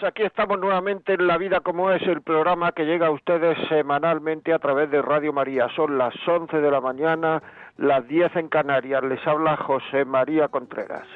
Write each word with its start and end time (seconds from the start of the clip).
Aquí 0.00 0.22
estamos 0.22 0.58
nuevamente 0.58 1.12
en 1.12 1.26
La 1.26 1.36
Vida 1.36 1.60
como 1.60 1.90
es, 1.90 2.02
el 2.02 2.22
programa 2.22 2.72
que 2.72 2.84
llega 2.84 3.08
a 3.08 3.10
ustedes 3.10 3.58
semanalmente 3.68 4.52
a 4.52 4.58
través 4.58 4.90
de 4.90 5.02
Radio 5.02 5.34
María. 5.34 5.68
Son 5.76 5.98
las 5.98 6.14
11 6.26 6.60
de 6.60 6.70
la 6.70 6.80
mañana, 6.80 7.42
las 7.76 8.08
10 8.08 8.34
en 8.36 8.48
Canarias. 8.48 9.04
Les 9.04 9.24
habla 9.26 9.56
José 9.58 10.04
María 10.06 10.48
Contreras. 10.48 11.06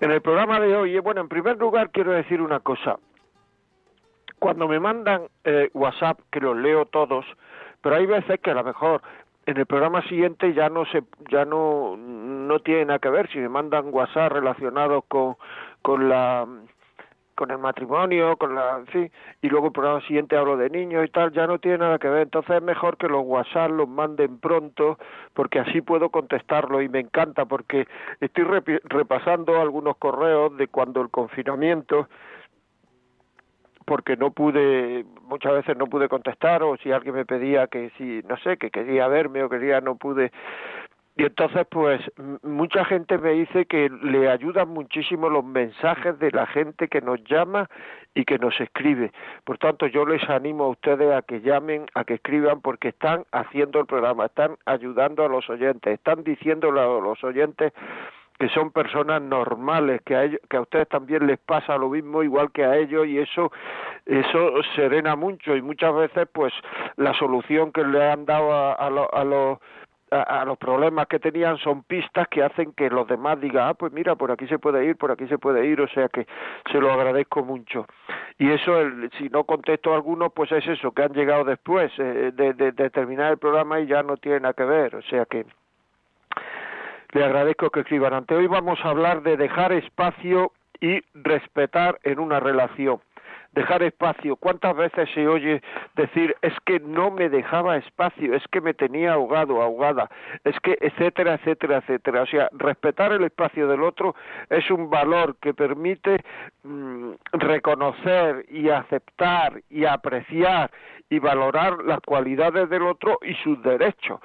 En 0.00 0.10
el 0.10 0.20
programa 0.20 0.60
de 0.60 0.76
hoy, 0.76 0.98
bueno, 0.98 1.22
en 1.22 1.28
primer 1.28 1.56
lugar 1.56 1.90
quiero 1.90 2.12
decir 2.12 2.42
una 2.42 2.60
cosa. 2.60 2.98
Cuando 4.38 4.68
me 4.68 4.78
mandan 4.78 5.22
eh, 5.44 5.70
WhatsApp, 5.72 6.20
que 6.30 6.40
los 6.40 6.56
leo 6.56 6.84
todos, 6.84 7.24
pero 7.80 7.96
hay 7.96 8.06
veces 8.06 8.38
que 8.40 8.50
a 8.50 8.54
lo 8.54 8.64
mejor 8.64 9.02
en 9.46 9.56
el 9.56 9.66
programa 9.66 10.02
siguiente 10.08 10.52
ya 10.54 10.68
no 10.68 10.84
se 10.86 11.02
ya 11.30 11.44
no 11.44 11.96
no 11.96 12.60
tiene 12.60 12.86
nada 12.86 12.98
que 12.98 13.10
ver 13.10 13.28
si 13.30 13.38
me 13.38 13.48
mandan 13.48 13.92
WhatsApp 13.92 14.32
relacionados 14.32 15.04
con 15.08 15.36
con 15.82 16.08
la 16.08 16.46
con 17.40 17.50
el 17.50 17.56
matrimonio, 17.56 18.36
con 18.36 18.54
la, 18.54 18.84
sí, 18.92 19.10
y 19.40 19.48
luego 19.48 19.68
el 19.68 19.72
programa 19.72 20.02
siguiente 20.02 20.36
hablo 20.36 20.58
de 20.58 20.68
niños 20.68 21.06
y 21.06 21.08
tal, 21.08 21.32
ya 21.32 21.46
no 21.46 21.58
tiene 21.58 21.78
nada 21.78 21.98
que 21.98 22.06
ver. 22.06 22.24
Entonces 22.24 22.56
es 22.56 22.62
mejor 22.62 22.98
que 22.98 23.08
los 23.08 23.22
WhatsApp 23.24 23.70
los 23.70 23.88
manden 23.88 24.38
pronto, 24.40 24.98
porque 25.32 25.58
así 25.58 25.80
puedo 25.80 26.10
contestarlo 26.10 26.82
y 26.82 26.90
me 26.90 27.00
encanta, 27.00 27.46
porque 27.46 27.88
estoy 28.20 28.44
repasando 28.84 29.58
algunos 29.58 29.96
correos 29.96 30.54
de 30.58 30.68
cuando 30.68 31.00
el 31.00 31.08
confinamiento 31.08 32.10
porque 33.90 34.16
no 34.16 34.30
pude, 34.30 35.04
muchas 35.22 35.52
veces 35.52 35.76
no 35.76 35.88
pude 35.88 36.08
contestar 36.08 36.62
o 36.62 36.76
si 36.76 36.92
alguien 36.92 37.12
me 37.12 37.26
pedía 37.26 37.66
que 37.66 37.90
si, 37.98 38.22
no 38.28 38.36
sé, 38.36 38.56
que 38.56 38.70
quería 38.70 39.08
verme 39.08 39.42
o 39.42 39.48
quería, 39.48 39.80
no 39.80 39.96
pude. 39.96 40.30
Y 41.16 41.24
entonces, 41.24 41.66
pues, 41.68 42.00
mucha 42.44 42.84
gente 42.84 43.18
me 43.18 43.32
dice 43.32 43.66
que 43.66 43.90
le 43.90 44.30
ayudan 44.30 44.68
muchísimo 44.68 45.28
los 45.28 45.44
mensajes 45.44 46.16
de 46.20 46.30
la 46.30 46.46
gente 46.46 46.86
que 46.86 47.00
nos 47.00 47.18
llama 47.24 47.68
y 48.14 48.24
que 48.24 48.38
nos 48.38 48.60
escribe. 48.60 49.10
Por 49.42 49.58
tanto, 49.58 49.88
yo 49.88 50.06
les 50.06 50.22
animo 50.30 50.66
a 50.66 50.68
ustedes 50.68 51.12
a 51.12 51.22
que 51.22 51.40
llamen, 51.40 51.86
a 51.94 52.04
que 52.04 52.14
escriban, 52.14 52.60
porque 52.60 52.90
están 52.90 53.24
haciendo 53.32 53.80
el 53.80 53.86
programa, 53.86 54.26
están 54.26 54.56
ayudando 54.66 55.24
a 55.24 55.28
los 55.28 55.50
oyentes, 55.50 55.94
están 55.94 56.22
diciéndole 56.22 56.80
a 56.80 56.84
los 56.84 57.24
oyentes 57.24 57.72
que 58.40 58.48
son 58.48 58.70
personas 58.70 59.20
normales, 59.20 60.00
que 60.02 60.16
a, 60.16 60.24
ellos, 60.24 60.40
que 60.48 60.56
a 60.56 60.62
ustedes 60.62 60.88
también 60.88 61.26
les 61.26 61.38
pasa 61.38 61.76
lo 61.76 61.90
mismo 61.90 62.22
igual 62.22 62.50
que 62.52 62.64
a 62.64 62.74
ellos 62.78 63.06
y 63.06 63.18
eso 63.18 63.52
eso 64.06 64.62
serena 64.74 65.14
mucho 65.14 65.54
y 65.54 65.60
muchas 65.60 65.94
veces 65.94 66.26
pues 66.32 66.52
la 66.96 67.12
solución 67.14 67.70
que 67.70 67.84
le 67.84 68.10
han 68.10 68.24
dado 68.24 68.50
a, 68.52 68.72
a, 68.72 68.86
a 68.86 69.24
los 69.24 69.58
a, 70.10 70.44
los 70.44 70.58
problemas 70.58 71.06
que 71.06 71.18
tenían 71.18 71.58
son 71.58 71.84
pistas 71.84 72.26
que 72.28 72.42
hacen 72.42 72.72
que 72.72 72.90
los 72.90 73.06
demás 73.06 73.40
digan, 73.40 73.68
ah, 73.68 73.74
pues 73.74 73.92
mira, 73.92 74.16
por 74.16 74.32
aquí 74.32 74.46
se 74.48 74.58
puede 74.58 74.84
ir, 74.84 74.96
por 74.96 75.12
aquí 75.12 75.28
se 75.28 75.38
puede 75.38 75.66
ir, 75.66 75.80
o 75.80 75.88
sea 75.88 76.08
que 76.08 76.26
se 76.72 76.80
lo 76.80 76.90
agradezco 76.90 77.44
mucho. 77.44 77.86
Y 78.38 78.50
eso, 78.50 78.80
el, 78.80 79.10
si 79.18 79.28
no 79.28 79.44
contesto 79.44 79.92
a 79.92 79.96
algunos, 79.96 80.32
pues 80.32 80.50
es 80.50 80.66
eso, 80.66 80.90
que 80.90 81.02
han 81.02 81.12
llegado 81.12 81.44
después 81.44 81.92
eh, 81.98 82.32
de, 82.34 82.54
de, 82.54 82.72
de 82.72 82.90
terminar 82.90 83.30
el 83.30 83.38
programa 83.38 83.78
y 83.78 83.86
ya 83.86 84.02
no 84.02 84.16
tiene 84.16 84.40
nada 84.40 84.54
que 84.54 84.64
ver, 84.64 84.96
o 84.96 85.02
sea 85.02 85.26
que 85.26 85.46
le 87.12 87.24
agradezco 87.24 87.70
que 87.70 87.80
escriban. 87.80 88.14
Ante 88.14 88.34
hoy 88.34 88.46
vamos 88.46 88.78
a 88.84 88.88
hablar 88.88 89.22
de 89.22 89.36
dejar 89.36 89.72
espacio 89.72 90.52
y 90.80 91.00
respetar 91.14 91.98
en 92.04 92.18
una 92.18 92.40
relación. 92.40 93.00
Dejar 93.52 93.82
espacio. 93.82 94.36
¿Cuántas 94.36 94.76
veces 94.76 95.08
se 95.12 95.26
oye 95.26 95.60
decir 95.96 96.36
es 96.40 96.54
que 96.64 96.78
no 96.78 97.10
me 97.10 97.28
dejaba 97.28 97.76
espacio, 97.76 98.34
es 98.34 98.46
que 98.48 98.60
me 98.60 98.74
tenía 98.74 99.14
ahogado, 99.14 99.60
ahogada, 99.60 100.08
es 100.44 100.58
que 100.60 100.78
etcétera, 100.80 101.34
etcétera, 101.34 101.78
etcétera? 101.78 102.22
O 102.22 102.26
sea, 102.26 102.48
respetar 102.52 103.12
el 103.12 103.24
espacio 103.24 103.66
del 103.66 103.82
otro 103.82 104.14
es 104.48 104.70
un 104.70 104.88
valor 104.88 105.36
que 105.40 105.52
permite 105.52 106.22
mmm, 106.62 107.12
reconocer 107.32 108.46
y 108.50 108.68
aceptar 108.68 109.60
y 109.68 109.84
apreciar 109.84 110.70
y 111.08 111.18
valorar 111.18 111.82
las 111.84 112.00
cualidades 112.00 112.70
del 112.70 112.82
otro 112.82 113.18
y 113.22 113.34
sus 113.42 113.60
derechos. 113.62 114.20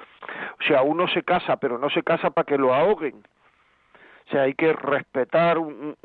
O 0.60 0.62
sea, 0.66 0.82
uno 0.82 1.08
se 1.08 1.24
casa, 1.24 1.56
pero 1.56 1.78
no 1.78 1.90
se 1.90 2.02
casa 2.02 2.30
para 2.30 2.46
que 2.46 2.56
lo 2.56 2.72
ahoguen. 2.72 3.24
O 4.26 4.30
sea, 4.30 4.42
hay 4.42 4.54
que 4.54 4.72
respetar 4.72 5.58
un, 5.58 5.96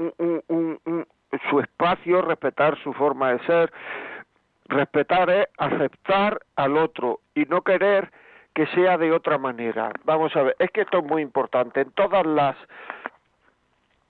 su 1.49 1.59
espacio, 1.59 2.21
respetar 2.21 2.77
su 2.83 2.93
forma 2.93 3.33
de 3.33 3.39
ser. 3.45 3.71
Respetar 4.65 5.29
es 5.29 5.47
aceptar 5.57 6.39
al 6.55 6.77
otro 6.77 7.19
y 7.35 7.43
no 7.45 7.61
querer 7.61 8.11
que 8.53 8.67
sea 8.67 8.97
de 8.97 9.11
otra 9.11 9.37
manera. 9.37 9.91
Vamos 10.03 10.35
a 10.35 10.43
ver, 10.43 10.55
es 10.59 10.69
que 10.71 10.81
esto 10.81 10.99
es 10.99 11.05
muy 11.05 11.21
importante. 11.21 11.81
En 11.81 11.91
todas 11.91 12.25
las 12.25 12.55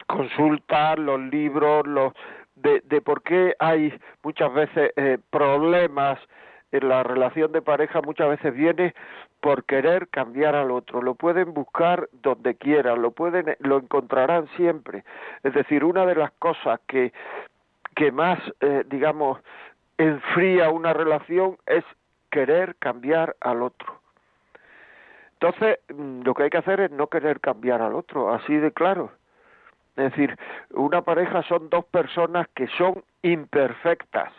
consultas, 0.08 1.00
los 1.00 1.20
libros, 1.20 1.88
los 1.88 2.14
de, 2.56 3.02
por 3.02 3.24
qué 3.24 3.56
hay 3.60 3.94
muchas 4.24 4.54
veces 4.54 4.92
eh, 4.96 5.18
problemas 5.30 6.20
en 6.72 6.88
la 6.88 7.04
relación 7.04 7.52
de 7.52 7.62
pareja 7.62 8.02
muchas 8.02 8.30
veces 8.30 8.54
viene 8.54 8.94
por 9.42 9.66
querer 9.66 10.08
cambiar 10.08 10.56
al 10.56 10.72
otro. 10.72 11.02
Lo 11.02 11.16
pueden 11.16 11.54
buscar 11.54 12.08
donde 12.14 12.56
quieran, 12.56 13.02
lo 13.02 13.12
pueden, 13.12 13.58
lo 13.60 13.78
encontrarán 13.78 14.48
siempre. 14.56 15.04
Es 15.44 15.54
decir, 15.54 15.84
una 15.84 16.06
de 16.06 16.16
las 16.16 16.32
cosas 16.34 16.80
que 16.88 17.12
que 17.96 18.12
más, 18.12 18.40
eh, 18.62 18.84
digamos, 18.88 19.40
enfría 19.98 20.70
una 20.70 20.94
relación 20.94 21.58
es 21.66 21.84
querer 22.30 22.76
cambiar 22.78 23.36
al 23.42 23.62
otro. 23.62 24.00
Entonces, 25.34 25.80
mm, 25.94 26.22
lo 26.22 26.34
que 26.34 26.44
hay 26.44 26.50
que 26.50 26.58
hacer 26.58 26.80
es 26.82 26.92
no 26.92 27.08
querer 27.08 27.40
cambiar 27.40 27.82
al 27.82 27.96
otro, 27.96 28.34
así 28.34 28.56
de 28.56 28.72
claro. 28.72 29.12
Es 29.98 30.12
decir, 30.12 30.38
una 30.72 31.02
pareja 31.02 31.44
son 31.44 31.70
dos 31.70 31.86
personas 31.86 32.48
que 32.56 32.68
son 32.78 33.04
imperfectas 33.22 34.32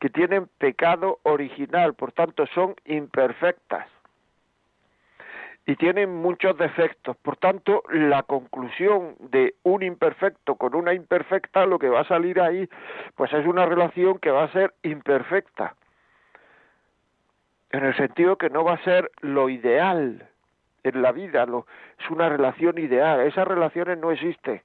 que 0.00 0.10
tienen 0.10 0.48
pecado 0.58 1.20
original, 1.22 1.94
por 1.94 2.12
tanto 2.12 2.46
son 2.48 2.74
imperfectas 2.84 3.86
y 5.66 5.74
tienen 5.74 6.14
muchos 6.14 6.56
defectos. 6.56 7.16
Por 7.16 7.36
tanto, 7.36 7.82
la 7.90 8.22
conclusión 8.22 9.16
de 9.18 9.56
un 9.64 9.82
imperfecto 9.82 10.54
con 10.54 10.76
una 10.76 10.94
imperfecta, 10.94 11.66
lo 11.66 11.78
que 11.78 11.88
va 11.88 12.00
a 12.00 12.08
salir 12.08 12.40
ahí, 12.40 12.68
pues 13.16 13.32
es 13.32 13.44
una 13.44 13.66
relación 13.66 14.18
que 14.18 14.30
va 14.30 14.44
a 14.44 14.52
ser 14.52 14.74
imperfecta. 14.84 15.74
En 17.70 17.84
el 17.84 17.96
sentido 17.96 18.38
que 18.38 18.48
no 18.48 18.62
va 18.62 18.74
a 18.74 18.84
ser 18.84 19.10
lo 19.20 19.48
ideal 19.48 20.28
en 20.84 21.02
la 21.02 21.10
vida, 21.10 21.44
es 21.98 22.10
una 22.10 22.28
relación 22.28 22.78
ideal. 22.78 23.20
Esas 23.20 23.46
relaciones 23.46 23.98
no 23.98 24.12
existen 24.12 24.62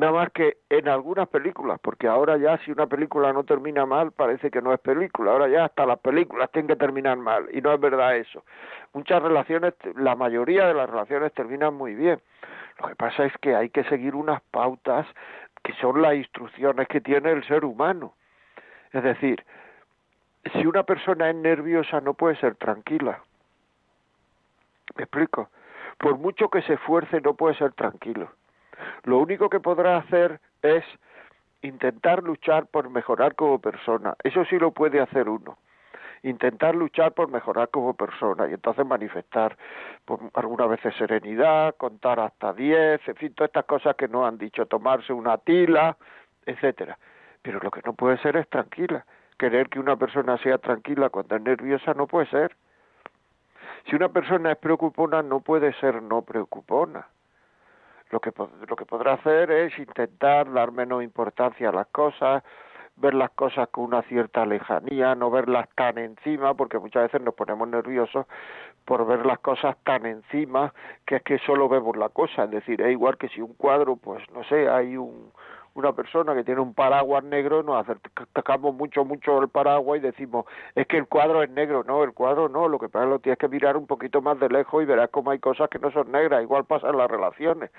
nada 0.00 0.12
más 0.12 0.32
que 0.32 0.56
en 0.70 0.88
algunas 0.88 1.28
películas, 1.28 1.78
porque 1.80 2.08
ahora 2.08 2.38
ya 2.38 2.56
si 2.64 2.72
una 2.72 2.86
película 2.86 3.32
no 3.32 3.44
termina 3.44 3.84
mal 3.84 4.12
parece 4.12 4.50
que 4.50 4.62
no 4.62 4.72
es 4.72 4.80
película, 4.80 5.32
ahora 5.32 5.48
ya 5.48 5.66
hasta 5.66 5.84
las 5.84 5.98
películas 5.98 6.50
tienen 6.50 6.68
que 6.68 6.76
terminar 6.76 7.18
mal 7.18 7.46
y 7.52 7.60
no 7.60 7.72
es 7.72 7.78
verdad 7.78 8.16
eso. 8.16 8.42
Muchas 8.94 9.22
relaciones, 9.22 9.74
la 9.96 10.16
mayoría 10.16 10.66
de 10.66 10.74
las 10.74 10.88
relaciones 10.88 11.32
terminan 11.34 11.74
muy 11.74 11.94
bien. 11.94 12.20
Lo 12.80 12.88
que 12.88 12.96
pasa 12.96 13.26
es 13.26 13.32
que 13.42 13.54
hay 13.54 13.68
que 13.68 13.84
seguir 13.84 14.14
unas 14.14 14.40
pautas 14.50 15.06
que 15.62 15.74
son 15.74 16.00
las 16.00 16.14
instrucciones 16.14 16.88
que 16.88 17.02
tiene 17.02 17.30
el 17.32 17.46
ser 17.46 17.66
humano. 17.66 18.14
Es 18.92 19.02
decir, 19.02 19.44
si 20.54 20.66
una 20.66 20.82
persona 20.84 21.28
es 21.28 21.36
nerviosa 21.36 22.00
no 22.00 22.14
puede 22.14 22.36
ser 22.36 22.54
tranquila. 22.54 23.20
¿Me 24.96 25.04
explico? 25.04 25.50
Por 25.98 26.16
mucho 26.16 26.48
que 26.48 26.62
se 26.62 26.74
esfuerce 26.74 27.20
no 27.20 27.34
puede 27.34 27.54
ser 27.56 27.74
tranquilo 27.74 28.30
lo 29.04 29.18
único 29.18 29.48
que 29.48 29.60
podrá 29.60 29.96
hacer 29.98 30.40
es 30.62 30.84
intentar 31.62 32.22
luchar 32.22 32.66
por 32.66 32.90
mejorar 32.90 33.34
como 33.34 33.58
persona. 33.58 34.14
Eso 34.22 34.44
sí 34.44 34.58
lo 34.58 34.72
puede 34.72 35.00
hacer 35.00 35.28
uno. 35.28 35.58
Intentar 36.22 36.74
luchar 36.74 37.12
por 37.12 37.30
mejorar 37.30 37.70
como 37.70 37.94
persona 37.94 38.46
y 38.48 38.52
entonces 38.52 38.84
manifestar 38.84 39.56
por 40.04 40.20
algunas 40.34 40.68
veces 40.68 40.94
serenidad, 40.96 41.74
contar 41.76 42.20
hasta 42.20 42.52
diez, 42.52 43.00
en 43.08 43.16
fin, 43.16 43.34
todas 43.34 43.48
estas 43.48 43.64
cosas 43.64 43.96
que 43.96 44.08
nos 44.08 44.26
han 44.26 44.36
dicho, 44.36 44.66
tomarse 44.66 45.14
una 45.14 45.38
tila, 45.38 45.96
etcétera. 46.44 46.98
Pero 47.40 47.58
lo 47.62 47.70
que 47.70 47.80
no 47.86 47.94
puede 47.94 48.18
ser 48.18 48.36
es 48.36 48.48
tranquila. 48.48 49.06
Querer 49.38 49.70
que 49.70 49.80
una 49.80 49.96
persona 49.96 50.36
sea 50.38 50.58
tranquila 50.58 51.08
cuando 51.08 51.36
es 51.36 51.42
nerviosa 51.42 51.94
no 51.94 52.06
puede 52.06 52.26
ser. 52.26 52.54
Si 53.88 53.96
una 53.96 54.10
persona 54.10 54.52
es 54.52 54.58
preocupona, 54.58 55.22
no 55.22 55.40
puede 55.40 55.72
ser 55.80 56.02
no 56.02 56.20
preocupona 56.20 57.06
lo 58.10 58.20
que, 58.20 58.32
lo 58.68 58.76
que 58.76 58.86
podrá 58.86 59.14
hacer 59.14 59.50
es 59.50 59.78
intentar 59.78 60.52
dar 60.52 60.72
menos 60.72 61.02
importancia 61.02 61.68
a 61.68 61.72
las 61.72 61.86
cosas, 61.88 62.42
ver 62.96 63.14
las 63.14 63.30
cosas 63.30 63.68
con 63.68 63.84
una 63.84 64.02
cierta 64.02 64.44
lejanía, 64.44 65.14
no 65.14 65.30
verlas 65.30 65.68
tan 65.74 65.98
encima, 65.98 66.54
porque 66.54 66.78
muchas 66.78 67.04
veces 67.04 67.22
nos 67.22 67.34
ponemos 67.34 67.68
nerviosos 67.68 68.26
por 68.84 69.06
ver 69.06 69.24
las 69.24 69.38
cosas 69.38 69.76
tan 69.84 70.06
encima 70.06 70.74
que 71.06 71.16
es 71.16 71.22
que 71.22 71.38
solo 71.38 71.68
vemos 71.68 71.96
la 71.96 72.08
cosa, 72.08 72.44
es 72.44 72.50
decir, 72.50 72.80
es 72.82 72.90
igual 72.90 73.16
que 73.16 73.28
si 73.28 73.40
un 73.40 73.54
cuadro, 73.54 73.96
pues 73.96 74.22
no 74.32 74.44
sé, 74.44 74.68
hay 74.68 74.96
un, 74.96 75.32
una 75.74 75.92
persona 75.92 76.34
que 76.34 76.44
tiene 76.44 76.60
un 76.60 76.74
paraguas 76.74 77.22
negro, 77.24 77.62
nos 77.62 77.88
acercamos 77.88 78.74
mucho, 78.74 79.04
mucho 79.04 79.40
el 79.40 79.48
paraguas 79.48 79.98
y 79.98 80.02
decimos, 80.02 80.46
es 80.74 80.86
que 80.86 80.96
el 80.96 81.06
cuadro 81.06 81.42
es 81.42 81.50
negro. 81.50 81.84
No, 81.84 82.02
el 82.02 82.12
cuadro 82.12 82.48
no, 82.48 82.68
lo 82.68 82.78
que 82.78 82.88
pasa 82.88 83.04
es 83.04 83.08
que 83.08 83.10
lo 83.10 83.18
tienes 83.20 83.38
que 83.38 83.48
mirar 83.48 83.76
un 83.76 83.86
poquito 83.86 84.20
más 84.20 84.38
de 84.40 84.48
lejos 84.48 84.82
y 84.82 84.86
verás 84.86 85.10
cómo 85.10 85.30
hay 85.30 85.38
cosas 85.38 85.68
que 85.70 85.78
no 85.78 85.90
son 85.90 86.10
negras, 86.10 86.42
igual 86.42 86.64
pasa 86.64 86.88
en 86.88 86.96
las 86.96 87.10
relaciones. 87.10 87.70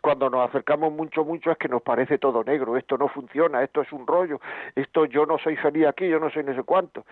Cuando 0.00 0.28
nos 0.28 0.48
acercamos 0.48 0.92
mucho, 0.92 1.24
mucho 1.24 1.52
es 1.52 1.58
que 1.58 1.68
nos 1.68 1.80
parece 1.80 2.18
todo 2.18 2.42
negro, 2.42 2.76
esto 2.76 2.98
no 2.98 3.06
funciona, 3.08 3.62
esto 3.62 3.82
es 3.82 3.92
un 3.92 4.04
rollo, 4.04 4.40
esto 4.74 5.04
yo 5.04 5.26
no 5.26 5.38
soy 5.38 5.56
feliz 5.56 5.86
aquí, 5.86 6.08
yo 6.08 6.18
no 6.18 6.28
soy 6.30 6.42
no 6.42 6.54
sé 6.54 6.64
cuánto. 6.64 7.04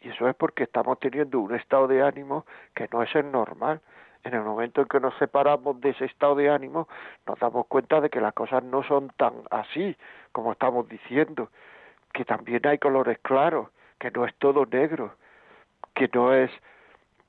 Y 0.00 0.10
eso 0.10 0.28
es 0.28 0.36
porque 0.36 0.62
estamos 0.62 1.00
teniendo 1.00 1.40
un 1.40 1.56
estado 1.56 1.88
de 1.88 2.02
ánimo 2.02 2.46
que 2.74 2.88
no 2.92 3.02
es 3.02 3.12
el 3.16 3.32
normal 3.32 3.80
en 4.26 4.34
el 4.34 4.42
momento 4.42 4.80
en 4.80 4.88
que 4.88 4.98
nos 4.98 5.14
separamos 5.18 5.80
de 5.80 5.90
ese 5.90 6.06
estado 6.06 6.34
de 6.34 6.50
ánimo, 6.50 6.88
nos 7.26 7.38
damos 7.38 7.66
cuenta 7.68 8.00
de 8.00 8.10
que 8.10 8.20
las 8.20 8.34
cosas 8.34 8.64
no 8.64 8.82
son 8.82 9.10
tan 9.16 9.34
así 9.50 9.96
como 10.32 10.52
estamos 10.52 10.88
diciendo, 10.88 11.48
que 12.12 12.24
también 12.24 12.66
hay 12.66 12.78
colores 12.78 13.18
claros, 13.22 13.68
que 13.98 14.10
no 14.10 14.24
es 14.26 14.34
todo 14.36 14.66
negro, 14.66 15.14
que 15.94 16.10
no 16.12 16.34
es 16.34 16.50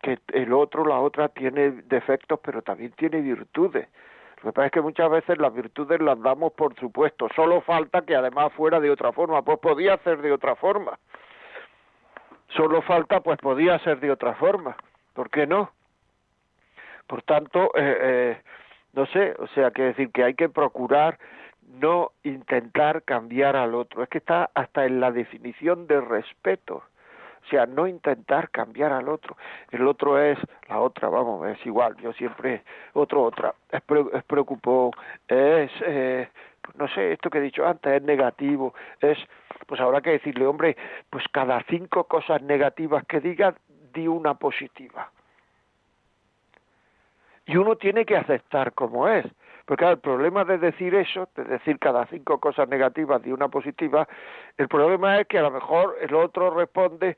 que 0.02 0.20
el 0.34 0.54
otro, 0.54 0.86
la 0.86 1.00
otra 1.00 1.30
tiene 1.30 1.72
defectos, 1.72 2.40
pero 2.44 2.62
también 2.62 2.92
tiene 2.94 3.22
virtudes. 3.22 3.88
Lo 4.38 4.52
que 4.52 4.54
pasa 4.54 4.66
es 4.68 4.72
que 4.72 4.82
muchas 4.82 5.10
veces 5.10 5.38
las 5.38 5.54
virtudes 5.54 6.00
las 6.02 6.20
damos 6.22 6.54
por 6.54 6.76
supuesto, 6.76 7.28
solo 7.36 7.62
falta 7.62 8.02
que 8.02 8.16
además 8.16 8.54
fuera 8.54 8.80
de 8.80 8.90
otra 8.90 9.12
forma, 9.12 9.42
pues 9.44 9.60
podía 9.60 9.98
ser 10.00 10.22
de 10.22 10.32
otra 10.32 10.56
forma. 10.56 10.98
Solo 12.50 12.82
falta, 12.82 13.20
pues 13.22 13.38
podía 13.40 13.78
ser 13.80 14.00
de 14.00 14.12
otra 14.12 14.34
forma. 14.36 14.76
¿Por 15.14 15.30
qué 15.30 15.46
no? 15.46 15.72
Por 17.08 17.22
tanto, 17.24 17.72
eh, 17.76 17.98
eh, 18.02 18.42
no 18.94 19.06
sé, 19.08 19.34
o 19.40 19.48
sea, 19.48 19.72
que 19.72 19.84
decir 19.84 20.12
que 20.12 20.24
hay 20.24 20.34
que 20.34 20.50
procurar 20.50 21.18
no 21.68 22.12
intentar 22.24 23.04
cambiar 23.04 23.56
al 23.56 23.76
otro. 23.76 24.04
Es 24.04 24.10
que 24.10 24.18
está 24.20 24.50
hasta 24.54 24.86
en 24.86 25.00
la 25.00 25.12
definición 25.12 25.88
de 25.88 26.02
respeto. 26.02 26.84
O 27.46 27.50
sea, 27.50 27.66
no 27.66 27.88
intentar 27.88 28.50
cambiar 28.50 28.92
al 28.92 29.08
otro. 29.08 29.38
El 29.72 29.88
otro 29.88 30.20
es 30.22 30.38
la 30.68 30.80
otra, 30.82 31.08
vamos, 31.08 31.48
es 31.48 31.66
igual. 31.66 31.96
Yo 31.98 32.12
siempre, 32.14 32.64
otro, 32.94 33.24
otra. 33.24 33.54
Es, 33.72 33.82
es 34.14 34.24
preocupó, 34.26 34.92
es, 35.28 35.72
eh, 35.86 36.28
no 36.76 36.90
sé, 36.90 37.14
esto 37.14 37.30
que 37.30 37.38
he 37.38 37.42
dicho 37.42 37.66
antes, 37.66 37.94
es 37.94 38.04
negativo. 38.04 38.74
Es, 39.00 39.18
pues 39.66 39.80
habrá 39.80 40.02
que 40.02 40.12
decirle, 40.12 40.46
hombre, 40.46 40.76
pues 41.10 41.24
cada 41.32 41.64
cinco 41.70 42.04
cosas 42.04 42.42
negativas 42.42 43.06
que 43.06 43.22
diga, 43.22 43.56
di 43.94 44.08
una 44.08 44.34
positiva 44.34 45.10
y 47.48 47.56
uno 47.56 47.78
tiene 47.78 48.06
que 48.06 48.18
aceptar 48.18 48.74
como 48.74 49.08
es. 49.08 49.26
Porque 49.66 49.86
el 49.86 50.00
problema 50.00 50.46
de 50.46 50.58
decir 50.58 50.96
eso, 50.96 51.28
de 51.36 51.44
decir 51.44 51.80
cada 51.80 52.06
cinco 52.08 52.40
cosas 52.40 52.70
negativas 52.70 53.22
y 53.26 53.32
una 53.32 53.50
positiva, 53.50 54.08
el 54.58 54.68
problema 54.68 55.20
es 55.20 55.28
que 55.28 55.40
a 55.40 55.42
lo 55.42 55.52
mejor 55.52 55.96
el 56.00 56.14
otro 56.16 56.52
responde, 56.52 57.18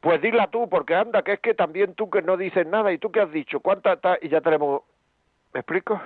pues 0.00 0.20
dila 0.20 0.48
tú, 0.48 0.68
porque 0.68 0.94
anda, 0.94 1.22
que 1.22 1.34
es 1.34 1.40
que 1.40 1.54
también 1.54 1.94
tú 1.94 2.10
que 2.10 2.20
no 2.20 2.36
dices 2.36 2.66
nada, 2.66 2.92
y 2.92 2.98
tú 2.98 3.10
que 3.10 3.20
has 3.20 3.32
dicho, 3.32 3.60
¿cuántas 3.60 3.98
y 4.20 4.28
ya 4.28 4.42
tenemos, 4.42 4.82
¿me 5.54 5.60
explico? 5.60 6.00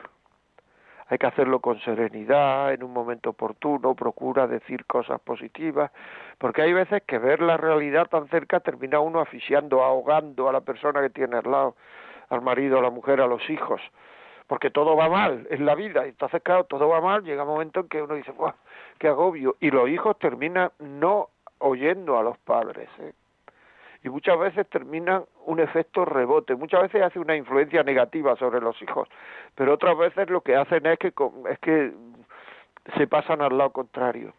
Hay 1.08 1.18
que 1.18 1.26
hacerlo 1.26 1.60
con 1.60 1.80
serenidad, 1.80 2.72
en 2.72 2.82
un 2.82 2.92
momento 2.92 3.30
oportuno, 3.30 3.94
procura 3.94 4.46
decir 4.46 4.86
cosas 4.86 5.20
positivas, 5.20 5.90
porque 6.38 6.62
hay 6.62 6.72
veces 6.72 7.02
que 7.04 7.18
ver 7.18 7.42
la 7.42 7.56
realidad 7.56 8.06
tan 8.06 8.28
cerca 8.28 8.60
termina 8.60 9.00
uno 9.00 9.20
asfixiando, 9.20 9.82
ahogando 9.82 10.48
a 10.48 10.52
la 10.52 10.60
persona 10.60 11.02
que 11.02 11.10
tiene 11.10 11.36
al 11.36 11.50
lado 11.50 11.76
al 12.28 12.42
marido, 12.42 12.78
a 12.78 12.82
la 12.82 12.90
mujer, 12.90 13.20
a 13.20 13.26
los 13.26 13.48
hijos, 13.50 13.80
porque 14.46 14.70
todo 14.70 14.96
va 14.96 15.08
mal 15.08 15.46
en 15.50 15.66
la 15.66 15.74
vida. 15.74 16.06
Entonces, 16.06 16.42
claro, 16.42 16.64
todo 16.64 16.88
va 16.88 17.00
mal, 17.00 17.22
llega 17.22 17.42
un 17.42 17.48
momento 17.48 17.80
en 17.80 17.88
que 17.88 18.02
uno 18.02 18.14
dice, 18.14 18.32
¡guau! 18.32 18.52
¡Qué 18.98 19.08
agobio! 19.08 19.56
Y 19.60 19.70
los 19.70 19.88
hijos 19.88 20.18
terminan 20.18 20.70
no 20.78 21.28
oyendo 21.58 22.18
a 22.18 22.22
los 22.22 22.38
padres. 22.38 22.88
¿eh? 23.00 23.12
Y 24.02 24.08
muchas 24.10 24.38
veces 24.38 24.68
terminan 24.68 25.24
un 25.46 25.60
efecto 25.60 26.04
rebote, 26.04 26.54
muchas 26.54 26.82
veces 26.82 27.02
hace 27.02 27.18
una 27.18 27.36
influencia 27.36 27.82
negativa 27.82 28.36
sobre 28.36 28.60
los 28.60 28.80
hijos, 28.82 29.08
pero 29.54 29.72
otras 29.74 29.96
veces 29.96 30.28
lo 30.28 30.42
que 30.42 30.56
hacen 30.56 30.84
es 30.86 30.98
que, 30.98 31.12
es 31.50 31.58
que 31.60 31.92
se 32.96 33.06
pasan 33.06 33.40
al 33.40 33.56
lado 33.56 33.70
contrario 33.70 34.34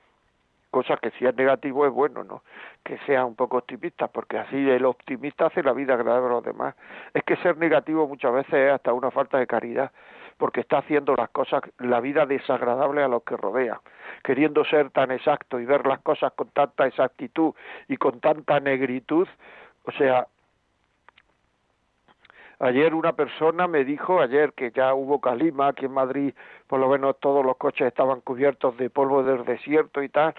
cosa 0.75 0.97
que 0.97 1.11
si 1.11 1.25
es 1.25 1.33
negativo 1.37 1.85
es 1.85 1.93
bueno, 1.93 2.25
¿no? 2.25 2.43
Que 2.83 2.97
sea 3.05 3.23
un 3.23 3.35
poco 3.35 3.59
optimista, 3.59 4.09
porque 4.09 4.37
así 4.37 4.69
el 4.69 4.83
optimista 4.83 5.45
hace 5.45 5.63
la 5.63 5.71
vida 5.71 5.93
agradable 5.93 6.27
a 6.27 6.31
los 6.31 6.43
demás. 6.43 6.75
Es 7.13 7.23
que 7.23 7.37
ser 7.37 7.55
negativo 7.55 8.09
muchas 8.09 8.33
veces 8.33 8.53
es 8.53 8.73
hasta 8.73 8.91
una 8.91 9.09
falta 9.09 9.37
de 9.37 9.47
caridad, 9.47 9.93
porque 10.35 10.59
está 10.59 10.79
haciendo 10.79 11.15
las 11.15 11.29
cosas, 11.29 11.61
la 11.77 12.01
vida 12.01 12.25
desagradable 12.25 13.01
a 13.01 13.07
los 13.07 13.23
que 13.23 13.37
rodea, 13.37 13.79
queriendo 14.21 14.65
ser 14.65 14.89
tan 14.89 15.11
exacto 15.11 15.61
y 15.61 15.65
ver 15.65 15.87
las 15.87 16.01
cosas 16.01 16.33
con 16.33 16.49
tanta 16.49 16.85
exactitud 16.87 17.53
y 17.87 17.95
con 17.95 18.19
tanta 18.19 18.59
negritud, 18.59 19.29
o 19.85 19.91
sea, 19.93 20.27
Ayer 22.59 22.93
una 22.93 23.13
persona 23.13 23.67
me 23.67 23.83
dijo, 23.83 24.21
ayer 24.21 24.53
que 24.53 24.71
ya 24.71 24.93
hubo 24.93 25.19
calima 25.19 25.67
aquí 25.67 25.85
en 25.85 25.91
Madrid, 25.91 26.33
por 26.67 26.79
lo 26.79 26.87
menos 26.87 27.19
todos 27.19 27.45
los 27.45 27.57
coches 27.57 27.87
estaban 27.87 28.21
cubiertos 28.21 28.77
de 28.77 28.89
polvo 28.89 29.23
del 29.23 29.43
desierto 29.43 30.01
y 30.01 30.07
tal, 30.07 30.33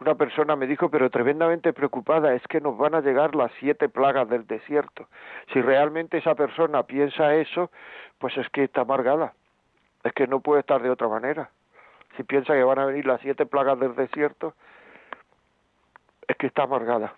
una 0.00 0.14
persona 0.14 0.56
me 0.56 0.66
dijo, 0.66 0.90
pero 0.90 1.08
tremendamente 1.08 1.72
preocupada, 1.72 2.34
es 2.34 2.42
que 2.48 2.60
nos 2.60 2.76
van 2.76 2.94
a 2.94 3.00
llegar 3.00 3.34
las 3.34 3.50
siete 3.58 3.88
plagas 3.88 4.28
del 4.28 4.46
desierto. 4.46 5.08
Si 5.52 5.62
realmente 5.62 6.18
esa 6.18 6.34
persona 6.34 6.82
piensa 6.82 7.34
eso, 7.34 7.70
pues 8.18 8.36
es 8.36 8.48
que 8.50 8.64
está 8.64 8.82
amargada, 8.82 9.32
es 10.04 10.12
que 10.12 10.26
no 10.26 10.40
puede 10.40 10.60
estar 10.60 10.82
de 10.82 10.90
otra 10.90 11.08
manera. 11.08 11.50
Si 12.16 12.24
piensa 12.24 12.52
que 12.52 12.62
van 12.62 12.78
a 12.78 12.86
venir 12.86 13.06
las 13.06 13.20
siete 13.22 13.46
plagas 13.46 13.78
del 13.80 13.94
desierto, 13.94 14.54
es 16.28 16.36
que 16.36 16.46
está 16.46 16.64
amargada. 16.64 17.14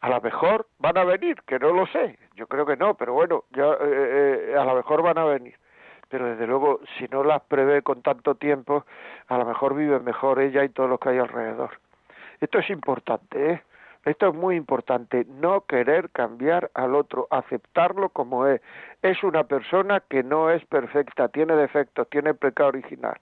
A 0.00 0.08
lo 0.08 0.20
mejor 0.20 0.66
van 0.78 0.96
a 0.98 1.04
venir, 1.04 1.42
que 1.46 1.58
no 1.58 1.72
lo 1.72 1.86
sé, 1.86 2.18
yo 2.34 2.46
creo 2.46 2.64
que 2.64 2.76
no, 2.76 2.94
pero 2.94 3.12
bueno, 3.12 3.44
ya, 3.50 3.64
eh, 3.64 4.50
eh, 4.50 4.56
a 4.58 4.64
lo 4.64 4.74
mejor 4.74 5.02
van 5.02 5.18
a 5.18 5.24
venir. 5.24 5.59
Pero 6.10 6.26
desde 6.26 6.46
luego, 6.46 6.80
si 6.98 7.06
no 7.06 7.24
las 7.24 7.42
prevé 7.42 7.82
con 7.82 8.02
tanto 8.02 8.34
tiempo, 8.34 8.84
a 9.28 9.38
lo 9.38 9.44
mejor 9.46 9.74
vive 9.74 9.98
mejor 10.00 10.40
ella 10.40 10.64
y 10.64 10.68
todos 10.68 10.90
los 10.90 11.00
que 11.00 11.10
hay 11.10 11.18
alrededor. 11.18 11.70
Esto 12.40 12.58
es 12.58 12.68
importante, 12.70 13.52
¿eh? 13.52 13.62
Esto 14.04 14.28
es 14.28 14.34
muy 14.34 14.56
importante, 14.56 15.26
no 15.28 15.62
querer 15.66 16.08
cambiar 16.10 16.70
al 16.72 16.94
otro, 16.94 17.28
aceptarlo 17.30 18.08
como 18.08 18.46
es. 18.46 18.62
Es 19.02 19.22
una 19.22 19.44
persona 19.44 20.00
que 20.00 20.22
no 20.22 20.50
es 20.50 20.64
perfecta, 20.64 21.28
tiene 21.28 21.54
defectos, 21.54 22.08
tiene 22.08 22.32
pecado 22.32 22.70
original. 22.70 23.18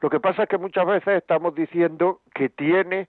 Lo 0.00 0.08
que 0.08 0.18
pasa 0.18 0.44
es 0.44 0.48
que 0.48 0.56
muchas 0.56 0.86
veces 0.86 1.18
estamos 1.18 1.54
diciendo 1.54 2.20
que 2.34 2.48
tiene 2.48 3.08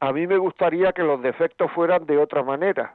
a 0.00 0.12
mí 0.12 0.26
me 0.26 0.36
gustaría 0.36 0.92
que 0.92 1.02
los 1.02 1.22
defectos 1.22 1.72
fueran 1.72 2.04
de 2.06 2.18
otra 2.18 2.42
manera. 2.42 2.94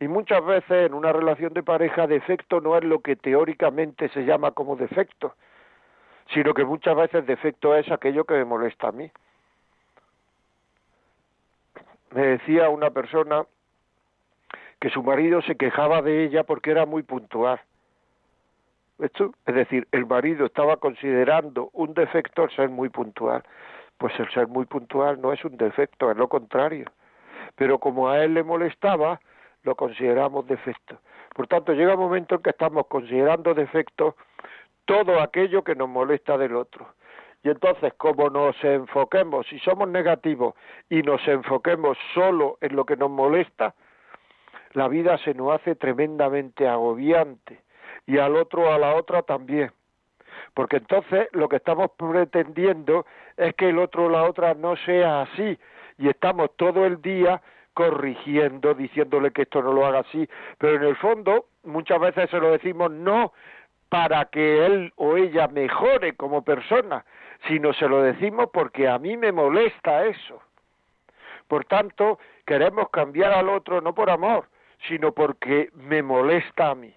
Y 0.00 0.08
muchas 0.08 0.44
veces 0.44 0.86
en 0.86 0.94
una 0.94 1.12
relación 1.12 1.52
de 1.54 1.62
pareja 1.62 2.06
defecto 2.06 2.60
no 2.60 2.76
es 2.76 2.84
lo 2.84 3.00
que 3.00 3.16
teóricamente 3.16 4.08
se 4.10 4.24
llama 4.24 4.52
como 4.52 4.76
defecto, 4.76 5.34
sino 6.32 6.54
que 6.54 6.64
muchas 6.64 6.96
veces 6.96 7.26
defecto 7.26 7.74
es 7.74 7.90
aquello 7.90 8.24
que 8.24 8.34
me 8.34 8.44
molesta 8.44 8.88
a 8.88 8.92
mí. 8.92 9.10
Me 12.12 12.22
decía 12.26 12.68
una 12.68 12.90
persona 12.90 13.44
que 14.80 14.90
su 14.90 15.02
marido 15.02 15.42
se 15.42 15.56
quejaba 15.56 16.00
de 16.02 16.24
ella 16.24 16.44
porque 16.44 16.70
era 16.70 16.86
muy 16.86 17.02
puntual. 17.02 17.60
¿Esto? 19.00 19.34
Es 19.46 19.54
decir, 19.54 19.86
el 19.92 20.06
marido 20.06 20.46
estaba 20.46 20.76
considerando 20.76 21.70
un 21.72 21.94
defecto 21.94 22.44
el 22.44 22.50
ser 22.50 22.68
muy 22.68 22.88
puntual 22.88 23.42
pues 23.98 24.18
el 24.18 24.30
ser 24.30 24.46
muy 24.46 24.64
puntual 24.64 25.20
no 25.20 25.32
es 25.32 25.44
un 25.44 25.56
defecto, 25.56 26.10
es 26.10 26.16
lo 26.16 26.28
contrario. 26.28 26.90
Pero 27.56 27.78
como 27.78 28.08
a 28.08 28.24
él 28.24 28.34
le 28.34 28.44
molestaba, 28.44 29.20
lo 29.68 29.74
consideramos 29.74 30.46
defecto. 30.46 30.98
Por 31.34 31.46
tanto, 31.46 31.72
llega 31.72 31.94
un 31.94 32.00
momento 32.00 32.36
en 32.36 32.42
que 32.42 32.50
estamos 32.50 32.86
considerando 32.86 33.54
defecto 33.54 34.16
todo 34.84 35.20
aquello 35.20 35.62
que 35.62 35.74
nos 35.74 35.88
molesta 35.88 36.38
del 36.38 36.56
otro. 36.56 36.88
Y 37.42 37.50
entonces, 37.50 37.92
como 37.96 38.30
nos 38.30 38.56
enfoquemos, 38.64 39.46
si 39.46 39.58
somos 39.60 39.88
negativos 39.88 40.54
y 40.88 41.02
nos 41.02 41.26
enfoquemos 41.28 41.96
solo 42.14 42.58
en 42.60 42.74
lo 42.74 42.84
que 42.84 42.96
nos 42.96 43.10
molesta, 43.10 43.74
la 44.72 44.88
vida 44.88 45.18
se 45.18 45.34
nos 45.34 45.52
hace 45.52 45.76
tremendamente 45.76 46.66
agobiante 46.66 47.62
y 48.06 48.18
al 48.18 48.36
otro, 48.36 48.72
a 48.72 48.78
la 48.78 48.96
otra 48.96 49.22
también 49.22 49.70
porque 50.54 50.76
entonces 50.76 51.28
lo 51.32 51.48
que 51.48 51.56
estamos 51.56 51.90
pretendiendo 51.96 53.06
es 53.36 53.54
que 53.54 53.68
el 53.68 53.78
otro 53.78 54.06
o 54.06 54.08
la 54.08 54.24
otra 54.24 54.54
no 54.54 54.76
sea 54.76 55.22
así 55.22 55.58
y 55.98 56.08
estamos 56.08 56.50
todo 56.56 56.86
el 56.86 57.02
día 57.02 57.40
corrigiendo, 57.78 58.74
diciéndole 58.74 59.30
que 59.30 59.42
esto 59.42 59.62
no 59.62 59.72
lo 59.72 59.86
haga 59.86 60.00
así, 60.00 60.28
pero 60.58 60.78
en 60.78 60.82
el 60.82 60.96
fondo 60.96 61.44
muchas 61.62 62.00
veces 62.00 62.28
se 62.28 62.40
lo 62.40 62.50
decimos 62.50 62.90
no 62.90 63.32
para 63.88 64.24
que 64.24 64.66
él 64.66 64.92
o 64.96 65.16
ella 65.16 65.46
mejore 65.46 66.16
como 66.16 66.42
persona, 66.42 67.04
sino 67.46 67.72
se 67.72 67.88
lo 67.88 68.02
decimos 68.02 68.50
porque 68.52 68.88
a 68.88 68.98
mí 68.98 69.16
me 69.16 69.30
molesta 69.30 70.06
eso. 70.06 70.42
Por 71.46 71.66
tanto, 71.66 72.18
queremos 72.44 72.90
cambiar 72.90 73.30
al 73.30 73.48
otro 73.48 73.80
no 73.80 73.94
por 73.94 74.10
amor, 74.10 74.48
sino 74.88 75.12
porque 75.12 75.70
me 75.74 76.02
molesta 76.02 76.70
a 76.70 76.74
mí. 76.74 76.92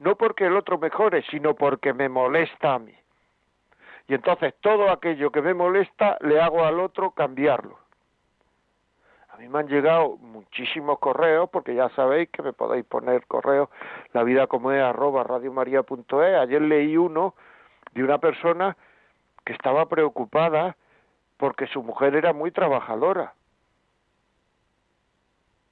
No 0.00 0.16
porque 0.16 0.44
el 0.44 0.56
otro 0.58 0.76
mejore, 0.76 1.22
sino 1.30 1.54
porque 1.54 1.94
me 1.94 2.10
molesta 2.10 2.74
a 2.74 2.78
mí. 2.78 2.94
Y 4.06 4.12
entonces 4.12 4.52
todo 4.60 4.90
aquello 4.90 5.30
que 5.30 5.40
me 5.40 5.54
molesta 5.54 6.18
le 6.20 6.38
hago 6.42 6.62
al 6.66 6.78
otro 6.78 7.12
cambiarlo. 7.12 7.85
A 9.36 9.38
mí 9.38 9.48
me 9.48 9.58
han 9.58 9.68
llegado 9.68 10.16
muchísimos 10.16 10.98
correos, 10.98 11.50
porque 11.50 11.74
ya 11.74 11.90
sabéis 11.90 12.30
que 12.30 12.42
me 12.42 12.54
podéis 12.54 12.86
poner 12.86 13.26
correos, 13.26 13.68
la 14.14 14.22
vida 14.22 14.46
como 14.46 14.72
es 14.72 14.82
arroba 14.82 15.24
radiomaria.es. 15.24 16.36
Ayer 16.40 16.62
leí 16.62 16.96
uno 16.96 17.34
de 17.92 18.02
una 18.02 18.16
persona 18.16 18.78
que 19.44 19.52
estaba 19.52 19.90
preocupada 19.90 20.74
porque 21.36 21.66
su 21.66 21.82
mujer 21.82 22.16
era 22.16 22.32
muy 22.32 22.50
trabajadora. 22.50 23.34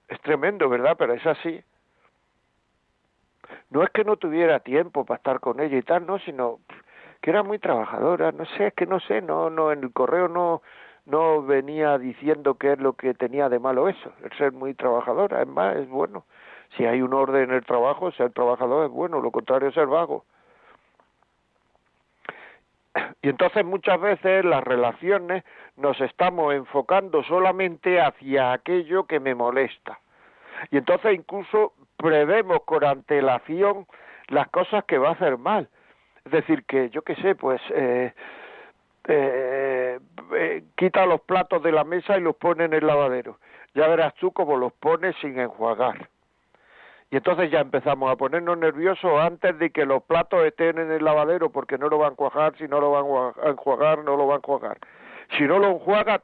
Es 0.08 0.20
tremendo, 0.20 0.68
¿verdad? 0.68 0.96
Pero 0.98 1.14
es 1.14 1.26
así. 1.26 1.64
No 3.70 3.82
es 3.82 3.88
que 3.92 4.04
no 4.04 4.18
tuviera 4.18 4.60
tiempo 4.60 5.06
para 5.06 5.16
estar 5.16 5.40
con 5.40 5.60
ella 5.60 5.78
y 5.78 5.82
tal, 5.82 6.06
no, 6.06 6.18
sino 6.18 6.60
que 7.22 7.30
era 7.30 7.42
muy 7.42 7.58
trabajadora, 7.58 8.30
no 8.30 8.44
sé, 8.44 8.66
es 8.66 8.74
que 8.74 8.84
no 8.84 9.00
sé, 9.00 9.22
no, 9.22 9.48
no, 9.48 9.72
en 9.72 9.84
el 9.84 9.92
correo 9.94 10.28
no, 10.28 10.60
no 11.06 11.42
venía 11.42 11.98
diciendo 11.98 12.54
qué 12.54 12.72
es 12.72 12.78
lo 12.78 12.94
que 12.94 13.14
tenía 13.14 13.48
de 13.48 13.58
malo 13.58 13.88
eso, 13.88 14.12
el 14.22 14.32
ser 14.38 14.52
muy 14.52 14.74
trabajadora, 14.74 15.42
es 15.42 15.48
más, 15.48 15.76
es 15.76 15.88
bueno. 15.88 16.24
Si 16.76 16.84
hay 16.84 17.02
un 17.02 17.14
orden 17.14 17.44
en 17.44 17.52
el 17.52 17.64
trabajo, 17.64 18.10
ser 18.12 18.32
trabajador 18.32 18.86
es 18.86 18.90
bueno, 18.90 19.20
lo 19.20 19.30
contrario 19.30 19.68
es 19.68 19.74
ser 19.74 19.86
vago. 19.86 20.24
Y 23.22 23.28
entonces 23.28 23.64
muchas 23.64 24.00
veces 24.00 24.44
las 24.44 24.62
relaciones 24.62 25.44
nos 25.76 26.00
estamos 26.00 26.54
enfocando 26.54 27.22
solamente 27.24 28.00
hacia 28.00 28.52
aquello 28.52 29.04
que 29.04 29.20
me 29.20 29.34
molesta. 29.34 29.98
Y 30.70 30.78
entonces 30.78 31.14
incluso 31.14 31.72
prevemos 31.96 32.62
con 32.64 32.84
antelación 32.84 33.86
las 34.28 34.48
cosas 34.48 34.84
que 34.84 34.98
va 34.98 35.10
a 35.10 35.12
hacer 35.12 35.38
mal. 35.38 35.68
Es 36.24 36.32
decir, 36.32 36.64
que 36.64 36.90
yo 36.90 37.02
qué 37.02 37.16
sé, 37.16 37.34
pues 37.34 37.60
eh, 37.70 38.12
eh, 39.08 39.83
eh, 40.36 40.64
quita 40.76 41.06
los 41.06 41.20
platos 41.22 41.62
de 41.62 41.72
la 41.72 41.84
mesa 41.84 42.16
y 42.16 42.20
los 42.20 42.36
pone 42.36 42.64
en 42.64 42.74
el 42.74 42.86
lavadero. 42.86 43.38
Ya 43.74 43.88
verás 43.88 44.14
tú 44.14 44.32
cómo 44.32 44.56
los 44.56 44.72
pone 44.72 45.12
sin 45.20 45.38
enjuagar. 45.38 46.08
Y 47.10 47.16
entonces 47.16 47.50
ya 47.50 47.60
empezamos 47.60 48.10
a 48.10 48.16
ponernos 48.16 48.58
nerviosos 48.58 49.20
antes 49.20 49.58
de 49.58 49.70
que 49.70 49.84
los 49.84 50.02
platos 50.02 50.44
estén 50.44 50.78
en 50.78 50.90
el 50.90 51.04
lavadero 51.04 51.50
porque 51.50 51.78
no 51.78 51.88
lo 51.88 51.98
van 51.98 52.08
a 52.08 52.12
enjuagar, 52.12 52.56
si 52.56 52.66
no 52.66 52.80
lo 52.80 52.90
van 52.90 53.04
a 53.44 53.50
enjuagar, 53.50 53.98
no 54.04 54.16
lo 54.16 54.26
van 54.26 54.36
a 54.36 54.38
enjuagar. 54.38 54.78
Si 55.36 55.44
no 55.44 55.58
lo 55.58 55.70
enjuaga, 55.70 56.20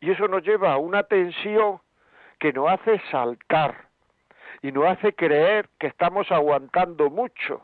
y 0.00 0.10
eso 0.10 0.28
nos 0.28 0.42
lleva 0.42 0.72
a 0.72 0.78
una 0.78 1.04
tensión 1.04 1.80
que 2.38 2.52
nos 2.52 2.68
hace 2.68 3.00
saltar 3.10 3.86
y 4.62 4.72
nos 4.72 4.86
hace 4.86 5.14
creer 5.14 5.68
que 5.78 5.86
estamos 5.86 6.30
aguantando 6.30 7.08
mucho 7.10 7.62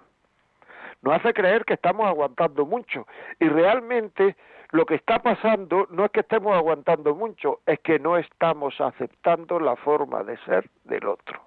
nos 1.02 1.14
hace 1.14 1.34
creer 1.34 1.64
que 1.64 1.74
estamos 1.74 2.06
aguantando 2.06 2.64
mucho. 2.64 3.06
Y 3.40 3.48
realmente 3.48 4.36
lo 4.72 4.86
que 4.86 4.94
está 4.94 5.18
pasando 5.20 5.86
no 5.90 6.06
es 6.06 6.10
que 6.10 6.20
estemos 6.20 6.56
aguantando 6.56 7.14
mucho, 7.14 7.60
es 7.66 7.78
que 7.80 7.98
no 7.98 8.16
estamos 8.16 8.80
aceptando 8.80 9.60
la 9.60 9.76
forma 9.76 10.24
de 10.24 10.38
ser 10.38 10.68
del 10.84 11.06
otro, 11.06 11.40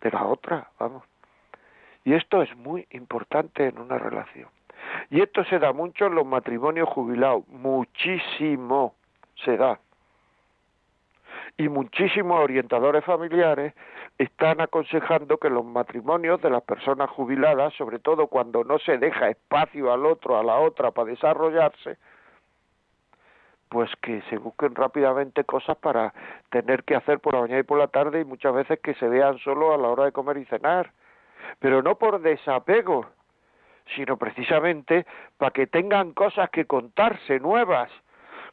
de 0.00 0.10
la 0.10 0.24
otra, 0.24 0.70
vamos. 0.78 1.04
Y 2.04 2.14
esto 2.14 2.42
es 2.42 2.54
muy 2.56 2.86
importante 2.90 3.68
en 3.68 3.78
una 3.78 3.96
relación. 3.98 4.48
Y 5.08 5.22
esto 5.22 5.44
se 5.44 5.60
da 5.60 5.72
mucho 5.72 6.06
en 6.06 6.16
los 6.16 6.26
matrimonios 6.26 6.88
jubilados, 6.88 7.46
muchísimo 7.48 8.96
se 9.44 9.56
da. 9.56 9.78
Y 11.56 11.68
muchísimos 11.68 12.42
orientadores 12.42 13.04
familiares 13.04 13.72
están 14.18 14.60
aconsejando 14.60 15.38
que 15.38 15.50
los 15.50 15.64
matrimonios 15.64 16.40
de 16.40 16.50
las 16.50 16.62
personas 16.62 17.10
jubiladas, 17.10 17.74
sobre 17.74 17.98
todo 17.98 18.28
cuando 18.28 18.62
no 18.62 18.78
se 18.78 18.98
deja 18.98 19.30
espacio 19.30 19.92
al 19.92 20.06
otro, 20.06 20.38
a 20.38 20.44
la 20.44 20.56
otra 20.56 20.92
para 20.92 21.10
desarrollarse, 21.10 21.98
pues 23.68 23.90
que 24.02 24.22
se 24.30 24.38
busquen 24.38 24.74
rápidamente 24.74 25.42
cosas 25.42 25.76
para 25.78 26.14
tener 26.50 26.84
que 26.84 26.94
hacer 26.94 27.18
por 27.18 27.34
la 27.34 27.40
mañana 27.40 27.60
y 27.60 27.64
por 27.64 27.78
la 27.78 27.88
tarde 27.88 28.20
y 28.20 28.24
muchas 28.24 28.54
veces 28.54 28.78
que 28.80 28.94
se 28.94 29.08
vean 29.08 29.38
solo 29.38 29.74
a 29.74 29.78
la 29.78 29.88
hora 29.88 30.04
de 30.04 30.12
comer 30.12 30.36
y 30.36 30.44
cenar, 30.44 30.92
pero 31.58 31.82
no 31.82 31.96
por 31.96 32.20
desapego, 32.20 33.06
sino 33.96 34.16
precisamente 34.16 35.06
para 35.36 35.50
que 35.50 35.66
tengan 35.66 36.12
cosas 36.12 36.50
que 36.50 36.66
contarse 36.66 37.40
nuevas, 37.40 37.90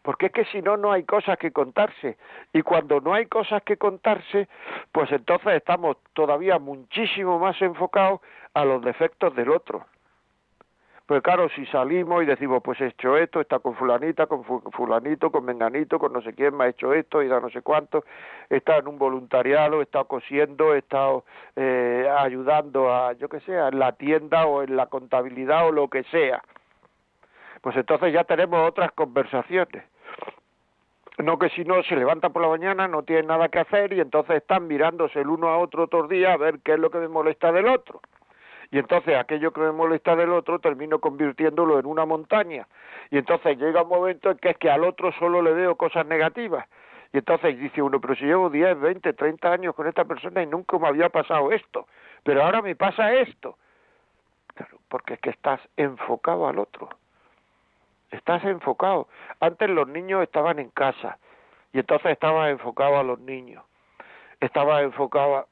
porque 0.01 0.27
es 0.27 0.31
que 0.31 0.45
si 0.45 0.61
no, 0.61 0.77
no 0.77 0.91
hay 0.91 1.03
cosas 1.03 1.37
que 1.37 1.51
contarse. 1.51 2.17
Y 2.53 2.61
cuando 2.61 2.99
no 2.99 3.13
hay 3.13 3.27
cosas 3.27 3.61
que 3.63 3.77
contarse, 3.77 4.47
pues 4.91 5.11
entonces 5.11 5.53
estamos 5.53 5.97
todavía 6.13 6.59
muchísimo 6.59 7.39
más 7.39 7.61
enfocados 7.61 8.21
a 8.53 8.65
los 8.65 8.81
defectos 8.83 9.35
del 9.35 9.49
otro. 9.49 9.85
Pues 11.11 11.21
claro, 11.23 11.49
si 11.49 11.65
salimos 11.65 12.23
y 12.23 12.25
decimos, 12.25 12.61
pues 12.63 12.79
he 12.79 12.87
hecho 12.87 13.17
esto, 13.17 13.41
está 13.41 13.59
con 13.59 13.75
fulanita, 13.75 14.27
con 14.27 14.45
fulanito, 14.45 15.29
con 15.29 15.43
menganito, 15.43 15.99
con 15.99 16.13
no 16.13 16.21
sé 16.21 16.33
quién 16.33 16.55
me 16.55 16.63
ha 16.63 16.67
hecho 16.69 16.93
esto 16.93 17.21
y 17.21 17.27
da 17.27 17.41
no 17.41 17.49
sé 17.49 17.61
cuánto, 17.61 18.05
está 18.49 18.77
en 18.77 18.87
un 18.87 18.97
voluntariado, 18.97 19.81
está 19.81 20.05
cosiendo, 20.05 20.73
está 20.73 21.09
eh, 21.57 22.09
ayudando 22.17 22.93
a, 22.93 23.11
yo 23.11 23.27
que 23.27 23.41
sé, 23.41 23.57
en 23.57 23.77
la 23.77 23.91
tienda 23.91 24.45
o 24.45 24.63
en 24.63 24.77
la 24.77 24.85
contabilidad 24.85 25.67
o 25.67 25.73
lo 25.73 25.89
que 25.89 26.03
sea. 26.03 26.41
Pues 27.59 27.75
entonces 27.75 28.13
ya 28.13 28.23
tenemos 28.23 28.65
otras 28.69 28.93
conversaciones. 28.93 29.83
No 31.17 31.37
que 31.37 31.49
si 31.49 31.63
no 31.63 31.83
se 31.83 31.95
levanta 31.95 32.29
por 32.29 32.41
la 32.41 32.47
mañana, 32.47 32.87
no 32.87 33.03
tiene 33.03 33.23
nada 33.23 33.49
que 33.49 33.59
hacer 33.59 33.93
y 33.93 33.99
entonces 33.99 34.37
están 34.37 34.67
mirándose 34.67 35.19
el 35.19 35.29
uno 35.29 35.49
a 35.49 35.57
otro 35.57 35.83
otros 35.83 36.09
días 36.09 36.33
a 36.33 36.37
ver 36.37 36.59
qué 36.63 36.73
es 36.73 36.79
lo 36.79 36.89
que 36.89 36.99
me 36.99 37.07
molesta 37.07 37.51
del 37.51 37.67
otro. 37.67 38.01
Y 38.71 38.79
entonces 38.79 39.17
aquello 39.17 39.51
que 39.51 39.59
me 39.59 39.73
molesta 39.73 40.15
del 40.15 40.31
otro 40.31 40.59
termino 40.59 40.99
convirtiéndolo 40.99 41.77
en 41.77 41.85
una 41.85 42.05
montaña. 42.05 42.67
Y 43.09 43.17
entonces 43.17 43.57
llega 43.57 43.83
un 43.83 43.89
momento 43.89 44.31
en 44.31 44.37
que 44.37 44.51
es 44.51 44.57
que 44.57 44.71
al 44.71 44.85
otro 44.85 45.11
solo 45.19 45.41
le 45.41 45.51
veo 45.51 45.75
cosas 45.75 46.05
negativas. 46.05 46.65
Y 47.11 47.17
entonces 47.17 47.59
dice 47.59 47.81
uno, 47.81 47.99
pero 47.99 48.15
si 48.15 48.23
llevo 48.23 48.49
10, 48.49 48.79
20, 48.79 49.11
30 49.11 49.51
años 49.51 49.75
con 49.75 49.87
esta 49.87 50.05
persona 50.05 50.41
y 50.41 50.47
nunca 50.47 50.79
me 50.79 50.87
había 50.87 51.09
pasado 51.09 51.51
esto, 51.51 51.87
pero 52.23 52.41
ahora 52.41 52.61
me 52.61 52.77
pasa 52.77 53.13
esto. 53.13 53.57
Claro, 54.55 54.77
porque 54.87 55.15
es 55.15 55.19
que 55.19 55.31
estás 55.31 55.59
enfocado 55.75 56.47
al 56.47 56.57
otro 56.57 56.89
estás 58.11 58.43
enfocado. 58.43 59.07
Antes 59.39 59.69
los 59.69 59.87
niños 59.87 60.23
estaban 60.23 60.59
en 60.59 60.69
casa 60.69 61.17
y 61.73 61.79
entonces 61.79 62.11
estaba 62.11 62.49
enfocado 62.49 62.97
a 62.97 63.03
los 63.03 63.19
niños. 63.19 63.63
Estaba 64.39 64.81
enfocado 64.81 65.47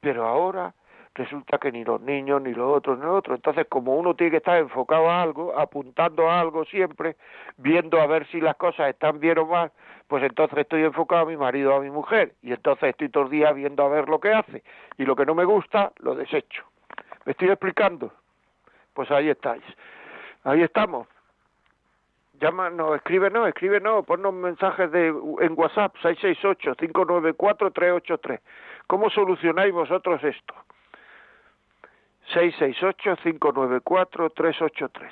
Pero 0.00 0.26
ahora 0.26 0.74
resulta 1.14 1.58
que 1.58 1.70
ni 1.70 1.84
los 1.84 2.00
niños, 2.00 2.42
ni 2.42 2.52
los 2.52 2.76
otros, 2.76 2.98
ni 2.98 3.04
los 3.04 3.18
otros. 3.18 3.36
Entonces, 3.36 3.66
como 3.68 3.94
uno 3.94 4.14
tiene 4.14 4.32
que 4.32 4.36
estar 4.38 4.58
enfocado 4.58 5.08
a 5.08 5.22
algo, 5.22 5.56
apuntando 5.56 6.28
a 6.28 6.40
algo 6.40 6.64
siempre, 6.64 7.16
viendo 7.56 8.00
a 8.00 8.06
ver 8.06 8.26
si 8.26 8.40
las 8.40 8.56
cosas 8.56 8.90
están 8.90 9.20
bien 9.20 9.38
o 9.38 9.46
mal, 9.46 9.70
pues 10.08 10.24
entonces 10.24 10.58
estoy 10.58 10.82
enfocado 10.82 11.22
a 11.22 11.26
mi 11.26 11.36
marido, 11.36 11.74
a 11.74 11.80
mi 11.80 11.90
mujer, 11.90 12.34
y 12.42 12.52
entonces 12.52 12.90
estoy 12.90 13.08
todo 13.10 13.24
el 13.24 13.30
día 13.30 13.52
viendo 13.52 13.84
a 13.84 13.88
ver 13.88 14.08
lo 14.08 14.18
que 14.18 14.32
hace, 14.32 14.64
y 14.98 15.04
lo 15.04 15.14
que 15.14 15.24
no 15.24 15.36
me 15.36 15.44
gusta, 15.44 15.92
lo 15.98 16.16
desecho. 16.16 16.64
¿Me 17.24 17.32
estoy 17.32 17.48
explicando? 17.48 18.12
Pues 18.92 19.08
ahí 19.12 19.28
estáis. 19.28 19.62
Ahí 20.42 20.62
estamos 20.62 21.06
llámanos, 22.40 22.96
escríbenos, 22.96 23.46
escríbenos, 23.48 24.04
ponnos 24.04 24.34
mensajes 24.34 24.90
de, 24.90 25.08
en 25.08 25.54
WhatsApp 25.56 25.94
668-594-383. 26.02 28.40
¿Cómo 28.86 29.08
solucionáis 29.10 29.72
vosotros 29.72 30.22
esto? 30.22 30.54
668-594-383. 32.32 35.10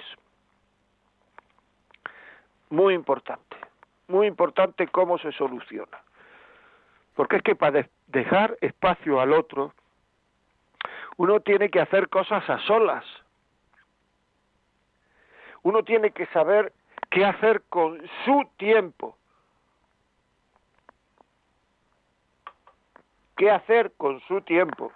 Muy 2.71 2.95
importante, 2.95 3.57
muy 4.09 4.26
importante 4.26 4.88
cómo 4.88 5.19
se 5.19 5.31
soluciona. 5.33 5.99
Porque 7.14 7.37
es 7.37 7.43
que 7.43 7.55
para 7.55 7.87
dejar 8.07 8.57
espacio 8.62 9.21
al 9.21 9.35
otro, 9.35 9.75
uno 11.19 11.41
tiene 11.41 11.69
que 11.71 11.81
hacer 11.81 12.09
cosas 12.09 12.49
a 12.49 12.59
solas. 12.61 13.05
Uno 15.62 15.83
tiene 15.83 16.11
que 16.11 16.25
saber 16.26 16.73
qué 17.12 17.26
hacer 17.26 17.62
con 17.69 18.00
su 18.25 18.42
tiempo. 18.57 19.16
¿Qué 23.37 23.50
hacer 23.50 23.92
con 23.97 24.21
su 24.21 24.40
tiempo? 24.40 24.92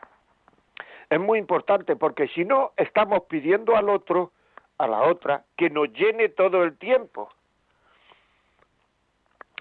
Es 1.11 1.20
muy 1.20 1.38
importante 1.38 1.94
porque 1.94 2.26
si 2.28 2.44
no 2.44 2.73
estamos 2.76 3.25
pidiendo 3.28 3.76
al 3.76 3.88
otro, 3.90 4.32
a 4.78 4.87
la 4.87 5.02
otra, 5.02 5.44
que 5.56 5.68
nos 5.70 5.92
llene 5.92 6.30
todo 6.30 6.64
el 6.64 6.76
tiempo. 6.78 7.28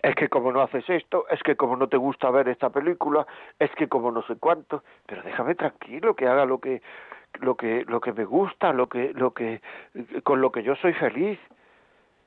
Es 0.02 0.16
que 0.16 0.30
como 0.30 0.52
no 0.52 0.62
haces 0.62 0.88
esto, 0.90 1.28
es 1.30 1.42
que 1.44 1.56
como 1.56 1.76
no 1.76 1.90
te 1.90 1.98
gusta 1.98 2.30
ver 2.30 2.48
esta 2.48 2.70
película, 2.70 3.26
es 3.60 3.72
que 3.72 3.88
como 3.88 4.12
no 4.12 4.22
sé 4.24 4.36
cuánto, 4.38 4.84
pero 5.08 5.24
déjame 5.24 5.56
tranquilo, 5.56 6.16
que 6.16 6.28
haga 6.28 6.46
lo 6.46 6.60
que 6.60 6.82
lo 7.40 7.56
que 7.56 7.84
lo 7.86 8.00
que 8.00 8.14
me 8.14 8.24
gusta, 8.24 8.72
lo 8.72 8.88
que 8.88 9.14
lo 9.14 9.34
que 9.34 9.62
con 10.24 10.42
lo 10.42 10.52
que 10.52 10.64
yo 10.64 10.76
soy 10.76 10.94
feliz. 10.94 11.40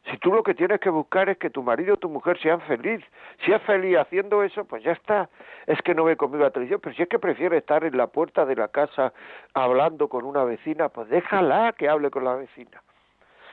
Si 0.05 0.17
tú 0.19 0.33
lo 0.33 0.43
que 0.43 0.55
tienes 0.55 0.81
que 0.81 0.89
buscar 0.89 1.29
es 1.29 1.37
que 1.39 1.51
tu 1.51 1.63
marido 1.63 1.95
o 1.95 1.97
tu 1.99 2.09
mujer 2.09 2.41
sean 2.41 2.61
feliz, 2.63 3.05
si 3.45 3.53
es 3.53 3.61
feliz 3.63 3.99
haciendo 3.99 4.43
eso, 4.43 4.65
pues 4.65 4.83
ya 4.83 4.93
está. 4.93 5.29
Es 5.67 5.81
que 5.83 5.95
no 5.95 6.05
ve 6.05 6.17
conmigo 6.17 6.45
la 6.45 6.51
televisión, 6.51 6.81
pero 6.83 6.95
si 6.95 7.03
es 7.03 7.09
que 7.09 7.19
prefiere 7.19 7.59
estar 7.59 7.85
en 7.85 7.97
la 7.97 8.07
puerta 8.07 8.47
de 8.47 8.57
la 8.57 8.69
casa 8.69 9.13
hablando 9.53 10.09
con 10.09 10.25
una 10.25 10.45
vecina, 10.45 10.89
pues 10.89 11.09
déjala 11.09 11.75
que 11.77 11.89
hable 11.89 12.11
con 12.11 12.25
la 12.25 12.35
vecina. 12.37 12.83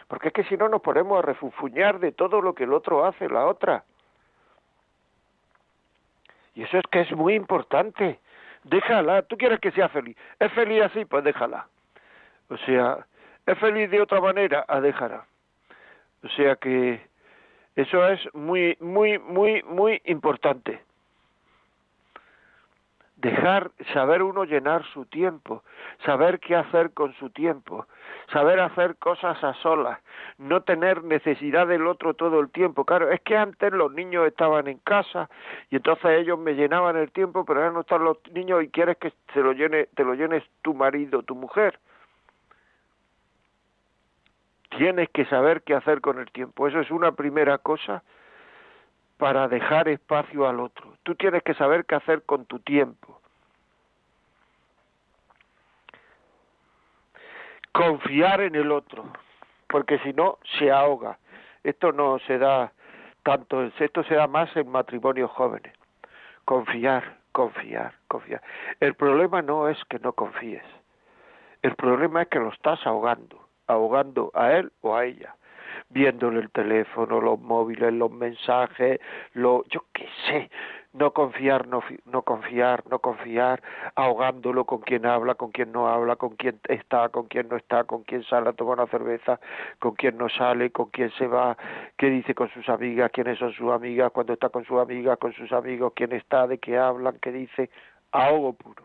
Porque 0.07 0.29
es 0.29 0.33
que 0.33 0.43
si 0.45 0.55
no 0.55 0.69
nos 0.69 0.81
ponemos 0.81 1.19
a 1.19 1.23
refufuñar 1.23 1.99
de 1.99 2.11
todo 2.11 2.41
lo 2.41 2.53
que 2.53 2.63
el 2.63 2.73
otro 2.73 3.05
hace, 3.05 3.27
la 3.27 3.47
otra. 3.47 3.83
Y 6.53 6.63
eso 6.63 6.77
es 6.77 6.83
que 6.89 7.01
es 7.01 7.11
muy 7.11 7.33
importante. 7.33 8.19
Déjala, 8.63 9.23
tú 9.23 9.37
quieres 9.37 9.59
que 9.59 9.71
sea 9.71 9.89
feliz. 9.89 10.15
¿Es 10.39 10.51
feliz 10.53 10.83
así? 10.83 11.05
Pues 11.05 11.23
déjala. 11.23 11.67
O 12.49 12.57
sea, 12.57 13.05
¿es 13.45 13.57
feliz 13.59 13.89
de 13.91 14.01
otra 14.01 14.21
manera? 14.21 14.63
Ah, 14.67 14.79
déjala. 14.79 15.25
O 16.25 16.29
sea 16.29 16.55
que 16.55 16.99
eso 17.75 18.07
es 18.07 18.19
muy, 18.33 18.75
muy, 18.79 19.19
muy, 19.19 19.61
muy 19.63 20.01
importante. 20.05 20.81
Dejar, 23.17 23.71
saber 23.93 24.23
uno 24.23 24.43
llenar 24.43 24.83
su 24.93 25.05
tiempo, 25.05 25.63
saber 26.03 26.39
qué 26.39 26.55
hacer 26.55 26.93
con 26.93 27.13
su 27.13 27.29
tiempo, 27.29 27.85
saber 28.33 28.59
hacer 28.59 28.97
cosas 28.97 29.41
a 29.43 29.53
solas, 29.55 29.99
no 30.37 30.61
tener 30.61 31.03
necesidad 31.03 31.67
del 31.67 31.85
otro 31.85 32.15
todo 32.15 32.39
el 32.39 32.49
tiempo. 32.49 32.85
Claro, 32.85 33.11
es 33.11 33.21
que 33.21 33.37
antes 33.37 33.71
los 33.71 33.93
niños 33.93 34.27
estaban 34.27 34.67
en 34.67 34.79
casa 34.79 35.29
y 35.69 35.75
entonces 35.77 36.11
ellos 36.21 36.39
me 36.39 36.53
llenaban 36.53 36.97
el 36.97 37.11
tiempo, 37.11 37.45
pero 37.45 37.59
ahora 37.59 37.71
no 37.71 37.81
están 37.81 38.03
los 38.03 38.17
niños 38.31 38.63
y 38.63 38.69
quieres 38.69 38.97
que 38.97 39.13
se 39.33 39.41
lo 39.41 39.53
llene, 39.53 39.87
te 39.95 40.03
lo 40.03 40.15
llenes 40.15 40.43
tu 40.63 40.73
marido, 40.73 41.21
tu 41.21 41.35
mujer. 41.35 41.79
Tienes 44.77 45.09
que 45.09 45.25
saber 45.25 45.61
qué 45.63 45.73
hacer 45.73 46.01
con 46.01 46.19
el 46.19 46.29
tiempo. 46.31 46.67
Eso 46.67 46.79
es 46.79 46.91
una 46.91 47.13
primera 47.13 47.57
cosa 47.59 48.03
para 49.17 49.47
dejar 49.47 49.87
espacio 49.87 50.47
al 50.47 50.59
otro. 50.59 50.97
Tú 51.03 51.15
tienes 51.15 51.43
que 51.43 51.53
saber 51.53 51.85
qué 51.85 51.95
hacer 51.95 52.23
con 52.23 52.45
tu 52.45 52.59
tiempo. 52.59 53.21
Confiar 57.71 58.41
en 58.41 58.55
el 58.55 58.71
otro, 58.71 59.05
porque 59.67 59.99
si 59.99 60.13
no 60.13 60.39
se 60.59 60.71
ahoga. 60.71 61.19
Esto 61.63 61.91
no 61.91 62.19
se 62.19 62.37
da 62.37 62.71
tanto, 63.23 63.63
esto 63.63 64.03
se 64.03 64.15
da 64.15 64.27
más 64.27 64.55
en 64.55 64.69
matrimonios 64.69 65.31
jóvenes. 65.31 65.73
Confiar, 66.43 67.17
confiar, 67.31 67.93
confiar. 68.07 68.41
El 68.79 68.93
problema 68.95 69.41
no 69.41 69.69
es 69.69 69.77
que 69.85 69.99
no 69.99 70.13
confíes. 70.13 70.63
El 71.61 71.75
problema 71.75 72.23
es 72.23 72.27
que 72.27 72.39
lo 72.39 72.49
estás 72.49 72.85
ahogando 72.85 73.44
ahogando 73.67 74.31
a 74.33 74.53
él 74.53 74.71
o 74.81 74.95
a 74.95 75.05
ella 75.05 75.35
viéndole 75.89 76.39
el 76.39 76.49
teléfono, 76.51 77.21
los 77.21 77.39
móviles, 77.39 77.93
los 77.93 78.11
mensajes, 78.11 78.99
lo 79.33 79.63
yo 79.65 79.85
qué 79.93 80.07
sé, 80.27 80.49
no 80.93 81.11
confiar, 81.11 81.67
no, 81.67 81.83
no 82.05 82.21
confiar, 82.21 82.83
no 82.89 82.99
confiar, 82.99 83.61
ahogándolo 83.95 84.65
con 84.65 84.79
quien 84.79 85.05
habla, 85.05 85.35
con 85.35 85.51
quien 85.51 85.71
no 85.71 85.87
habla, 85.87 86.15
con 86.15 86.35
quien 86.37 86.59
está, 86.69 87.09
con 87.09 87.27
quien 87.27 87.49
no 87.49 87.57
está, 87.57 87.83
con 87.83 88.03
quien 88.03 88.23
sale 88.23 88.49
a 88.49 88.53
tomar 88.53 88.79
una 88.79 88.87
cerveza, 88.87 89.39
con 89.79 89.95
quien 89.95 90.17
no 90.17 90.29
sale, 90.29 90.71
con 90.71 90.89
quien 90.89 91.11
se 91.11 91.27
va, 91.27 91.57
qué 91.97 92.09
dice 92.09 92.33
con 92.33 92.49
sus 92.49 92.67
amigas, 92.69 93.11
quiénes 93.11 93.37
son 93.39 93.51
sus 93.53 93.71
amigas, 93.71 94.11
cuando 94.11 94.33
está 94.33 94.49
con 94.49 94.63
sus 94.65 94.79
amigas, 94.79 95.17
con 95.17 95.33
sus 95.33 95.51
amigos, 95.51 95.93
quién 95.95 96.13
está, 96.13 96.47
de 96.47 96.57
qué 96.59 96.77
hablan, 96.77 97.17
qué 97.21 97.31
dice, 97.31 97.69
ahogo 98.11 98.53
puro. 98.53 98.83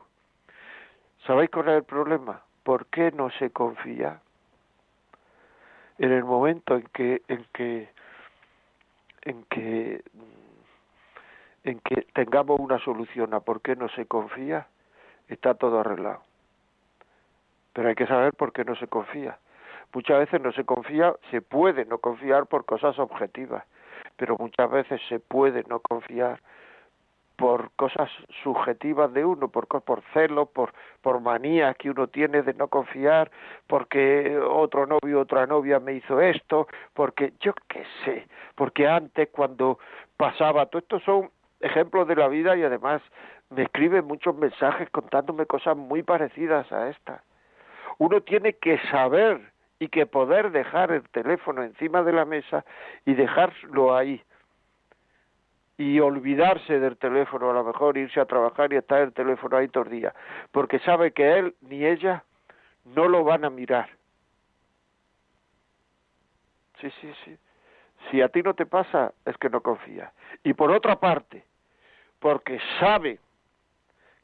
¿Sabéis 1.26 1.50
cuál 1.50 1.68
es 1.68 1.74
el 1.76 1.84
problema? 1.84 2.42
¿Por 2.64 2.86
qué 2.86 3.12
no 3.12 3.30
se 3.30 3.50
confía? 3.50 4.20
En 6.00 6.12
el 6.12 6.24
momento 6.24 6.76
en 6.76 6.84
que 6.94 7.22
en 7.28 7.44
que 7.52 7.88
en 9.22 9.44
que 9.44 10.02
en 11.64 11.78
que 11.80 12.06
tengamos 12.14 12.58
una 12.58 12.78
solución 12.78 13.34
a 13.34 13.40
por 13.40 13.60
qué 13.60 13.76
no 13.76 13.90
se 13.90 14.06
confía, 14.06 14.66
está 15.28 15.54
todo 15.54 15.80
arreglado. 15.80 16.22
Pero 17.74 17.90
hay 17.90 17.94
que 17.94 18.06
saber 18.06 18.32
por 18.32 18.54
qué 18.54 18.64
no 18.64 18.74
se 18.76 18.86
confía. 18.86 19.38
Muchas 19.92 20.20
veces 20.20 20.40
no 20.40 20.52
se 20.52 20.64
confía, 20.64 21.14
se 21.30 21.42
puede 21.42 21.84
no 21.84 21.98
confiar 21.98 22.46
por 22.46 22.64
cosas 22.64 22.98
objetivas, 22.98 23.64
pero 24.16 24.36
muchas 24.38 24.70
veces 24.70 25.02
se 25.06 25.20
puede 25.20 25.64
no 25.68 25.80
confiar 25.80 26.40
por 27.40 27.70
cosas 27.72 28.10
subjetivas 28.42 29.10
de 29.14 29.24
uno, 29.24 29.48
por, 29.48 29.66
por 29.66 30.02
celos, 30.12 30.50
por, 30.50 30.74
por 31.00 31.20
manías 31.20 31.74
que 31.78 31.88
uno 31.88 32.06
tiene 32.06 32.42
de 32.42 32.52
no 32.52 32.68
confiar, 32.68 33.30
porque 33.66 34.38
otro 34.38 34.86
novio, 34.86 35.20
otra 35.20 35.46
novia 35.46 35.80
me 35.80 35.94
hizo 35.94 36.20
esto, 36.20 36.68
porque 36.92 37.32
yo 37.40 37.54
qué 37.66 37.82
sé, 38.04 38.28
porque 38.56 38.86
antes 38.86 39.30
cuando 39.32 39.78
pasaba, 40.18 40.66
todo 40.66 40.80
esto 40.80 41.00
son 41.00 41.30
ejemplos 41.60 42.06
de 42.06 42.16
la 42.16 42.28
vida 42.28 42.54
y 42.56 42.62
además 42.62 43.00
me 43.48 43.62
escriben 43.62 44.04
muchos 44.04 44.36
mensajes 44.36 44.90
contándome 44.90 45.46
cosas 45.46 45.78
muy 45.78 46.02
parecidas 46.02 46.70
a 46.70 46.90
estas. 46.90 47.22
Uno 47.96 48.20
tiene 48.20 48.52
que 48.52 48.78
saber 48.90 49.40
y 49.78 49.88
que 49.88 50.04
poder 50.04 50.50
dejar 50.50 50.92
el 50.92 51.08
teléfono 51.08 51.62
encima 51.62 52.02
de 52.02 52.12
la 52.12 52.26
mesa 52.26 52.66
y 53.06 53.14
dejarlo 53.14 53.96
ahí 53.96 54.22
y 55.80 55.98
olvidarse 55.98 56.78
del 56.78 56.98
teléfono, 56.98 57.48
a 57.48 57.54
lo 57.54 57.64
mejor 57.64 57.96
irse 57.96 58.20
a 58.20 58.26
trabajar 58.26 58.70
y 58.70 58.76
estar 58.76 59.00
el 59.00 59.14
teléfono 59.14 59.56
ahí 59.56 59.66
todo 59.68 59.84
el 59.84 59.90
día, 59.90 60.14
porque 60.52 60.78
sabe 60.80 61.12
que 61.12 61.38
él 61.38 61.54
ni 61.62 61.86
ella 61.86 62.22
no 62.84 63.08
lo 63.08 63.24
van 63.24 63.46
a 63.46 63.50
mirar. 63.50 63.88
Sí, 66.82 66.90
sí, 67.00 67.10
sí. 67.24 67.34
Si 68.10 68.20
a 68.20 68.28
ti 68.28 68.42
no 68.42 68.52
te 68.52 68.66
pasa, 68.66 69.14
es 69.24 69.38
que 69.38 69.48
no 69.48 69.62
confía. 69.62 70.12
Y 70.44 70.52
por 70.52 70.70
otra 70.70 71.00
parte, 71.00 71.46
porque 72.18 72.60
sabe 72.78 73.18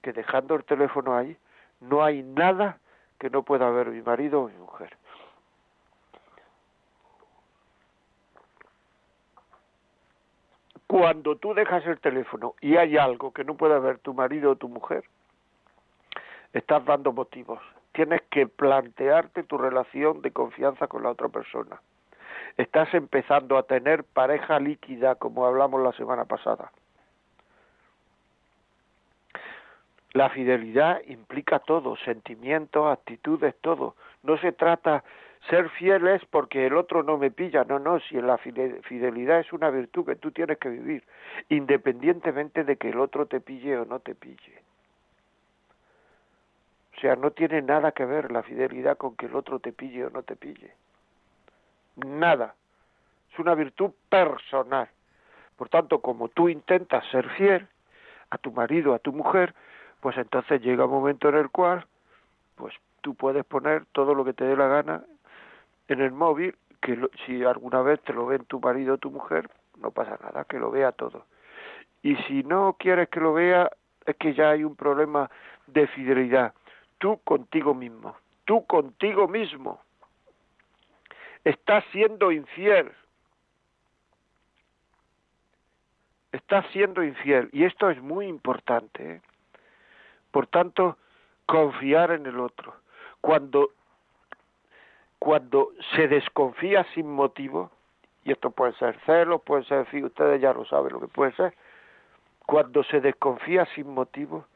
que 0.03 0.13
dejando 0.13 0.57
el 0.57 0.65
teléfono 0.65 1.17
ahí, 1.17 1.39
no 1.81 2.05
hay 2.05 2.23
nada 2.23 2.81
que 3.19 3.31
no 3.31 3.45
pueda 3.45 3.71
ver 3.71 3.89
mi 3.89 4.03
marido 4.03 4.43
o 4.43 4.49
mi 4.49 4.59
mujer. 4.59 4.95
Cuando 10.99 11.37
tú 11.37 11.53
dejas 11.53 11.85
el 11.85 12.01
teléfono 12.01 12.55
y 12.63 12.79
hay 12.79 12.97
algo 12.97 13.31
que 13.31 13.45
no 13.45 13.55
puede 13.55 13.79
ver 13.79 13.99
tu 13.99 14.15
marido 14.15 14.53
o 14.53 14.57
tu 14.57 14.71
mujer, 14.71 15.05
estás 16.55 16.87
dando 16.87 17.13
motivos. 17.13 17.61
Tienes 17.93 18.23
que 18.31 18.47
plantearte 18.47 19.43
tu 19.43 19.59
relación 19.59 20.23
de 20.23 20.31
confianza 20.31 20.87
con 20.87 21.03
la 21.03 21.11
otra 21.11 21.29
persona. 21.29 21.83
Estás 22.57 22.95
empezando 22.95 23.59
a 23.59 23.65
tener 23.65 24.05
pareja 24.05 24.59
líquida, 24.59 25.17
como 25.17 25.45
hablamos 25.45 25.83
la 25.83 25.93
semana 25.93 26.25
pasada. 26.25 26.73
La 30.15 30.31
fidelidad 30.31 31.03
implica 31.09 31.59
todo, 31.59 31.97
sentimientos, 32.07 32.91
actitudes, 32.91 33.55
todo. 33.61 33.97
No 34.23 34.39
se 34.39 34.53
trata 34.53 35.05
ser 35.49 35.71
fiel 35.71 36.07
es 36.09 36.25
porque 36.27 36.67
el 36.67 36.77
otro 36.77 37.03
no 37.03 37.19
me 37.19 37.31
pilla, 37.31 37.65
no, 37.65 37.79
no, 37.79 38.01
si 38.01 38.21
la 38.21 38.39
fidelidad 38.39 39.41
es 39.41 39.53
una 39.53 39.71
virtud 39.71 40.07
que 40.07 40.17
tú 40.17 40.31
tienes 40.31 40.59
que 40.59 40.69
vivir, 40.69 41.05
independientemente 41.49 42.65
de 42.65 42.77
que 42.77 42.91
el 42.91 42.99
otro 42.99 43.27
te 43.27 43.41
pille 43.41 43.79
o 43.79 43.85
no 43.85 44.01
te 44.01 44.15
pille. 44.15 44.63
O 46.97 47.01
sea, 47.01 47.15
no 47.17 47.31
tiene 47.31 47.61
nada 47.63 47.93
que 47.93 48.05
ver 48.05 48.33
la 48.33 48.43
fidelidad 48.43 48.97
con 48.97 49.17
que 49.17 49.27
el 49.27 49.37
otro 49.37 49.59
te 49.59 49.73
pille 49.73 50.07
o 50.07 50.11
no 50.11 50.23
te 50.23 50.35
pille. 50.35 50.73
Nada. 51.97 52.55
Es 53.33 53.39
una 53.39 53.55
virtud 53.55 53.91
personal. 54.09 54.89
Por 55.57 55.69
tanto, 55.69 56.01
como 56.01 56.29
tú 56.29 56.49
intentas 56.49 57.05
ser 57.11 57.29
fiel 57.31 57.67
a 58.31 58.39
tu 58.39 58.51
marido, 58.51 58.95
a 58.95 58.99
tu 58.99 59.13
mujer, 59.13 59.55
pues 60.01 60.17
entonces 60.17 60.63
llega 60.63 60.87
un 60.87 60.91
momento 60.91 61.29
en 61.29 61.37
el 61.37 61.51
cual, 61.51 61.87
pues 62.57 62.75
tú 63.03 63.15
puedes 63.15 63.45
poner 63.45 63.85
todo 63.93 64.15
lo 64.15 64.25
que 64.25 64.33
te 64.33 64.45
dé 64.45 64.57
la 64.57 64.69
gana 64.69 65.05
en 65.89 66.01
el 66.01 66.13
móvil, 66.13 66.57
que 66.81 66.99
si 67.25 67.45
alguna 67.45 67.83
vez 67.83 68.01
te 68.03 68.13
lo 68.13 68.27
ven 68.27 68.45
tu 68.45 68.61
marido 68.61 68.95
o 68.95 68.99
tu 68.99 69.11
mujer, 69.11 69.49
no 69.79 69.91
pasa 69.91 70.19
nada, 70.23 70.45
que 70.45 70.59
lo 70.59 70.71
vea 70.71 70.93
todo. 70.93 71.27
Y 72.03 72.17
si 72.29 72.43
no 72.43 72.77
quieres 72.79 73.09
que 73.09 73.21
lo 73.21 73.35
vea, 73.35 73.71
es 74.05 74.17
que 74.17 74.35
ya 74.35 74.51
hay 74.51 74.65
un 74.65 74.77
problema 74.77 75.31
de 75.67 75.87
fidelidad. 75.89 76.55
Tú 76.99 77.19
contigo 77.25 77.75
mismo, 77.75 78.17
tú 78.45 78.65
contigo 78.67 79.29
mismo. 79.29 79.81
Estás 81.45 81.85
siendo 81.93 82.33
infiel. 82.33 82.93
Estás 86.33 86.67
siendo 86.73 87.03
infiel. 87.03 87.49
Y 87.53 87.65
esto 87.65 87.89
es 87.91 88.03
muy 88.03 88.27
importante. 88.27 89.15
¿eh? 89.15 89.21
Por 90.31 90.49
tanto, 90.49 90.99
confiar 91.47 92.11
en 92.11 92.27
el 92.27 92.41
otro. 92.41 92.75
Cuando 93.21 93.71
cuando 95.19 95.71
se 95.95 96.09
desconfía 96.09 96.85
sin 96.95 97.11
motivo, 97.11 97.71
y 98.25 98.33
esto 98.33 98.51
puede 98.51 98.73
ser 98.75 98.99
celo, 99.07 99.39
puede 99.39 99.65
ser, 99.65 99.87
ustedes 100.05 100.41
ya 100.41 100.53
lo 100.53 100.65
saben 100.65 100.93
lo 100.93 101.01
que 101.01 101.09
puede 101.09 101.33
ser, 101.33 101.55
cuando 102.45 102.83
se 102.85 103.01
desconfía 103.01 103.67
sin 103.75 103.93
motivo, 103.93 104.47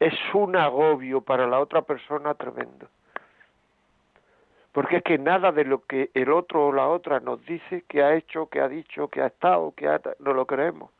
es 0.00 0.14
un 0.32 0.56
agobio 0.56 1.20
para 1.20 1.46
la 1.46 1.60
otra 1.60 1.82
persona 1.82 2.34
tremendo. 2.34 2.88
Porque 4.72 4.96
es 4.96 5.02
que 5.04 5.18
nada 5.18 5.52
de 5.52 5.64
lo 5.64 5.84
que 5.84 6.10
el 6.14 6.32
otro 6.32 6.66
o 6.66 6.72
la 6.72 6.88
otra 6.88 7.20
nos 7.20 7.44
dice, 7.46 7.84
que 7.88 8.02
ha 8.02 8.14
hecho, 8.14 8.48
que 8.48 8.60
ha 8.60 8.68
dicho, 8.68 9.08
que 9.08 9.22
ha 9.22 9.26
estado, 9.26 9.72
que 9.76 9.88
ha, 9.88 10.00
no 10.18 10.32
lo 10.32 10.46
creemos. 10.46 10.90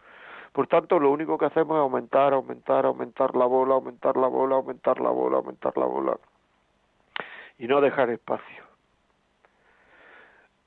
Por 0.52 0.68
tanto, 0.68 1.00
lo 1.00 1.10
único 1.10 1.36
que 1.36 1.46
hacemos 1.46 1.76
es 1.76 1.80
aumentar, 1.80 2.32
aumentar, 2.32 2.86
aumentar 2.86 3.34
la 3.34 3.46
bola, 3.46 3.74
aumentar 3.74 4.16
la 4.16 4.28
bola, 4.28 4.54
aumentar 4.54 5.00
la 5.00 5.10
bola, 5.10 5.36
aumentar 5.38 5.76
la 5.76 5.86
bola. 5.86 6.16
Y 7.58 7.66
no 7.66 7.80
dejar 7.80 8.10
espacio. 8.10 8.73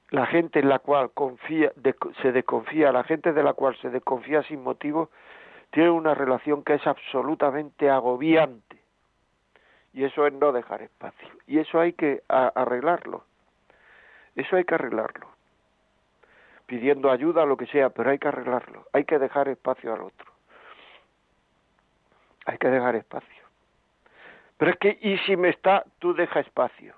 La 0.10 0.26
gente 0.26 0.60
en 0.60 0.70
la 0.70 0.80
cual 0.80 1.12
confía, 1.12 1.72
se 2.22 2.32
desconfía, 2.32 2.92
la 2.92 3.04
gente 3.04 3.34
de 3.34 3.44
la 3.44 3.54
cual 3.54 3.76
se 3.82 3.90
desconfía 3.90 4.42
sin 4.44 4.64
motivo, 4.64 5.10
tiene 5.72 5.90
una 5.90 6.14
relación 6.14 6.64
que 6.64 6.76
es 6.76 6.88
absolutamente 6.88 7.90
agobiante. 7.90 8.78
Y 9.94 10.04
eso 10.06 10.26
es 10.28 10.34
no 10.34 10.52
dejar 10.52 10.82
espacio. 10.82 11.28
Y 11.46 11.60
eso 11.60 11.80
hay 11.80 11.94
que 11.94 12.24
arreglarlo. 12.28 13.26
Eso 14.36 14.56
hay 14.56 14.64
que 14.64 14.76
arreglarlo 14.76 15.28
pidiendo 16.68 17.10
ayuda, 17.10 17.46
lo 17.46 17.58
que 17.58 17.66
sea, 17.68 17.90
pero 17.90 18.12
hay 18.12 18.20
que 18.20 18.28
arreglarlo, 18.28 18.86
hay 18.94 19.06
que 19.06 19.18
dejar 19.18 19.48
espacio 19.48 19.94
al 19.94 20.02
otro. 20.02 20.32
Hay 22.46 22.58
que 22.58 22.68
dejar 22.68 22.96
espacio. 22.96 23.44
Pero 24.58 24.72
es 24.72 24.78
que, 24.78 24.98
¿y 25.02 25.18
si 25.20 25.36
me 25.36 25.50
está, 25.50 25.86
tú 26.00 26.14
deja 26.14 26.42
espacio? 26.42 26.94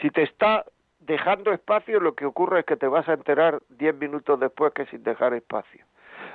Si 0.00 0.10
te 0.10 0.22
está 0.22 0.64
dejando 1.06 1.52
espacio, 1.52 2.00
lo 2.00 2.14
que 2.14 2.26
ocurre 2.26 2.60
es 2.60 2.66
que 2.66 2.76
te 2.76 2.86
vas 2.86 3.08
a 3.08 3.14
enterar 3.14 3.60
diez 3.68 3.94
minutos 3.94 4.38
después 4.40 4.72
que 4.72 4.86
sin 4.86 5.02
dejar 5.02 5.34
espacio. 5.34 5.84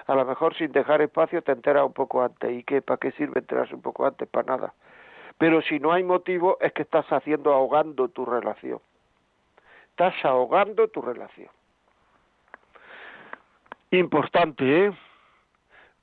A 0.05 0.15
lo 0.15 0.25
mejor 0.25 0.55
sin 0.55 0.71
dejar 0.71 1.01
espacio 1.01 1.41
te 1.41 1.51
enteras 1.51 1.85
un 1.85 1.93
poco 1.93 2.21
antes. 2.21 2.51
¿Y 2.51 2.63
qué? 2.63 2.81
¿Para 2.81 2.97
qué 2.97 3.11
sirve 3.11 3.39
enterarse 3.39 3.75
un 3.75 3.81
poco 3.81 4.05
antes? 4.05 4.27
Para 4.27 4.55
nada. 4.55 4.73
Pero 5.37 5.61
si 5.61 5.79
no 5.79 5.91
hay 5.91 6.03
motivo, 6.03 6.57
es 6.61 6.73
que 6.73 6.81
estás 6.81 7.05
haciendo 7.11 7.53
ahogando 7.53 8.07
tu 8.07 8.25
relación. 8.25 8.79
Estás 9.89 10.13
ahogando 10.23 10.87
tu 10.87 11.01
relación. 11.01 11.49
Importante, 13.91 14.85
¿eh? 14.85 14.97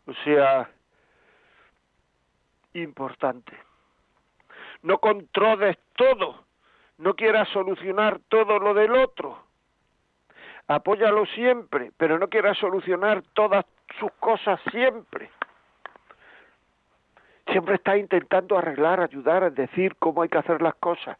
O 0.06 0.12
sea, 0.24 0.70
importante. 2.74 3.56
No 4.82 4.98
controles 4.98 5.78
todo, 5.96 6.44
no 6.98 7.14
quieras 7.14 7.48
solucionar 7.48 8.20
todo 8.28 8.58
lo 8.58 8.74
del 8.74 8.92
otro. 8.92 9.38
Apóyalo 10.66 11.26
siempre, 11.26 11.92
pero 11.96 12.18
no 12.18 12.28
quieras 12.28 12.56
solucionar 12.58 13.22
todas 13.34 13.66
sus 13.98 14.10
cosas 14.12 14.60
siempre. 14.70 15.30
Siempre 17.50 17.74
está 17.74 17.96
intentando 17.96 18.56
arreglar, 18.56 19.00
ayudar, 19.00 19.52
decir 19.52 19.96
cómo 19.98 20.22
hay 20.22 20.28
que 20.28 20.38
hacer 20.38 20.62
las 20.62 20.74
cosas. 20.76 21.16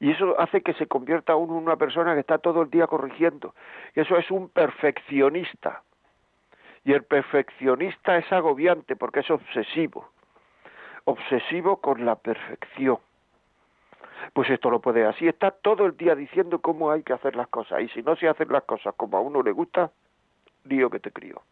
Y 0.00 0.10
eso 0.10 0.38
hace 0.40 0.62
que 0.62 0.74
se 0.74 0.86
convierta 0.86 1.36
uno 1.36 1.56
en 1.56 1.64
una 1.64 1.76
persona 1.76 2.14
que 2.14 2.20
está 2.20 2.38
todo 2.38 2.62
el 2.62 2.70
día 2.70 2.86
corrigiendo. 2.86 3.54
Eso 3.94 4.16
es 4.16 4.30
un 4.30 4.48
perfeccionista. 4.48 5.82
Y 6.84 6.92
el 6.92 7.04
perfeccionista 7.04 8.18
es 8.18 8.30
agobiante 8.32 8.96
porque 8.96 9.20
es 9.20 9.30
obsesivo, 9.30 10.10
obsesivo 11.04 11.76
con 11.80 12.04
la 12.04 12.16
perfección. 12.16 12.98
Pues 14.32 14.48
esto 14.50 14.70
lo 14.70 14.80
puede 14.80 15.04
así, 15.04 15.26
está 15.26 15.50
todo 15.50 15.86
el 15.86 15.96
día 15.96 16.14
diciendo 16.14 16.60
cómo 16.60 16.90
hay 16.90 17.02
que 17.02 17.12
hacer 17.12 17.36
las 17.36 17.48
cosas 17.48 17.82
y 17.82 17.88
si 17.88 18.02
no 18.02 18.16
se 18.16 18.28
hacen 18.28 18.48
las 18.50 18.64
cosas 18.64 18.94
como 18.96 19.16
a 19.16 19.20
uno 19.20 19.42
le 19.42 19.52
gusta, 19.52 19.90
lío 20.64 20.90
que 20.90 21.00
te 21.00 21.10
crío. 21.10 21.42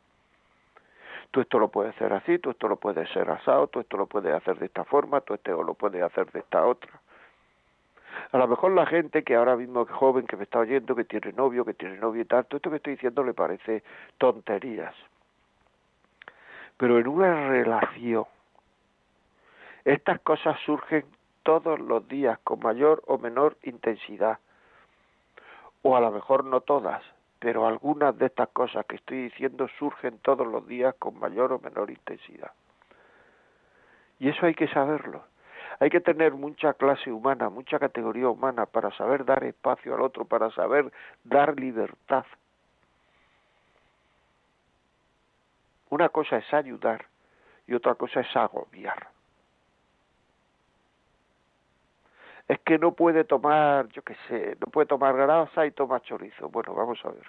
Tú 1.31 1.41
esto 1.41 1.59
lo 1.59 1.69
puedes 1.69 1.95
hacer 1.95 2.13
así, 2.13 2.39
tú 2.39 2.51
esto 2.51 2.69
lo 2.69 2.77
puedes 2.77 3.09
hacer 3.09 3.31
asado, 3.31 3.69
tú 3.69 3.81
esto 3.81 3.97
lo 3.97 4.07
puedes 4.07 4.35
hacer 4.35 4.59
de 4.59 4.67
esta 4.67 4.85
forma, 4.85 5.21
tú 5.21 5.35
esto 5.35 5.63
lo 5.63 5.75
puedes 5.75 6.03
hacer 6.03 6.31
de 6.33 6.41
esta 6.41 6.67
otra. 6.67 7.01
A 8.33 8.39
lo 8.39 8.49
mejor 8.49 8.73
la 8.73 8.87
gente 8.87 9.23
que 9.23 9.37
ahora 9.37 9.57
mismo 9.57 9.83
es 9.83 9.91
joven, 9.91 10.27
que 10.27 10.37
me 10.37 10.45
está 10.45 10.59
oyendo, 10.59 10.95
que 10.97 11.05
tiene 11.05 11.33
novio, 11.33 11.65
que 11.65 11.75
tiene 11.75 11.97
novio 11.99 12.23
y 12.23 12.25
tal, 12.25 12.47
todo 12.47 12.57
esto 12.57 12.71
que 12.71 12.77
estoy 12.77 12.95
diciendo 12.95 13.23
le 13.23 13.35
parece 13.35 13.83
tonterías. 14.19 14.95
Pero 16.77 16.99
en 16.99 17.07
una 17.07 17.49
relación, 17.49 18.25
estas 19.85 20.21
cosas 20.21 20.59
surgen 20.65 21.05
todos 21.51 21.81
los 21.81 22.07
días 22.07 22.39
con 22.45 22.61
mayor 22.61 23.03
o 23.09 23.19
menor 23.19 23.57
intensidad. 23.65 24.39
O 25.83 25.97
a 25.97 26.01
lo 26.01 26.13
mejor 26.13 26.45
no 26.45 26.61
todas, 26.61 27.03
pero 27.41 27.67
algunas 27.67 28.17
de 28.17 28.27
estas 28.27 28.51
cosas 28.51 28.87
que 28.87 28.95
estoy 28.95 29.25
diciendo 29.25 29.67
surgen 29.77 30.19
todos 30.19 30.47
los 30.47 30.65
días 30.69 30.95
con 31.01 31.19
mayor 31.19 31.53
o 31.53 31.59
menor 31.59 31.91
intensidad. 31.91 32.53
Y 34.21 34.29
eso 34.29 34.47
hay 34.47 34.55
que 34.55 34.69
saberlo. 34.69 35.25
Hay 35.81 35.91
que 35.91 36.01
tener 36.01 36.35
mucha 36.35 36.75
clase 36.75 37.11
humana, 37.11 37.51
mucha 37.51 37.81
categoría 37.81 38.29
humana 38.29 38.67
para 38.67 38.93
saber 38.93 39.25
dar 39.25 39.43
espacio 39.43 39.97
al 39.97 40.03
otro, 40.03 40.27
para 40.27 40.53
saber 40.53 40.93
dar 41.25 41.59
libertad. 41.59 42.27
Una 45.89 46.11
cosa 46.11 46.37
es 46.37 46.55
ayudar 46.55 47.07
y 47.67 47.75
otra 47.75 47.97
cosa 47.97 48.21
es 48.21 48.37
agobiar. 48.37 49.09
Es 52.51 52.59
que 52.63 52.81
no 52.81 52.91
puede 52.91 53.23
tomar, 53.23 53.87
yo 53.91 54.03
qué 54.03 54.17
sé, 54.27 54.57
no 54.59 54.67
puede 54.73 54.89
tomar 54.89 55.17
grasa 55.17 55.67
y 55.67 55.71
toma 55.71 56.01
chorizo. 56.01 56.49
Bueno, 56.49 56.75
vamos 56.75 56.99
a 57.05 57.11
ver. 57.11 57.23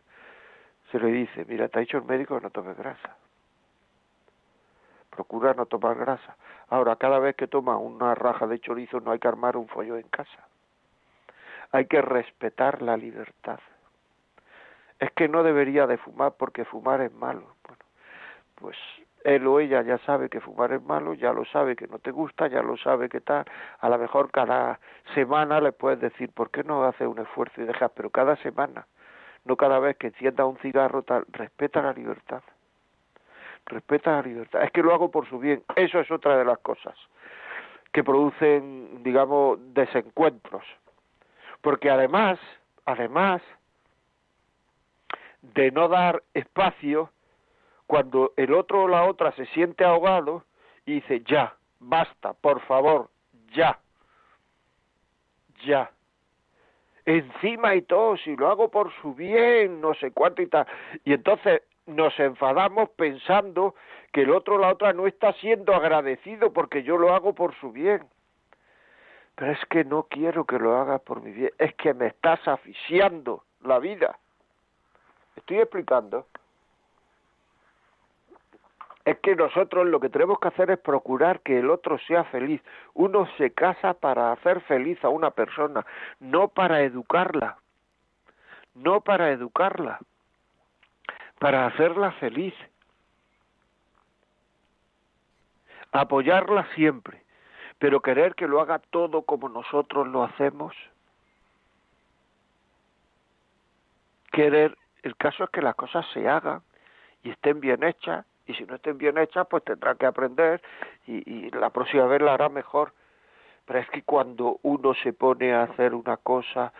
Se 0.92 1.00
le 1.00 1.12
dice, 1.12 1.46
mira, 1.46 1.70
te 1.70 1.78
ha 1.78 1.82
dicho 1.82 1.98
el 1.98 2.06
médico 2.06 2.36
que 2.38 2.42
no 2.42 2.50
tomes 2.50 2.76
grasa. 2.76 3.16
Procura 5.12 5.54
no 5.54 5.68
tomar 5.68 5.96
grasa. 5.96 6.36
Ahora, 6.70 6.96
cada 6.96 7.20
vez 7.20 7.36
que 7.36 7.46
toma 7.46 7.78
una 7.78 8.16
raja 8.16 8.48
de 8.48 8.58
chorizo 8.62 9.00
no 9.00 9.12
hay 9.12 9.20
que 9.20 9.28
armar 9.28 9.58
un 9.58 9.68
follo 9.68 9.96
en 9.96 10.08
casa. 10.08 10.48
Hay 11.72 11.86
que 11.86 12.02
respetar 12.02 12.82
la 12.82 12.98
libertad. 12.98 13.60
Es 14.98 15.12
que 15.12 15.28
no 15.28 15.44
debería 15.44 15.86
de 15.86 16.00
fumar 16.00 16.32
porque 16.32 16.66
fumar 16.66 17.00
es 17.00 17.14
malo. 17.14 17.46
Bueno, 17.68 17.84
pues 18.56 18.78
él 19.24 19.48
o 19.48 19.60
ella 19.60 19.82
ya 19.82 19.98
sabe 20.00 20.30
que 20.30 20.40
fumar 20.40 20.74
es 20.74 20.84
malo, 20.84 21.14
ya 21.14 21.34
lo 21.34 21.46
sabe 21.46 21.76
que 21.76 21.88
no 21.88 22.00
te 22.00 22.12
gusta, 22.12 22.48
ya 22.48 22.62
lo 22.62 22.78
sabe 22.78 23.10
que 23.10 23.22
tal. 23.22 23.46
A 23.80 23.90
lo 23.90 23.98
mejor 23.98 24.32
cada 24.32 24.80
semana 25.14 25.60
le 25.62 25.72
puedes 25.72 26.00
decir, 26.00 26.32
¿por 26.32 26.50
qué 26.50 26.64
no 26.64 26.84
haces 26.84 27.08
un 27.08 27.20
esfuerzo 27.20 27.62
y 27.62 27.66
dejas? 27.66 27.92
Pero 27.96 28.10
cada 28.10 28.36
semana, 28.38 28.88
no 29.46 29.56
cada 29.56 29.80
vez 29.80 29.98
que 29.98 30.08
encienda 30.08 30.46
un 30.46 30.58
cigarro, 30.58 31.04
tal, 31.04 31.26
respeta 31.32 31.82
la 31.82 31.94
libertad. 31.94 32.42
Respeta 33.66 34.12
la 34.14 34.22
libertad. 34.24 34.64
Es 34.64 34.72
que 34.72 34.82
lo 34.82 34.94
hago 34.94 35.12
por 35.12 35.28
su 35.28 35.40
bien. 35.40 35.64
Eso 35.76 36.00
es 36.00 36.10
otra 36.12 36.38
de 36.38 36.46
las 36.46 36.60
cosas 36.60 36.96
que 37.92 38.04
producen, 38.04 39.04
digamos, 39.04 39.60
desencuentros. 39.74 40.64
Porque 41.62 41.90
además, 41.90 42.40
además 42.86 43.42
de 45.42 45.72
no 45.72 45.88
dar 45.88 46.24
espacio, 46.34 47.12
cuando 47.92 48.32
el 48.38 48.54
otro 48.54 48.84
o 48.84 48.88
la 48.88 49.04
otra 49.04 49.34
se 49.34 49.46
siente 49.48 49.84
ahogado 49.84 50.46
y 50.86 50.94
dice, 51.02 51.24
ya, 51.26 51.58
basta, 51.78 52.32
por 52.32 52.62
favor, 52.62 53.10
ya, 53.54 53.80
ya. 55.66 55.92
Encima 57.04 57.76
y 57.76 57.82
todo, 57.82 58.16
si 58.16 58.38
lo 58.38 58.48
hago 58.48 58.72
por 58.72 58.94
su 59.02 59.14
bien, 59.14 59.82
no 59.82 59.94
sé 59.96 60.12
cuánto 60.12 60.42
y 60.42 60.48
tal. 60.48 60.66
Y 61.04 61.12
entonces 61.12 61.64
nos 61.86 62.18
enfadamos 62.18 62.90
pensando 62.92 63.76
que 64.14 64.22
el 64.22 64.32
otro 64.32 64.56
o 64.56 64.60
la 64.60 64.70
otra 64.70 64.94
no 64.94 65.06
está 65.06 65.34
siendo 65.34 65.76
agradecido 65.76 66.54
porque 66.54 66.84
yo 66.84 66.98
lo 66.98 67.14
hago 67.14 67.36
por 67.36 67.54
su 67.56 67.74
bien. 67.74 68.06
Pero 69.36 69.52
es 69.52 69.66
que 69.66 69.84
no 69.84 70.04
quiero 70.04 70.46
que 70.46 70.60
lo 70.60 70.78
haga 70.78 71.00
por 71.00 71.22
mi 71.22 71.34
bien, 71.34 71.52
es 71.58 71.76
que 71.76 71.94
me 71.94 72.08
estás 72.08 72.40
asfixiando 72.48 73.44
la 73.60 73.80
vida. 73.80 74.18
¿Estoy 75.36 75.58
explicando? 75.60 76.28
Es 79.06 79.20
que 79.20 79.36
nosotros 79.36 79.88
lo 79.88 80.00
que 80.00 80.10
tenemos 80.10 80.40
que 80.40 80.50
hacer 80.50 80.70
es 80.72 80.80
procurar 80.80 81.42
que 81.42 81.60
el 81.60 81.70
otro 81.70 81.98
sea 82.00 82.24
feliz. 82.26 82.62
Uno 82.94 83.28
se 83.38 83.52
casa 83.52 83.94
para 83.94 84.32
hacer 84.32 84.62
feliz 84.62 85.04
a 85.04 85.10
una 85.10 85.32
persona, 85.32 85.86
no 86.20 86.50
para 86.50 86.82
educarla, 86.82 87.58
no 88.76 89.02
para 89.02 89.32
educarla, 89.32 90.00
para 91.40 91.66
hacerla 91.66 92.12
feliz. 92.14 92.54
Apoyarla 95.92 96.68
siempre, 96.76 97.24
pero 97.80 98.02
querer 98.02 98.36
que 98.36 98.48
lo 98.48 98.62
haga 98.62 98.80
todo 98.80 99.24
como 99.24 99.50
nosotros 99.50 100.08
lo 100.08 100.24
hacemos. 100.24 100.76
Querer, 104.32 104.78
el 105.04 105.18
caso 105.18 105.44
es 105.44 105.50
que 105.50 105.62
las 105.62 105.76
cosas 105.76 106.06
se 106.14 106.30
hagan 106.30 106.62
y 107.24 107.32
estén 107.32 107.60
bien 107.60 107.84
hechas 107.84 108.26
y 108.48 108.54
si 108.54 108.66
no 108.66 108.76
estén 108.76 108.98
bien 108.98 109.18
hechas, 109.18 109.48
pues 109.48 109.64
tendrá 109.64 109.96
que 109.96 110.06
aprender 110.06 110.62
y, 111.08 111.50
la 111.52 111.70
próxima 111.70 112.06
vez 112.06 112.22
la 112.22 112.34
hará 112.34 112.50
mejor. 112.50 112.94
Pero 113.66 113.80
es 113.80 113.90
que 113.90 114.02
cuando 114.04 114.60
uno 114.64 114.94
se 114.96 115.14
pone 115.14 115.54
a 115.54 115.64
hacer 115.64 115.94
una 115.94 116.18
cosa, 116.18 116.74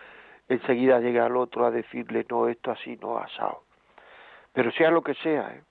enseguida 0.48 1.00
llega 1.00 1.26
al 1.26 1.36
otro 1.36 1.64
a 1.64 1.70
decirle, 1.70 2.26
no, 2.28 2.48
esto 2.48 2.70
así 2.72 2.98
no 3.00 3.18
asado. 3.18 3.62
Pero 4.52 4.70
sea 4.72 4.90
lo 4.90 5.02
que 5.02 5.14
sea. 5.14 5.54
¿eh? 5.54 5.62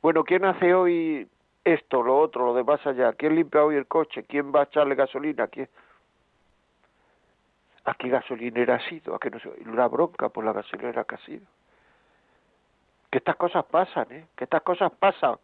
Bueno, 0.00 0.24
¿quién 0.24 0.44
hace 0.44 0.72
hoy 0.74 1.28
esto, 1.64 2.02
lo 2.02 2.18
otro, 2.18 2.46
lo 2.46 2.54
demás 2.54 2.86
allá? 2.86 3.12
¿Quién 3.14 3.34
limpia 3.34 3.64
hoy 3.64 3.76
el 3.76 3.86
coche? 3.86 4.24
¿Quién 4.24 4.54
va 4.54 4.60
a 4.60 4.64
echarle 4.64 4.94
gasolina? 4.94 5.48
¿Quién? 5.48 5.68
¿A 7.84 7.94
qué 7.94 8.08
gasolinera 8.08 8.76
ha 8.76 8.88
sido? 8.88 9.14
¿A 9.14 9.18
qué 9.18 9.28
no 9.28 9.38
sé? 9.40 9.50
Una 9.66 9.88
bronca 9.88 10.30
por 10.30 10.44
la 10.44 10.52
gasolinera 10.52 11.04
que 11.04 11.16
ha 11.16 11.18
sido. 11.18 11.44
Que 13.14 13.18
estas 13.18 13.36
cosas 13.36 13.64
pasan, 13.66 14.08
¿eh? 14.10 14.26
Que 14.34 14.42
estas 14.42 14.62
cosas 14.62 14.90
pasan. 14.90 15.36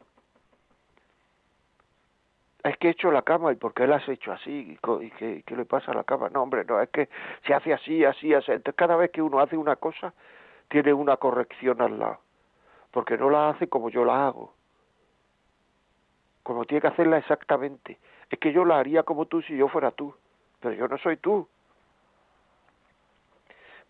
Es 2.65 2.77
que 2.79 2.89
he 2.89 2.91
hecho 2.91 3.13
la 3.13 3.23
cama 3.23 3.53
y 3.53 3.55
por 3.55 3.75
qué 3.75 3.87
la 3.87 3.99
has 3.99 4.09
hecho 4.09 4.33
así 4.33 4.77
y, 5.01 5.11
qué, 5.11 5.45
qué, 5.47 5.55
le 5.55 5.65
pasa 5.67 5.93
a 5.93 5.95
la 5.95 6.03
cama. 6.03 6.31
No, 6.31 6.43
hombre, 6.43 6.65
no, 6.65 6.81
es 6.81 6.89
que 6.89 7.09
se 7.47 7.55
hace 7.55 7.73
así, 7.73 8.05
así, 8.05 8.35
así. 8.35 8.51
Entonces 8.51 8.75
cada 8.75 8.97
vez 8.97 9.13
que 9.13 9.23
uno 9.23 9.39
hace 9.39 9.57
una 9.57 9.77
cosa, 9.77 10.13
tiene 10.67 10.93
una 10.93 11.17
corrección 11.17 11.81
al 11.81 11.97
lado. 11.97 12.19
Porque 12.91 13.17
no 13.17 13.31
la 13.31 13.51
hace 13.51 13.69
como 13.69 13.89
yo 13.89 14.05
la 14.05 14.27
hago. 14.27 14.53
Como 16.43 16.65
tiene 16.65 16.81
que 16.81 16.89
hacerla 16.89 17.19
exactamente. 17.19 18.01
Es 18.31 18.41
que 18.41 18.53
yo 18.53 18.65
la 18.65 18.81
haría 18.81 19.05
como 19.05 19.27
tú 19.27 19.43
si 19.43 19.57
yo 19.57 19.69
fuera 19.69 19.93
tú. 19.93 20.13
Pero 20.59 20.75
yo 20.75 20.89
no 20.89 20.99
soy 20.99 21.19
tú. 21.19 21.47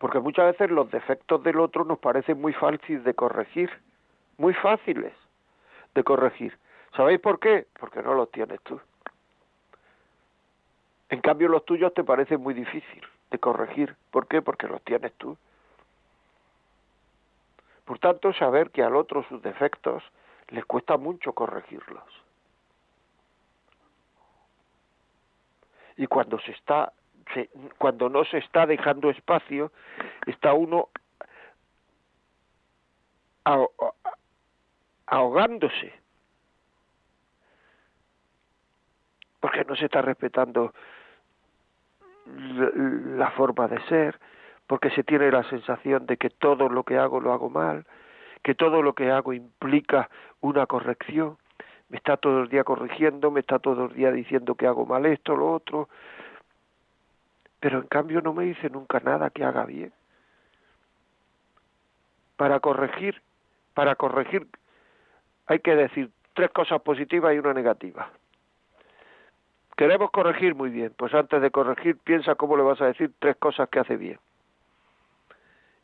Porque 0.00 0.18
muchas 0.18 0.46
veces 0.46 0.70
los 0.70 0.90
defectos 0.90 1.42
del 1.42 1.60
otro 1.60 1.84
nos 1.84 1.98
parecen 1.98 2.40
muy 2.40 2.54
fáciles 2.54 3.04
de 3.04 3.12
corregir. 3.12 3.70
Muy 4.38 4.54
fáciles 4.54 5.12
de 5.94 6.02
corregir. 6.02 6.56
¿Sabéis 6.96 7.20
por 7.20 7.38
qué? 7.38 7.66
Porque 7.78 8.02
no 8.02 8.14
los 8.14 8.30
tienes 8.30 8.62
tú. 8.62 8.80
En 11.10 11.20
cambio 11.20 11.48
los 11.48 11.66
tuyos 11.66 11.92
te 11.92 12.02
parecen 12.02 12.40
muy 12.40 12.54
difícil 12.54 13.06
de 13.30 13.38
corregir. 13.38 13.94
¿Por 14.10 14.26
qué? 14.26 14.40
Porque 14.40 14.68
los 14.68 14.82
tienes 14.84 15.12
tú. 15.18 15.36
Por 17.84 17.98
tanto, 17.98 18.32
saber 18.32 18.70
que 18.70 18.82
al 18.82 18.96
otro 18.96 19.22
sus 19.24 19.42
defectos 19.42 20.02
les 20.48 20.64
cuesta 20.64 20.96
mucho 20.96 21.34
corregirlos. 21.34 22.04
Y 25.98 26.06
cuando 26.06 26.40
se 26.40 26.52
está 26.52 26.90
cuando 27.78 28.08
no 28.08 28.24
se 28.24 28.38
está 28.38 28.66
dejando 28.66 29.10
espacio, 29.10 29.72
está 30.26 30.52
uno 30.52 30.88
ahogándose. 35.06 35.92
Porque 39.40 39.64
no 39.64 39.74
se 39.74 39.86
está 39.86 40.02
respetando 40.02 40.74
la 42.26 43.30
forma 43.32 43.68
de 43.68 43.80
ser, 43.86 44.18
porque 44.66 44.90
se 44.90 45.02
tiene 45.02 45.30
la 45.30 45.42
sensación 45.44 46.06
de 46.06 46.16
que 46.16 46.30
todo 46.30 46.68
lo 46.68 46.84
que 46.84 46.98
hago 46.98 47.20
lo 47.20 47.32
hago 47.32 47.50
mal, 47.50 47.86
que 48.42 48.54
todo 48.54 48.82
lo 48.82 48.94
que 48.94 49.10
hago 49.10 49.32
implica 49.32 50.08
una 50.40 50.66
corrección, 50.66 51.38
me 51.88 51.96
está 51.96 52.16
todo 52.16 52.42
el 52.42 52.48
día 52.48 52.62
corrigiendo, 52.62 53.30
me 53.30 53.40
está 53.40 53.58
todo 53.58 53.86
el 53.86 53.94
día 53.94 54.12
diciendo 54.12 54.54
que 54.54 54.66
hago 54.66 54.86
mal 54.86 55.06
esto, 55.06 55.34
lo 55.34 55.52
otro, 55.52 55.88
pero 57.60 57.78
en 57.78 57.86
cambio 57.86 58.20
no 58.22 58.32
me 58.32 58.44
dice 58.44 58.70
nunca 58.70 59.00
nada 59.00 59.30
que 59.30 59.44
haga 59.44 59.64
bien. 59.66 59.92
Para 62.36 62.58
corregir, 62.60 63.20
para 63.74 63.94
corregir 63.96 64.46
hay 65.46 65.60
que 65.60 65.76
decir 65.76 66.10
tres 66.34 66.50
cosas 66.50 66.80
positivas 66.80 67.34
y 67.34 67.38
una 67.38 67.52
negativa. 67.52 68.10
Queremos 69.76 70.10
corregir 70.10 70.54
muy 70.54 70.70
bien, 70.70 70.94
pues 70.96 71.12
antes 71.14 71.40
de 71.40 71.50
corregir 71.50 71.96
piensa 71.98 72.34
cómo 72.34 72.56
le 72.56 72.62
vas 72.62 72.80
a 72.80 72.86
decir 72.86 73.12
tres 73.18 73.36
cosas 73.36 73.68
que 73.68 73.80
hace 73.80 73.96
bien. 73.96 74.18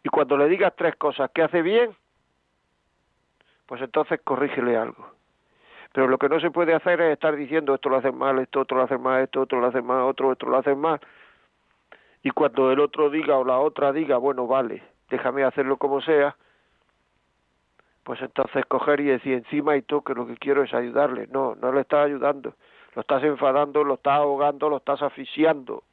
Y 0.03 0.09
cuando 0.09 0.37
le 0.37 0.49
digas 0.49 0.73
tres 0.77 0.97
cosas 0.97 1.31
que 1.35 1.43
hace 1.43 1.63
bien, 1.63 1.95
pues 3.67 3.83
entonces 3.83 4.21
corrígele 4.23 4.77
algo. 4.77 5.11
Pero 5.93 6.09
lo 6.09 6.19
que 6.19 6.29
no 6.29 6.39
se 6.41 6.51
puede 6.51 6.75
hacer 6.75 7.01
es 7.01 7.13
estar 7.13 7.35
diciendo 7.35 7.75
esto 7.75 7.89
lo 7.89 7.97
hace 7.97 8.13
mal, 8.13 8.39
esto 8.39 8.61
otro 8.61 8.77
lo 8.77 8.85
hace 8.85 8.99
mal, 8.99 9.23
esto 9.23 9.41
otro 9.41 9.61
lo 9.61 9.67
hace 9.67 9.83
mal, 9.83 10.03
otro 10.03 10.29
otro 10.29 10.51
lo 10.51 10.59
hace 10.59 10.75
mal. 10.75 11.01
Y 12.27 12.33
cuando 12.33 12.73
el 12.73 12.81
otro 12.81 13.09
diga 13.09 13.39
o 13.39 13.45
la 13.45 13.61
otra 13.61 13.93
diga, 13.93 14.17
bueno, 14.17 14.49
vale, 14.49 14.83
déjame 15.09 15.45
hacerlo 15.45 15.77
como 15.77 16.01
sea, 16.01 16.35
pues 18.03 18.21
entonces 18.21 18.67
coger 18.67 18.99
y 18.99 19.05
decir 19.05 19.35
encima 19.35 19.77
y 19.77 19.83
tú 19.83 20.03
que 20.03 20.13
lo 20.13 20.27
que 20.27 20.37
quiero 20.37 20.65
es 20.65 20.75
ayudarle. 20.75 21.29
No, 21.29 21.55
no 21.55 21.71
le 21.71 21.83
estás 21.83 22.05
ayudando 22.07 22.55
lo 22.97 23.03
estás 23.03 23.23
enfadando, 23.23 23.85
lo 23.85 23.95
estás 23.95 24.15
ahogando, 24.15 24.71
lo 24.71 24.79
estás 24.79 25.03
asfixiando. 25.03 25.85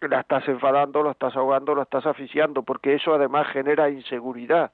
La 0.00 0.20
estás 0.20 0.46
enfadando, 0.48 1.02
lo 1.02 1.12
estás 1.12 1.34
ahogando, 1.36 1.74
lo 1.74 1.82
estás 1.82 2.04
asfixiando, 2.04 2.62
porque 2.62 2.96
eso 2.96 3.14
además 3.14 3.46
genera 3.52 3.88
inseguridad. 3.88 4.72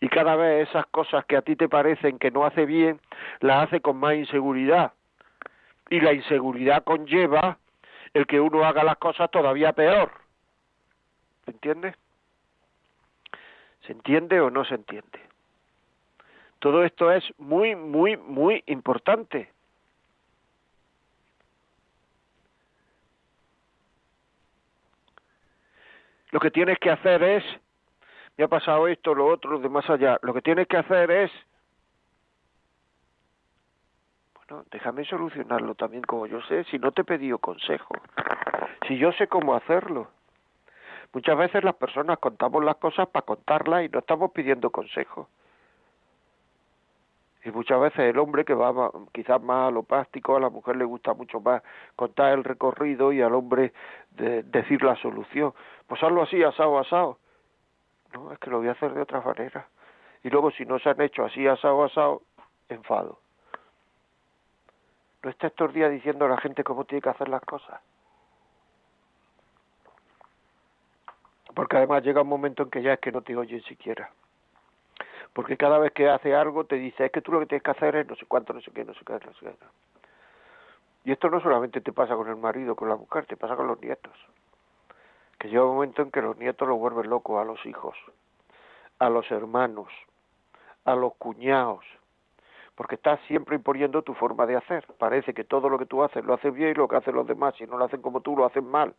Y 0.00 0.08
cada 0.08 0.34
vez 0.36 0.68
esas 0.68 0.84
cosas 0.86 1.24
que 1.24 1.36
a 1.36 1.42
ti 1.42 1.54
te 1.54 1.70
parecen 1.70 2.18
que 2.18 2.32
no 2.32 2.44
hace 2.44 2.66
bien, 2.66 3.00
las 3.40 3.68
hace 3.68 3.80
con 3.80 3.96
más 3.96 4.14
inseguridad. 4.14 4.92
Y 5.88 6.00
la 6.00 6.12
inseguridad 6.12 6.82
conlleva 6.82 7.58
el 8.14 8.26
que 8.26 8.40
uno 8.40 8.64
haga 8.64 8.84
las 8.84 8.98
cosas 8.98 9.30
todavía 9.30 9.72
peor. 9.72 10.12
¿Se 11.44 11.50
entiende? 11.50 11.94
¿Se 13.86 13.92
entiende 13.92 14.40
o 14.40 14.50
no 14.50 14.64
se 14.64 14.74
entiende? 14.74 15.20
Todo 16.58 16.84
esto 16.84 17.10
es 17.10 17.24
muy, 17.38 17.74
muy, 17.74 18.16
muy 18.16 18.62
importante. 18.66 19.50
Lo 26.30 26.40
que 26.40 26.50
tienes 26.50 26.78
que 26.78 26.90
hacer 26.90 27.22
es, 27.22 27.44
me 28.36 28.44
ha 28.44 28.48
pasado 28.48 28.88
esto, 28.88 29.14
lo 29.14 29.26
otro, 29.26 29.58
de 29.58 29.68
más 29.68 29.88
allá, 29.90 30.18
lo 30.22 30.32
que 30.32 30.40
tienes 30.40 30.66
que 30.66 30.76
hacer 30.76 31.10
es, 31.10 31.30
bueno, 34.52 34.66
déjame 34.70 35.04
solucionarlo 35.06 35.74
también 35.74 36.02
como 36.02 36.26
yo 36.26 36.42
sé, 36.42 36.64
si 36.64 36.78
no 36.78 36.92
te 36.92 37.00
he 37.00 37.04
pedido 37.04 37.38
consejo, 37.38 37.94
si 38.86 38.98
yo 38.98 39.10
sé 39.12 39.26
cómo 39.26 39.54
hacerlo. 39.54 40.08
Muchas 41.14 41.38
veces 41.38 41.64
las 41.64 41.74
personas 41.74 42.18
contamos 42.18 42.62
las 42.62 42.76
cosas 42.76 43.08
para 43.08 43.24
contarlas 43.24 43.84
y 43.84 43.88
no 43.88 44.00
estamos 44.00 44.30
pidiendo 44.32 44.70
consejo 44.70 45.28
y 47.44 47.50
muchas 47.50 47.80
veces 47.80 48.00
el 48.00 48.18
hombre 48.18 48.44
que 48.44 48.54
va 48.54 48.90
quizás 49.12 49.42
más 49.42 49.68
a 49.68 49.70
lo 49.70 49.82
práctico, 49.82 50.36
a 50.36 50.40
la 50.40 50.48
mujer 50.48 50.76
le 50.76 50.84
gusta 50.84 51.12
mucho 51.12 51.40
más 51.40 51.62
contar 51.96 52.32
el 52.32 52.44
recorrido 52.44 53.12
y 53.12 53.20
al 53.20 53.34
hombre 53.34 53.72
decir 54.10 54.82
la 54.84 54.94
solución. 54.96 55.52
Pues 55.88 56.00
hazlo 56.02 56.22
así, 56.22 56.42
asado, 56.42 56.78
asado. 56.78 57.18
No, 58.14 58.32
es 58.32 58.38
que 58.38 58.48
lo 58.48 58.58
voy 58.58 58.68
a 58.68 58.72
hacer 58.72 58.94
de 58.94 59.00
otra 59.00 59.20
manera. 59.22 59.66
Y 60.22 60.30
luego 60.30 60.52
si 60.52 60.64
no 60.64 60.78
se 60.78 60.90
han 60.90 61.00
hecho 61.00 61.24
así, 61.24 61.46
asado, 61.48 61.82
asado, 61.82 62.22
enfado. 62.68 63.21
No 65.22 65.30
estés 65.30 65.50
estos 65.50 65.72
días 65.72 65.90
diciendo 65.90 66.24
a 66.24 66.28
la 66.28 66.38
gente 66.38 66.64
cómo 66.64 66.84
tiene 66.84 67.02
que 67.02 67.10
hacer 67.10 67.28
las 67.28 67.42
cosas. 67.42 67.80
Porque 71.54 71.76
además 71.76 72.02
llega 72.02 72.22
un 72.22 72.28
momento 72.28 72.62
en 72.62 72.70
que 72.70 72.82
ya 72.82 72.94
es 72.94 73.00
que 73.00 73.12
no 73.12 73.22
te 73.22 73.36
oyen 73.36 73.62
siquiera 73.62 74.10
porque 75.32 75.56
cada 75.56 75.78
vez 75.78 75.92
que 75.92 76.08
hace 76.08 76.34
algo 76.34 76.64
te 76.64 76.76
dice, 76.76 77.06
es 77.06 77.12
que 77.12 77.22
tú 77.22 77.32
lo 77.32 77.40
que 77.40 77.46
tienes 77.46 77.62
que 77.62 77.70
hacer 77.70 77.96
es 77.96 78.06
no 78.06 78.16
sé 78.16 78.26
cuánto, 78.26 78.52
no 78.52 78.60
sé 78.60 78.70
qué, 78.70 78.84
no 78.84 78.92
sé 78.94 79.00
qué, 79.04 79.12
no 79.14 79.32
sé 79.34 79.46
qué. 79.46 79.56
Y 81.04 81.12
esto 81.12 81.30
no 81.30 81.40
solamente 81.40 81.80
te 81.80 81.92
pasa 81.92 82.14
con 82.14 82.28
el 82.28 82.36
marido, 82.36 82.76
con 82.76 82.88
la 82.88 82.96
mujer, 82.96 83.26
te 83.26 83.36
pasa 83.36 83.56
con 83.56 83.66
los 83.66 83.80
nietos. 83.80 84.12
Que 85.38 85.48
llega 85.48 85.64
un 85.64 85.74
momento 85.74 86.02
en 86.02 86.10
que 86.10 86.22
los 86.22 86.36
nietos 86.36 86.68
lo 86.68 86.76
vuelven 86.76 87.08
locos 87.08 87.40
a 87.40 87.44
los 87.44 87.64
hijos, 87.66 87.96
a 88.98 89.08
los 89.08 89.28
hermanos, 89.30 89.88
a 90.84 90.94
los 90.94 91.14
cuñados, 91.14 91.84
porque 92.74 92.94
estás 92.96 93.20
siempre 93.26 93.56
imponiendo 93.56 94.02
tu 94.02 94.14
forma 94.14 94.46
de 94.46 94.56
hacer. 94.56 94.86
Parece 94.98 95.34
que 95.34 95.44
todo 95.44 95.68
lo 95.68 95.78
que 95.78 95.86
tú 95.86 96.02
haces 96.02 96.24
lo 96.24 96.34
haces 96.34 96.52
bien 96.52 96.70
y 96.70 96.74
lo 96.74 96.88
que 96.88 96.96
hacen 96.96 97.14
los 97.14 97.26
demás, 97.26 97.54
si 97.56 97.64
no 97.64 97.76
lo 97.76 97.84
hacen 97.84 98.02
como 98.02 98.20
tú, 98.20 98.36
lo 98.36 98.46
hacen 98.46 98.66
mal. 98.66 98.94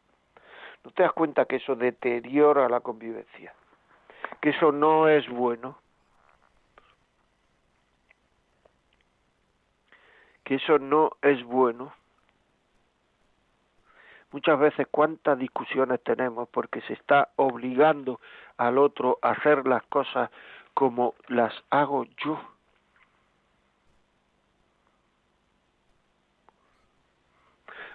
¿No 0.83 0.91
te 0.91 1.03
das 1.03 1.13
cuenta 1.13 1.45
que 1.45 1.57
eso 1.57 1.75
deteriora 1.75 2.67
la 2.69 2.81
convivencia? 2.81 3.53
Que 4.41 4.49
eso 4.49 4.71
no 4.71 5.07
es 5.07 5.27
bueno. 5.29 5.77
que 10.43 10.55
eso 10.55 10.77
no 10.79 11.11
es 11.21 11.43
bueno. 11.43 11.93
Muchas 14.31 14.59
veces 14.59 14.87
cuántas 14.89 15.37
discusiones 15.37 16.01
tenemos 16.03 16.49
porque 16.49 16.81
se 16.81 16.93
está 16.93 17.29
obligando 17.35 18.19
al 18.57 18.77
otro 18.77 19.19
a 19.21 19.31
hacer 19.31 19.67
las 19.67 19.83
cosas 19.83 20.31
como 20.73 21.13
las 21.27 21.53
hago 21.69 22.05
yo. 22.23 22.39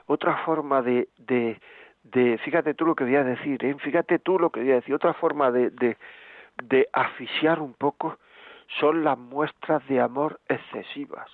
Otra 0.09 0.39
forma 0.39 0.81
de, 0.81 1.07
de, 1.19 2.39
fíjate 2.39 2.73
tú 2.73 2.87
lo 2.87 2.95
que 2.95 3.05
voy 3.05 3.17
a 3.17 3.25
decir, 3.25 3.63
¿eh? 3.63 3.77
fíjate 3.79 4.19
tú 4.19 4.39
lo 4.39 4.49
que 4.51 4.61
voy 4.61 4.73
a 4.73 4.77
decir, 4.77 4.95
otra 4.95 5.13
forma 5.13 5.51
de, 5.51 5.69
de, 5.69 5.99
de 6.63 6.89
asfixiar 6.95 7.61
un 7.61 7.75
poco 7.75 8.19
son 8.81 9.05
las 9.05 9.19
muestras 9.19 9.87
de 9.87 10.01
amor 10.01 10.41
excesivas. 10.49 11.31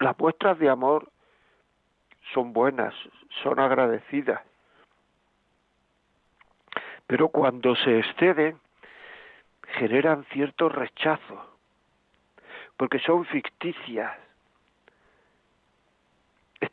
Las 0.00 0.18
muestras 0.18 0.58
de 0.58 0.68
amor 0.68 1.08
son 2.34 2.52
buenas, 2.52 2.94
son 3.44 3.60
agradecidas, 3.60 4.42
pero 7.06 7.28
cuando 7.28 7.76
se 7.76 8.00
exceden 8.00 8.58
generan 9.78 10.24
cierto 10.32 10.68
rechazo, 10.68 11.58
porque 12.76 12.98
son 12.98 13.24
ficticias. 13.26 14.25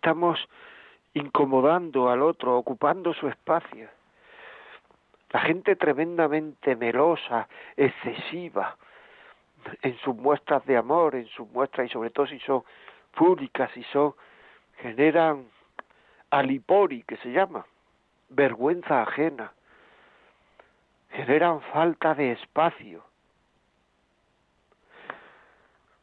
Estamos 0.04 0.38
incomodando 1.14 2.10
al 2.10 2.22
otro, 2.24 2.58
ocupando 2.58 3.14
su 3.14 3.30
espacio. 3.30 3.88
La 5.30 5.40
gente 5.40 5.78
tremendamente 5.78 6.76
melosa, 6.76 7.48
excesiva, 7.78 8.76
en 9.82 9.98
sus 10.00 10.14
muestras 10.14 10.66
de 10.66 10.76
amor, 10.76 11.16
en 11.16 11.28
sus 11.28 11.48
muestras, 11.52 11.88
y 11.88 11.90
sobre 11.90 12.10
todo 12.10 12.28
si 12.28 12.38
son 12.40 12.66
públicas, 13.16 13.72
si 13.74 13.82
son, 13.94 14.14
generan 14.80 15.48
alipori, 16.32 17.04
que 17.04 17.16
se 17.16 17.32
llama, 17.32 17.66
vergüenza 18.28 19.04
ajena, 19.04 19.54
generan 21.12 21.62
falta 21.72 22.14
de 22.14 22.34
espacio. 22.34 23.06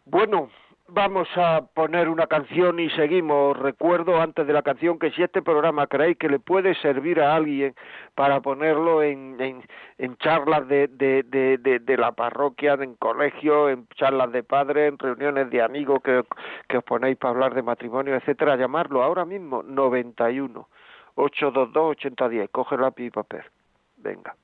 Bueno, 0.07 0.49
vamos 0.92 1.29
a 1.37 1.62
poner 1.74 2.09
una 2.09 2.26
canción 2.26 2.79
y 2.81 2.90
seguimos. 2.90 3.57
Recuerdo 3.57 4.20
antes 4.20 4.46
de 4.46 4.53
la 4.53 4.62
canción 4.62 4.98
que 4.98 5.11
si 5.12 5.22
este 5.22 5.42
programa 5.42 5.87
creéis 5.87 6.18
que 6.18 6.29
le 6.29 6.38
puede 6.38 6.74
servir 6.76 7.20
a 7.20 7.35
alguien 7.35 7.74
para 8.14 8.40
ponerlo 8.40 9.03
en, 9.03 9.40
en, 9.98 10.16
charlas 10.18 10.66
de, 10.68 10.88
de, 10.88 11.96
la 11.96 12.12
parroquia, 12.12 12.74
en 12.74 12.94
colegio, 12.96 13.68
en 13.68 13.87
charlas 13.96 14.33
de 14.33 14.42
padres, 14.42 14.92
en 14.92 14.98
reuniones 14.98 15.50
de 15.50 15.62
amigos 15.62 16.00
que, 16.03 16.24
que 16.68 16.79
os 16.79 16.85
ponéis 16.85 17.16
para 17.16 17.35
hablar 17.35 17.55
de 17.55 17.62
matrimonio, 17.62 18.14
etcétera, 18.14 18.57
llamarlo 18.57 19.03
ahora 19.03 19.24
mismo 19.24 19.62
91 19.62 20.68
822 21.14 21.90
8010. 21.90 22.50
Coge 22.50 22.76
lápiz 22.76 23.07
y 23.07 23.11
papel. 23.11 23.44
Venga. 23.96 24.35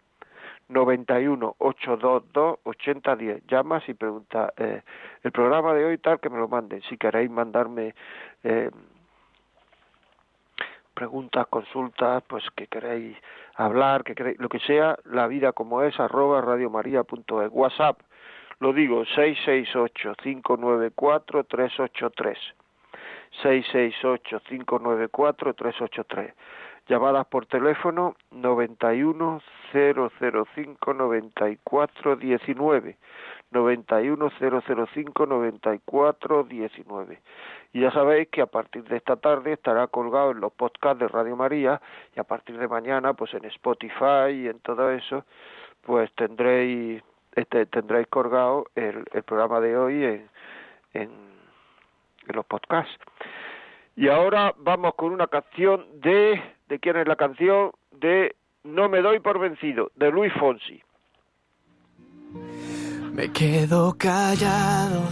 91 0.68 1.56
822 1.58 2.58
8010. 2.64 3.46
Llamas 3.46 3.88
y 3.88 3.94
pregunta 3.94 4.52
eh, 4.56 4.82
el 5.22 5.32
programa 5.32 5.74
de 5.74 5.84
hoy 5.84 5.98
tal 5.98 6.20
que 6.20 6.30
me 6.30 6.38
lo 6.38 6.48
manden. 6.48 6.82
Si 6.82 6.96
queréis 6.96 7.30
mandarme 7.30 7.94
eh, 8.42 8.70
preguntas, 10.94 11.46
consultas, 11.48 12.22
pues 12.26 12.44
que 12.56 12.66
queréis 12.66 13.16
hablar, 13.54 14.02
que 14.02 14.14
queréis, 14.14 14.38
lo 14.38 14.48
que 14.48 14.60
sea, 14.60 14.98
la 15.04 15.26
vida 15.26 15.52
como 15.52 15.82
es 15.82 15.98
arroba 16.00 16.40
radiomaria.es. 16.40 17.50
WhatsApp, 17.50 18.00
lo 18.58 18.72
digo, 18.72 19.04
668 19.04 20.14
594 20.16 21.44
383. 26.86 26.86
668 26.86 26.86
594 26.86 26.86
383 26.86 26.86
llamadas 26.86 27.26
por 27.26 27.46
teléfono 27.46 28.16
91 28.30 29.42
005 29.72 30.94
94 30.94 32.16
19 32.16 32.96
91 33.50 34.30
005 34.30 35.26
94 35.26 36.44
19 36.44 37.20
y 37.72 37.80
ya 37.80 37.90
sabéis 37.90 38.28
que 38.28 38.42
a 38.42 38.46
partir 38.46 38.84
de 38.84 38.96
esta 38.96 39.16
tarde 39.16 39.52
estará 39.52 39.86
colgado 39.88 40.30
en 40.30 40.40
los 40.40 40.52
podcasts 40.52 41.00
de 41.00 41.08
Radio 41.08 41.36
María 41.36 41.80
y 42.14 42.20
a 42.20 42.24
partir 42.24 42.56
de 42.58 42.68
mañana 42.68 43.14
pues 43.14 43.34
en 43.34 43.44
Spotify 43.46 44.30
y 44.32 44.48
en 44.48 44.60
todo 44.60 44.90
eso 44.92 45.24
pues 45.82 46.12
tendréis 46.14 47.02
este, 47.34 47.66
tendréis 47.66 48.06
colgado 48.06 48.66
el, 48.74 49.04
el 49.12 49.22
programa 49.24 49.60
de 49.60 49.76
hoy 49.76 50.04
en, 50.04 50.30
en, 50.94 51.10
en 52.28 52.36
los 52.36 52.46
podcasts 52.46 52.96
y 53.96 54.08
ahora 54.08 54.54
vamos 54.58 54.94
con 54.94 55.12
una 55.12 55.26
canción 55.26 55.86
de 56.00 56.55
¿De 56.68 56.80
quién 56.80 56.96
es 56.96 57.06
la 57.06 57.16
canción? 57.16 57.70
De 57.92 58.34
No 58.64 58.88
me 58.88 59.00
doy 59.00 59.20
por 59.20 59.38
vencido, 59.38 59.92
de 59.94 60.10
Luis 60.10 60.32
Fonsi. 60.38 60.82
Me 63.12 63.32
quedo 63.32 63.96
callado, 63.96 65.08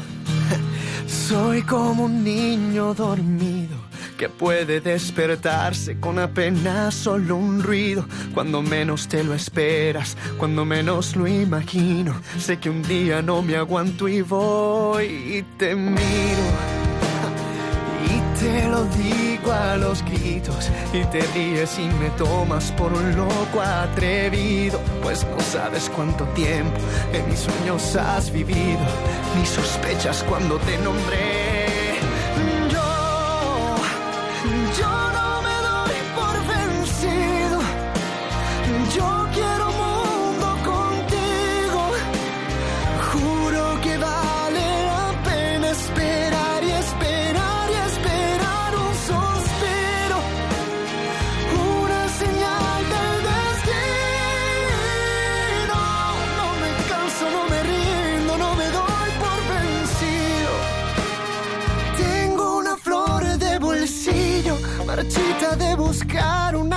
soy 1.06 1.62
como 1.62 2.04
un 2.04 2.22
niño 2.22 2.92
dormido 2.92 3.78
que 4.18 4.28
puede 4.28 4.80
despertarse 4.80 5.98
con 5.98 6.18
apenas 6.18 6.94
solo 6.94 7.36
un 7.36 7.62
ruido. 7.62 8.04
Cuando 8.34 8.62
menos 8.62 9.08
te 9.08 9.24
lo 9.24 9.34
esperas, 9.34 10.16
cuando 10.38 10.64
menos 10.64 11.16
lo 11.16 11.26
imagino, 11.26 12.14
sé 12.36 12.58
que 12.58 12.68
un 12.68 12.82
día 12.82 13.22
no 13.22 13.42
me 13.42 13.56
aguanto 13.56 14.08
y 14.08 14.22
voy 14.22 15.06
y 15.06 15.42
te 15.56 15.74
miro 15.74 15.96
te 18.38 18.68
lo 18.68 18.84
digo 18.84 19.23
a 19.54 19.76
los 19.76 20.04
gritos 20.04 20.70
y 20.92 21.04
te 21.04 21.20
ríes 21.34 21.78
y 21.78 21.86
me 22.00 22.10
tomas 22.10 22.72
por 22.72 22.92
un 22.92 23.16
loco 23.16 23.60
atrevido, 23.60 24.80
pues 25.02 25.26
no 25.26 25.40
sabes 25.40 25.90
cuánto 25.94 26.24
tiempo 26.34 26.78
en 27.12 27.28
mis 27.28 27.40
sueños 27.40 27.96
has 27.96 28.30
vivido, 28.30 28.80
ni 29.36 29.46
sospechas 29.46 30.24
cuando 30.28 30.56
te 30.58 30.76
nombré. 30.78 31.63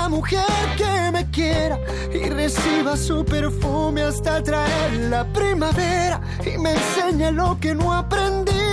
Mujer 0.10 0.46
que 0.78 1.12
me 1.12 1.30
quiera 1.32 1.80
y 2.14 2.30
reciba 2.30 2.96
su 2.96 3.24
perfume 3.26 4.04
hasta 4.04 4.42
traer 4.42 4.94
la 5.10 5.26
primavera 5.34 6.22
y 6.46 6.58
me 6.58 6.72
enseñe 6.72 7.32
lo 7.32 7.58
que 7.60 7.74
no 7.76 7.94
aprendí 7.94 8.67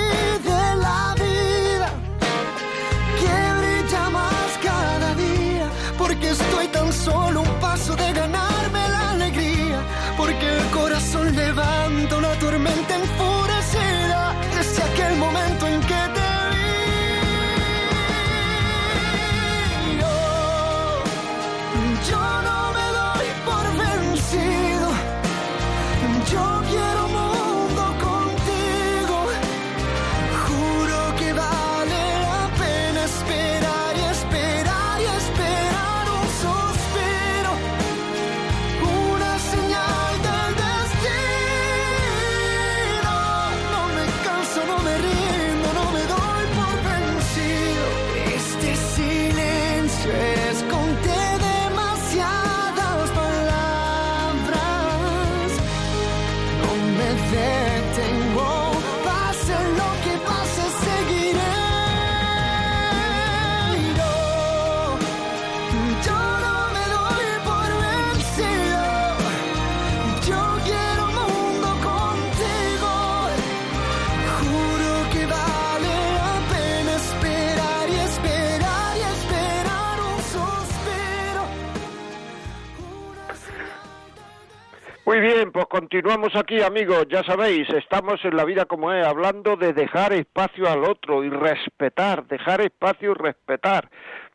pues 85.54 85.66
continuamos 85.66 86.34
aquí, 86.34 86.60
amigos. 86.60 87.06
Ya 87.08 87.22
sabéis, 87.22 87.70
estamos 87.70 88.24
en 88.24 88.36
la 88.36 88.44
vida 88.44 88.64
como 88.64 88.92
es, 88.92 89.06
hablando 89.06 89.54
de 89.54 89.72
dejar 89.72 90.12
espacio 90.12 90.68
al 90.68 90.82
otro 90.82 91.22
y 91.22 91.30
respetar, 91.30 92.26
dejar 92.26 92.60
espacio 92.60 93.12
y 93.12 93.14
respetar. 93.14 93.88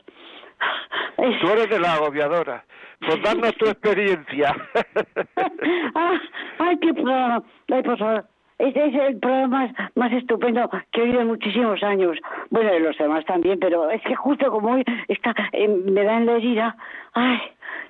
Tú 1.16 1.48
eres 1.50 1.70
de 1.70 1.80
la 1.80 1.94
agobiadora. 1.94 2.64
Pues 3.00 3.22
danos 3.22 3.54
tu 3.56 3.66
experiencia. 3.66 4.56
ah, 5.94 6.20
ay, 6.58 6.78
qué 6.80 6.92
programa. 6.94 7.42
Ay, 7.70 7.82
por 7.82 7.98
favor. 7.98 8.24
Este 8.58 8.86
es 8.86 8.94
el 8.94 9.18
programa 9.18 9.72
más, 9.94 10.12
estupendo 10.12 10.68
que 10.90 11.00
he 11.00 11.04
oído 11.04 11.20
en 11.20 11.28
muchísimos 11.28 11.80
años. 11.82 12.18
Bueno, 12.50 12.72
de 12.72 12.80
los 12.80 12.98
demás 12.98 13.24
también, 13.24 13.60
pero 13.60 13.88
es 13.88 14.02
que 14.02 14.16
justo 14.16 14.50
como 14.50 14.72
hoy 14.72 14.84
está, 15.06 15.34
eh, 15.52 15.68
me 15.68 16.02
da 16.02 16.16
en 16.16 16.26
la 16.26 16.32
herida. 16.32 16.76
Ay, 17.12 17.38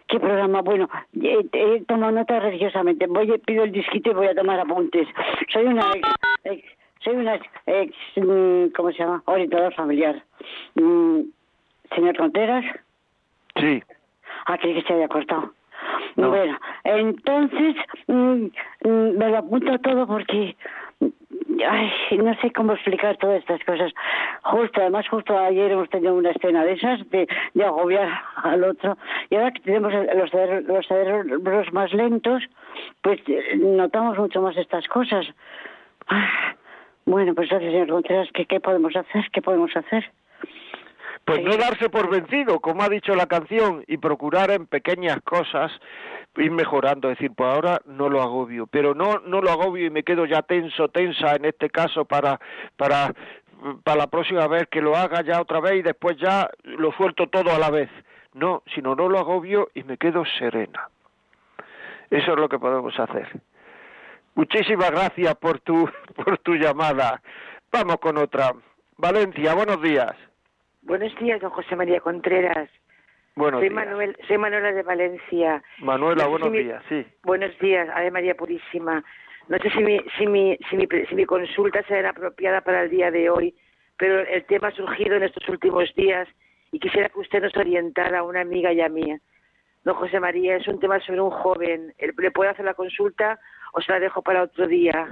qué 0.09 0.21
programa. 0.21 0.61
Bueno, 0.61 0.91
eh, 1.23 1.83
tomo 1.87 2.11
nota 2.11 2.39
religiosamente. 2.41 3.07
Voy, 3.07 3.39
pido 3.39 3.65
el 3.65 3.73
disquito 3.73 4.11
y 4.11 4.15
voy 4.15 4.27
a 4.27 4.35
tomar 4.35 4.61
apuntes. 4.61 5.09
Soy 5.51 5.65
una 5.65 5.91
ex, 6.45 6.65
soy 7.01 7.17
una 7.17 7.41
ex, 7.67 7.97
mm, 8.17 8.67
¿cómo 8.77 8.93
se 8.93 8.99
llama? 8.99 9.23
Orientador 9.25 9.73
familiar. 9.73 10.23
Mm, 10.75 11.21
señor 11.95 12.17
Contreras. 12.17 12.65
Sí. 13.57 13.83
Ah, 14.47 14.59
creí 14.59 14.75
que 14.75 14.83
se 14.83 14.93
había 14.93 15.09
cortado. 15.09 15.53
Bueno, 16.17 16.59
entonces 16.85 17.77
mm, 18.07 18.47
mm, 18.85 19.19
me 19.19 19.29
lo 19.29 19.39
apunto 19.39 19.79
todo 19.79 20.07
porque 20.07 20.57
ay, 21.67 22.19
no 22.19 22.35
sé 22.37 22.53
cómo 22.53 22.73
explicar 22.73 23.17
todas 23.17 23.41
estas 23.41 23.63
cosas. 23.65 23.93
Justo, 24.43 24.81
además, 24.81 25.09
justo 25.09 25.37
ayer 25.39 25.73
hemos 25.73 25.89
tenido 25.91 26.15
una 26.15 26.31
escena 26.31 26.65
de 26.65 26.73
esas, 26.73 27.09
de, 27.11 27.27
agobiar 27.65 28.09
al 28.37 28.65
otro. 28.65 28.97
Y 29.31 29.37
ahora 29.37 29.53
que 29.53 29.61
tenemos 29.61 29.93
los, 29.93 30.33
los 30.67 30.87
cerebros 30.87 31.73
más 31.73 31.93
lentos, 31.93 32.43
pues 33.03 33.21
eh, 33.27 33.57
notamos 33.57 34.19
mucho 34.19 34.41
más 34.41 34.57
estas 34.57 34.87
cosas. 34.89 35.27
Ah, 36.09 36.55
bueno, 37.05 37.35
pues 37.35 37.49
gracias, 37.49 37.73
señor 37.73 37.89
Contreras. 37.89 38.29
¿Qué, 38.33 38.47
¿Qué 38.47 38.61
podemos 38.61 38.95
hacer? 38.97 39.29
¿Qué 39.33 39.43
podemos 39.43 39.75
hacer? 39.77 40.11
Pues 41.29 41.45
no 41.45 41.59
darse 41.59 41.91
por 41.91 42.09
vencido, 42.09 42.59
como 42.59 42.83
ha 42.83 42.89
dicho 42.89 43.15
la 43.15 43.27
canción, 43.27 43.85
y 43.87 43.99
procurar 43.99 44.51
en 44.51 44.67
pequeñas 44.67 45.19
cosas 45.23 45.71
ir 46.39 46.51
mejorando, 46.51 47.11
es 47.11 47.19
decir, 47.19 47.35
pues 47.37 47.53
ahora 47.53 47.83
no 47.85 48.09
lo 48.09 48.23
agobio, 48.23 48.67
pero 48.67 48.95
no 48.95 49.19
no 49.19 49.43
lo 49.43 49.51
agobio 49.51 49.85
y 49.85 49.91
me 49.91 50.05
quedo 50.05 50.25
ya 50.25 50.41
tenso, 50.41 50.89
tensa 50.89 51.37
en 51.37 51.45
este 51.45 51.69
caso 51.69 52.07
para 52.07 52.41
para 52.79 53.13
para 53.85 53.99
la 53.99 54.07
próxima 54.07 54.47
vez 54.47 54.69
que 54.71 54.81
lo 54.81 54.97
haga 54.97 55.23
ya 55.23 55.43
otra 55.43 55.61
vez 55.61 55.75
y 55.75 55.83
después 55.83 56.17
ya 56.17 56.49
lo 56.63 56.93
suelto 56.93 57.27
todo 57.29 57.55
a 57.55 57.59
la 57.59 57.71
vez. 57.71 57.91
No, 58.33 58.63
sino 58.75 58.95
no 58.95 59.11
lo 59.11 59.19
agobio 59.19 59.69
y 59.75 59.83
me 59.83 59.99
quedo 59.99 60.25
serena. 60.39 60.89
Eso 62.09 62.33
es 62.33 62.39
lo 62.39 62.49
que 62.49 62.59
podemos 62.59 62.99
hacer. 62.99 63.29
Muchísimas 64.35 64.91
gracias 64.93 65.35
por 65.35 65.61
tu 65.61 65.91
por 66.17 66.39
tu 66.39 66.55
llamada. 66.55 67.21
Vamos 67.71 67.99
con 67.99 68.17
otra. 68.17 68.55
Valencia, 68.97 69.55
buenos 69.55 69.83
días. 69.83 70.28
Buenos 70.89 71.15
días, 71.19 71.39
don 71.43 71.51
José 71.51 71.77
María 71.77 72.01
Contreras. 72.01 72.71
Buenos 73.37 73.61
soy 73.61 73.69
días. 73.69 73.85
Manuel, 73.87 74.17
soy 74.27 74.39
Manuela 74.39 74.73
de 74.73 74.83
Valencia. 74.83 75.63
Manuela, 75.81 76.25
No 76.25 76.31
buenos 76.31 76.49
si 76.51 76.57
mi- 76.57 76.65
días, 76.65 76.83
sí. 76.89 77.07
Buenos 77.23 77.59
días, 77.59 77.89
Ave 77.95 78.11
María 78.11 78.35
Purísima. 78.35 79.05
No 79.49 79.59
sé 79.59 79.69
si 79.71 79.79
mi, 79.85 80.01
si 80.17 80.27
mi, 80.27 80.57
si 80.71 80.77
mi, 80.79 80.87
si 81.09 81.15
mi 81.15 81.27
consulta 81.27 81.83
será 81.83 82.11
apropiada 82.11 82.63
para 82.63 82.85
el 82.85 82.91
día 82.91 83.11
de 83.11 83.29
hoy, 83.29 83.55
pero 83.99 84.21
el 84.21 84.45
tema 84.47 84.69
ha 84.69 84.73
surgido 84.73 85.17
en 85.17 85.25
estos 85.25 85.47
últimos 85.51 85.95
días 85.95 86.27
y 86.73 86.79
quisiera 86.81 87.11
que 87.11 87.19
usted 87.21 87.43
nos 87.43 87.55
orientara 87.57 88.21
a 88.21 88.23
una 88.23 88.41
amiga 88.41 88.73
y 88.73 88.81
a 88.81 88.89
mí. 88.89 89.15
Don 89.85 89.95
José 89.95 90.21
María, 90.21 90.57
es 90.57 90.67
un 90.69 90.81
tema 90.81 91.01
sobre 91.01 91.21
un 91.21 91.31
joven. 91.31 91.93
¿Le 91.99 92.31
puedo 92.31 92.51
hacer 92.51 92.65
la 92.65 92.73
consulta 92.75 93.39
o 93.75 93.83
se 93.83 93.93
la 93.93 94.01
dejo 94.01 94.23
para 94.23 94.43
otro 94.43 94.67
día? 94.67 95.07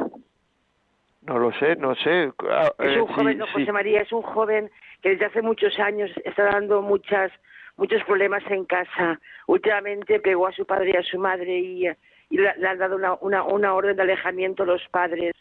No 1.23 1.39
lo 1.39 1.53
sé, 1.53 1.77
no 1.77 1.95
sé. 1.97 2.33
Ah, 2.51 2.73
Es 2.79 2.97
eh, 2.97 3.01
un 3.01 3.07
joven, 3.09 3.33
sí, 3.35 3.39
don 3.39 3.47
sí. 3.49 3.53
José 3.55 3.73
María, 3.73 4.01
es 4.01 4.13
un 4.13 4.23
joven 4.23 4.71
que 5.03 5.11
desde 5.11 5.27
hace 5.27 5.43
muchos 5.43 5.79
años 5.79 6.11
está 6.25 6.45
dando 6.45 6.83
muchas, 6.83 7.31
muchos 7.77 8.03
problemas 8.05 8.43
en 8.51 8.65
casa. 8.65 9.21
Últimamente 9.47 10.21
pegó 10.21 10.47
a 10.47 10.53
su 10.53 10.67
padre 10.67 10.91
y 10.95 10.97
a 10.97 11.03
su 11.03 11.19
madre 11.19 11.59
y, 11.59 11.87
y 12.31 12.39
le, 12.39 12.49
han 12.49 12.79
dado 12.79 12.97
una, 13.21 13.75
orden 13.75 13.97
de 13.97 14.03
alejamiento 14.03 14.63
a 14.63 14.67
los 14.67 14.87
padres. 14.89 15.33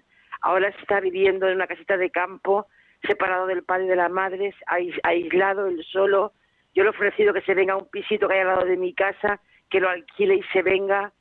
Ahora 0.41 0.69
está 0.69 0.99
viviendo 0.99 1.47
en 1.47 1.55
una 1.55 1.67
casita 1.67 1.97
de 1.97 2.09
campo, 2.11 2.67
separado 3.03 3.47
del 3.47 3.63
padre 3.63 3.85
y 3.85 3.89
de 3.89 3.95
la 3.95 4.09
madre, 4.09 4.53
ais- 4.67 4.99
aislado, 5.03 5.67
él 5.67 5.83
solo. 5.85 6.33
Yo 6.73 6.83
le 6.83 6.87
he 6.89 6.91
ofrecido 6.91 7.33
que 7.33 7.41
se 7.41 7.53
venga 7.53 7.73
a 7.73 7.77
un 7.77 7.87
pisito 7.89 8.27
que 8.27 8.33
hay 8.35 8.41
al 8.41 8.47
lado 8.47 8.65
de 8.65 8.77
mi 8.77 8.93
casa, 8.93 9.39
que 9.69 9.79
lo 9.79 9.89
alquile 9.89 10.35
y 10.35 10.43
se 10.53 10.61
venga. 10.61 11.11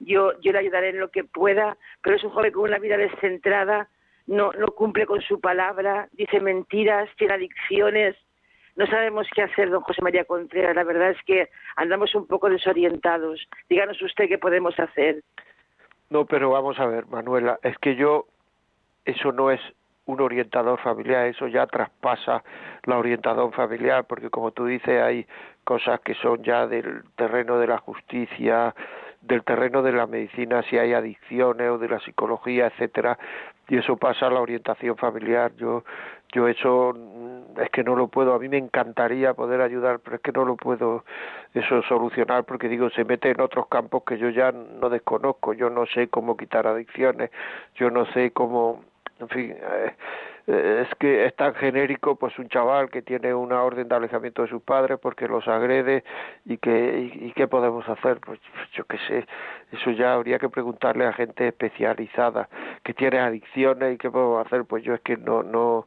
Yo, 0.00 0.38
yo 0.40 0.52
le 0.52 0.58
ayudaré 0.58 0.90
en 0.90 1.00
lo 1.00 1.10
que 1.10 1.24
pueda, 1.24 1.76
pero 2.02 2.16
es 2.16 2.22
un 2.22 2.30
joven 2.30 2.52
con 2.52 2.64
una 2.64 2.78
vida 2.78 2.96
descentrada, 2.96 3.88
no, 4.28 4.52
no 4.52 4.66
cumple 4.68 5.06
con 5.06 5.20
su 5.22 5.40
palabra, 5.40 6.08
dice 6.12 6.38
mentiras, 6.40 7.08
tiene 7.16 7.34
adicciones. 7.34 8.14
No 8.76 8.86
sabemos 8.86 9.26
qué 9.34 9.42
hacer, 9.42 9.70
don 9.70 9.82
José 9.82 10.02
María 10.02 10.24
Contreras. 10.24 10.76
La 10.76 10.84
verdad 10.84 11.10
es 11.10 11.22
que 11.24 11.48
andamos 11.76 12.14
un 12.14 12.26
poco 12.26 12.48
desorientados. 12.48 13.40
Díganos 13.68 14.00
usted 14.02 14.28
qué 14.28 14.38
podemos 14.38 14.78
hacer. 14.78 15.22
No, 16.10 16.26
pero 16.26 16.50
vamos 16.50 16.78
a 16.78 16.86
ver, 16.86 17.06
Manuela, 17.06 17.58
es 17.62 17.76
que 17.78 17.96
yo, 17.96 18.26
eso 19.04 19.32
no 19.32 19.50
es 19.50 19.60
un 20.04 20.20
orientador 20.20 20.78
familiar, 20.80 21.26
eso 21.26 21.48
ya 21.48 21.66
traspasa 21.66 22.44
la 22.84 22.98
orientación 22.98 23.52
familiar, 23.52 24.04
porque 24.06 24.30
como 24.30 24.52
tú 24.52 24.66
dices, 24.66 25.02
hay 25.02 25.26
cosas 25.64 26.00
que 26.00 26.14
son 26.14 26.42
ya 26.42 26.66
del 26.66 27.02
terreno 27.16 27.58
de 27.58 27.66
la 27.66 27.78
justicia, 27.78 28.74
del 29.20 29.42
terreno 29.42 29.82
de 29.82 29.92
la 29.92 30.06
medicina, 30.06 30.62
si 30.62 30.78
hay 30.78 30.94
adicciones 30.94 31.70
o 31.70 31.78
de 31.78 31.88
la 31.88 32.00
psicología, 32.00 32.68
etcétera, 32.68 33.18
y 33.68 33.76
eso 33.76 33.96
pasa 33.96 34.26
a 34.26 34.30
la 34.30 34.40
orientación 34.40 34.96
familiar. 34.96 35.52
Yo, 35.56 35.84
yo 36.32 36.48
eso 36.48 36.94
mm, 36.94 37.60
es 37.60 37.70
que 37.70 37.84
no 37.84 37.94
lo 37.96 38.08
puedo, 38.08 38.34
a 38.34 38.38
mí 38.38 38.48
me 38.48 38.56
encantaría 38.58 39.34
poder 39.34 39.60
ayudar, 39.60 40.00
pero 40.00 40.16
es 40.16 40.22
que 40.22 40.32
no 40.32 40.44
lo 40.44 40.56
puedo 40.56 41.04
eso 41.54 41.82
solucionar 41.82 42.44
porque 42.44 42.68
digo, 42.68 42.90
se 42.90 43.04
mete 43.04 43.30
en 43.30 43.40
otros 43.40 43.66
campos 43.68 44.02
que 44.06 44.18
yo 44.18 44.30
ya 44.30 44.52
no 44.52 44.88
desconozco, 44.88 45.52
yo 45.52 45.70
no 45.70 45.86
sé 45.86 46.08
cómo 46.08 46.36
quitar 46.36 46.66
adicciones, 46.66 47.30
yo 47.74 47.90
no 47.90 48.06
sé 48.12 48.30
cómo, 48.30 48.84
en 49.20 49.28
fin, 49.28 49.50
eh, 49.52 49.94
es 50.48 50.88
que 50.98 51.26
es 51.26 51.36
tan 51.36 51.54
genérico 51.54 52.16
pues 52.16 52.38
un 52.38 52.48
chaval 52.48 52.88
que 52.88 53.02
tiene 53.02 53.34
una 53.34 53.62
orden 53.62 53.86
de 53.86 53.94
alejamiento 53.94 54.40
de 54.42 54.48
sus 54.48 54.62
padres 54.62 54.98
porque 54.98 55.28
los 55.28 55.46
agrede 55.46 56.04
y 56.46 56.56
que 56.56 57.10
y, 57.20 57.32
qué 57.32 57.46
podemos 57.46 57.86
hacer 57.86 58.18
pues 58.20 58.40
yo 58.72 58.84
qué 58.84 58.96
sé. 59.06 59.26
Eso 59.72 59.90
ya 59.90 60.14
habría 60.14 60.38
que 60.38 60.48
preguntarle 60.48 61.04
a 61.04 61.12
gente 61.12 61.48
especializada 61.48 62.48
que 62.82 62.94
tiene 62.94 63.18
adicciones 63.18 63.94
y 63.94 63.98
qué 63.98 64.10
podemos 64.10 64.46
hacer. 64.46 64.64
Pues 64.64 64.82
yo 64.82 64.94
es 64.94 65.02
que 65.02 65.18
no 65.18 65.42
no 65.42 65.86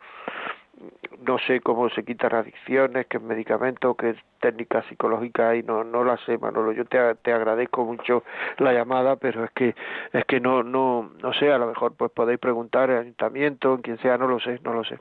no 1.26 1.38
sé 1.40 1.62
cómo 1.62 1.90
se 1.90 2.04
quitan 2.04 2.34
adicciones, 2.34 3.08
qué 3.08 3.20
medicamentos, 3.20 3.96
qué 3.98 4.16
técnicas 4.40 4.86
psicológicas 4.88 5.52
hay, 5.52 5.64
no, 5.64 5.84
no 5.84 6.04
las 6.04 6.20
sé, 6.22 6.38
Manolo. 6.38 6.72
Yo 6.72 6.86
te, 6.86 7.16
te 7.16 7.34
agradezco 7.34 7.86
mucho 7.86 8.24
la 8.58 8.74
llamada, 8.74 9.16
pero 9.16 9.44
es 9.44 9.52
que, 9.52 9.76
es 10.14 10.26
que 10.26 10.40
no, 10.40 10.64
no, 10.64 11.12
no 11.22 11.34
sé, 11.34 11.52
a 11.52 11.58
lo 11.58 11.68
mejor 11.68 11.94
pues 11.96 12.12
podéis 12.12 12.40
preguntar 12.40 12.90
al 12.90 13.00
ayuntamiento, 13.00 13.76
en 13.76 13.82
quien 13.82 13.98
sea, 14.00 14.18
no 14.18 14.28
lo 14.28 14.40
sé, 14.40 14.60
no 14.64 14.74
lo 14.74 14.84
sé. 14.84 14.98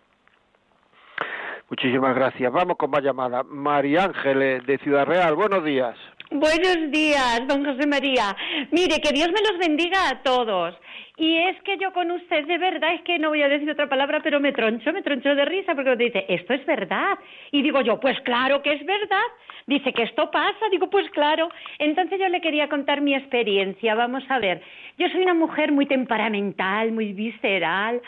Muchísimas 1.71 2.15
gracias. 2.17 2.53
Vamos 2.53 2.77
con 2.77 2.91
más 2.91 3.03
llamadas. 3.03 3.47
María 3.47 4.05
Ángeles 4.05 4.67
de 4.67 4.79
Ciudad 4.79 5.07
Real, 5.07 5.37
buenos 5.37 5.65
días. 5.65 5.97
Buenos 6.33 6.93
días, 6.93 7.43
don 7.49 7.65
José 7.65 7.89
María. 7.89 8.37
Mire, 8.71 9.01
que 9.01 9.13
Dios 9.13 9.31
me 9.33 9.41
los 9.41 9.59
bendiga 9.59 10.09
a 10.09 10.23
todos. 10.23 10.77
Y 11.17 11.37
es 11.37 11.61
que 11.63 11.77
yo 11.77 11.93
con 11.93 12.09
usted, 12.13 12.47
de 12.47 12.57
verdad, 12.57 12.95
es 12.95 13.03
que 13.03 13.19
no 13.19 13.31
voy 13.31 13.43
a 13.43 13.49
decir 13.49 13.69
otra 13.69 13.89
palabra, 13.89 14.21
pero 14.23 14.39
me 14.39 14.53
troncho, 14.53 14.93
me 14.93 15.03
troncho 15.03 15.35
de 15.35 15.45
risa, 15.45 15.75
porque 15.75 15.97
dice, 15.97 16.27
esto 16.29 16.55
es 16.55 16.65
verdad. 16.67 17.19
Y 17.51 17.63
digo 17.63 17.81
yo, 17.81 17.99
pues 17.99 18.17
claro 18.21 18.63
que 18.63 18.75
es 18.75 18.87
verdad. 18.87 19.27
Dice 19.67 19.93
que 19.93 20.05
esto 20.05 20.31
pasa, 20.31 20.69
digo, 20.71 20.89
pues 20.89 21.11
claro. 21.11 21.49
Entonces 21.81 22.21
yo 22.21 22.29
le 22.29 22.41
quería 22.41 22.69
contar 22.69 23.01
mi 23.01 23.13
experiencia. 23.17 23.97
Vamos 23.97 24.23
a 24.29 24.39
ver, 24.39 24.63
yo 24.99 25.09
soy 25.09 25.23
una 25.23 25.35
mujer 25.35 25.73
muy 25.73 25.87
temperamental, 25.87 26.93
muy 26.93 27.13
visceral. 27.13 28.01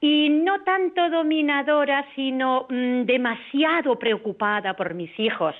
Y 0.00 0.30
no 0.30 0.62
tanto 0.64 1.10
dominadora, 1.10 2.06
sino 2.16 2.66
mm, 2.70 3.02
demasiado 3.02 3.98
preocupada 3.98 4.74
por 4.74 4.94
mis 4.94 5.10
hijos 5.20 5.54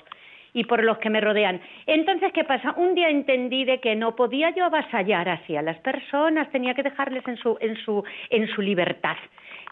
y 0.53 0.63
por 0.65 0.83
los 0.83 0.97
que 0.99 1.09
me 1.09 1.21
rodean. 1.21 1.61
Entonces, 1.85 2.31
¿qué 2.33 2.43
pasa? 2.43 2.73
Un 2.77 2.95
día 2.95 3.09
entendí 3.09 3.65
de 3.65 3.79
que 3.79 3.95
no 3.95 4.15
podía 4.15 4.51
yo 4.51 4.65
avasallar 4.65 5.27
así 5.29 5.55
a 5.55 5.61
las 5.61 5.77
personas, 5.79 6.49
tenía 6.51 6.73
que 6.73 6.83
dejarles 6.83 7.27
en 7.27 7.37
su, 7.37 7.57
en 7.59 7.75
su, 7.77 8.03
en 8.29 8.47
su 8.47 8.61
libertad. 8.61 9.17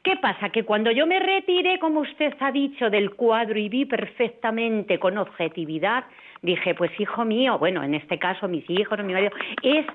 ¿Qué 0.03 0.17
pasa? 0.17 0.49
Que 0.49 0.63
cuando 0.63 0.89
yo 0.89 1.05
me 1.05 1.19
retiré, 1.19 1.77
como 1.77 1.99
usted 1.99 2.34
ha 2.39 2.51
dicho, 2.51 2.89
del 2.89 3.11
cuadro 3.11 3.59
y 3.59 3.69
vi 3.69 3.86
perfectamente 3.86 4.97
con 4.97 5.17
objetividad, 5.17 6.05
dije, 6.41 6.73
pues 6.73 6.91
hijo 6.99 7.23
mío, 7.23 7.59
bueno, 7.59 7.84
en 7.84 7.93
este 7.93 8.17
caso 8.17 8.47
mis 8.47 8.67
hijos, 8.67 8.97
mi 9.03 9.13
marido, 9.13 9.32
es 9.61 9.86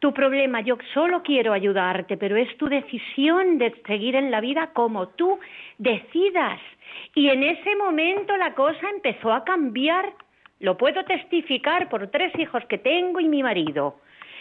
tu 0.00 0.12
problema, 0.12 0.62
yo 0.62 0.76
solo 0.92 1.22
quiero 1.22 1.52
ayudarte, 1.52 2.16
pero 2.16 2.36
es 2.36 2.56
tu 2.56 2.68
decisión 2.68 3.58
de 3.58 3.72
seguir 3.86 4.16
en 4.16 4.32
la 4.32 4.40
vida 4.40 4.70
como 4.72 5.06
tú 5.10 5.38
decidas. 5.78 6.58
Y 7.14 7.28
en 7.28 7.44
ese 7.44 7.76
momento 7.76 8.36
la 8.36 8.52
cosa 8.54 8.90
empezó 8.90 9.32
a 9.32 9.44
cambiar. 9.44 10.12
Lo 10.62 10.76
puedo 10.76 11.04
testificar 11.04 11.88
por 11.88 12.06
tres 12.06 12.32
hijos 12.38 12.64
que 12.66 12.78
tengo 12.78 13.18
y 13.18 13.28
mi 13.28 13.42
marido. 13.42 13.96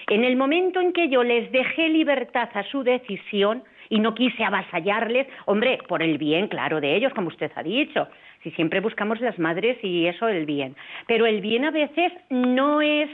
En 0.08 0.24
el 0.24 0.36
momento 0.36 0.80
en 0.80 0.94
que 0.94 1.10
yo 1.10 1.24
les 1.24 1.52
dejé 1.52 1.90
libertad 1.90 2.48
a 2.54 2.64
su 2.66 2.84
decisión 2.84 3.64
y 3.90 4.00
no 4.00 4.14
quise 4.14 4.44
avasallarles, 4.44 5.28
hombre, 5.48 5.80
por 5.88 6.04
el 6.04 6.20
bien, 6.20 6.48
claro, 6.48 6.80
de 6.80 6.96
ellos, 6.96 7.12
como 7.16 7.30
usted 7.30 7.52
ha 7.56 7.64
dicho, 7.64 8.08
si 8.44 8.52
siempre 8.52 8.82
buscamos 8.82 9.20
las 9.20 9.40
madres 9.40 9.84
y 9.84 10.06
eso 10.06 10.28
el 10.28 10.46
bien. 10.46 10.76
Pero 11.08 11.26
el 11.26 11.42
bien 11.42 11.66
a 11.66 11.72
veces 11.72 12.14
no 12.30 12.84
es 12.84 13.10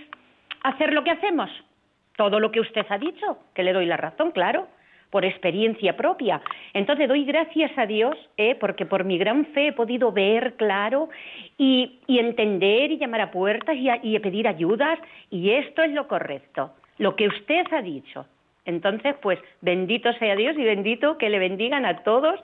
hacer 0.64 0.91
lo 0.91 1.05
que 1.05 1.12
hacemos, 1.12 1.49
todo 2.18 2.41
lo 2.41 2.51
que 2.51 2.60
usted 2.60 2.86
ha 2.89 2.97
dicho, 2.97 3.39
que 3.55 3.64
le 3.64 3.72
doy 3.72 3.86
la 3.86 3.95
razón, 3.95 4.32
claro, 4.32 4.68
por 5.10 5.26
experiencia 5.26 5.95
propia. 5.95 6.41
Entonces 6.74 7.08
doy 7.08 7.26
gracias 7.26 7.72
a 7.78 7.86
Dios, 7.86 8.18
¿eh? 8.38 8.55
porque 8.55 8.86
por 8.86 9.03
mi 9.03 9.18
gran 9.18 9.45
fe 9.47 9.68
he 9.68 9.74
podido 9.74 10.12
ver 10.12 10.53
claro 10.55 11.10
y, 11.58 11.99
entender 12.08 12.91
y 12.91 12.97
llamar 12.97 13.22
a 13.22 13.32
puertas 13.32 13.76
y, 13.76 13.89
y 14.03 14.20
pedir 14.20 14.47
ayudas, 14.47 14.99
y 15.30 15.51
esto 15.51 15.82
es 15.84 15.91
lo 15.91 16.08
correcto, 16.08 16.72
lo 16.97 17.16
que 17.16 17.28
usted 17.28 17.66
ha 17.72 17.82
dicho. 17.82 18.26
Entonces, 18.66 19.16
pues 19.22 19.39
bendito 19.62 20.12
sea 20.14 20.36
Dios 20.36 20.58
y 20.58 20.64
bendito 20.64 21.18
que 21.18 21.30
le 21.30 21.39
bendigan 21.39 21.86
a 21.86 22.03
todos 22.03 22.39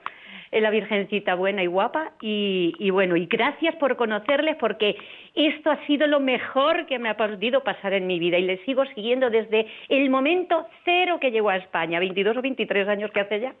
la 0.60 0.70
Virgencita 0.70 1.34
buena 1.34 1.62
y 1.62 1.66
guapa. 1.66 2.12
Y, 2.20 2.90
bueno, 2.90 3.16
y 3.16 3.26
gracias 3.26 3.74
por 3.76 3.96
conocerles 3.96 4.56
porque 4.56 4.96
esto 5.34 5.70
ha 5.70 5.84
sido 5.86 6.06
lo 6.06 6.20
mejor 6.20 6.86
que 6.86 6.98
me 6.98 7.08
ha 7.08 7.16
podido 7.16 7.62
pasar 7.62 7.92
en 7.92 8.06
mi 8.06 8.18
vida 8.18 8.38
y 8.38 8.42
les 8.42 8.60
sigo 8.64 8.84
siguiendo 8.94 9.30
desde 9.30 9.66
el 9.88 10.10
momento 10.10 10.66
cero 10.84 11.18
que 11.20 11.30
llegó 11.30 11.50
a 11.50 11.56
España, 11.56 11.98
22 11.98 12.36
o 12.36 12.42
23 12.42 12.88
años 12.88 13.10
que 13.10 13.20
hace 13.20 13.40
ya. 13.40 13.54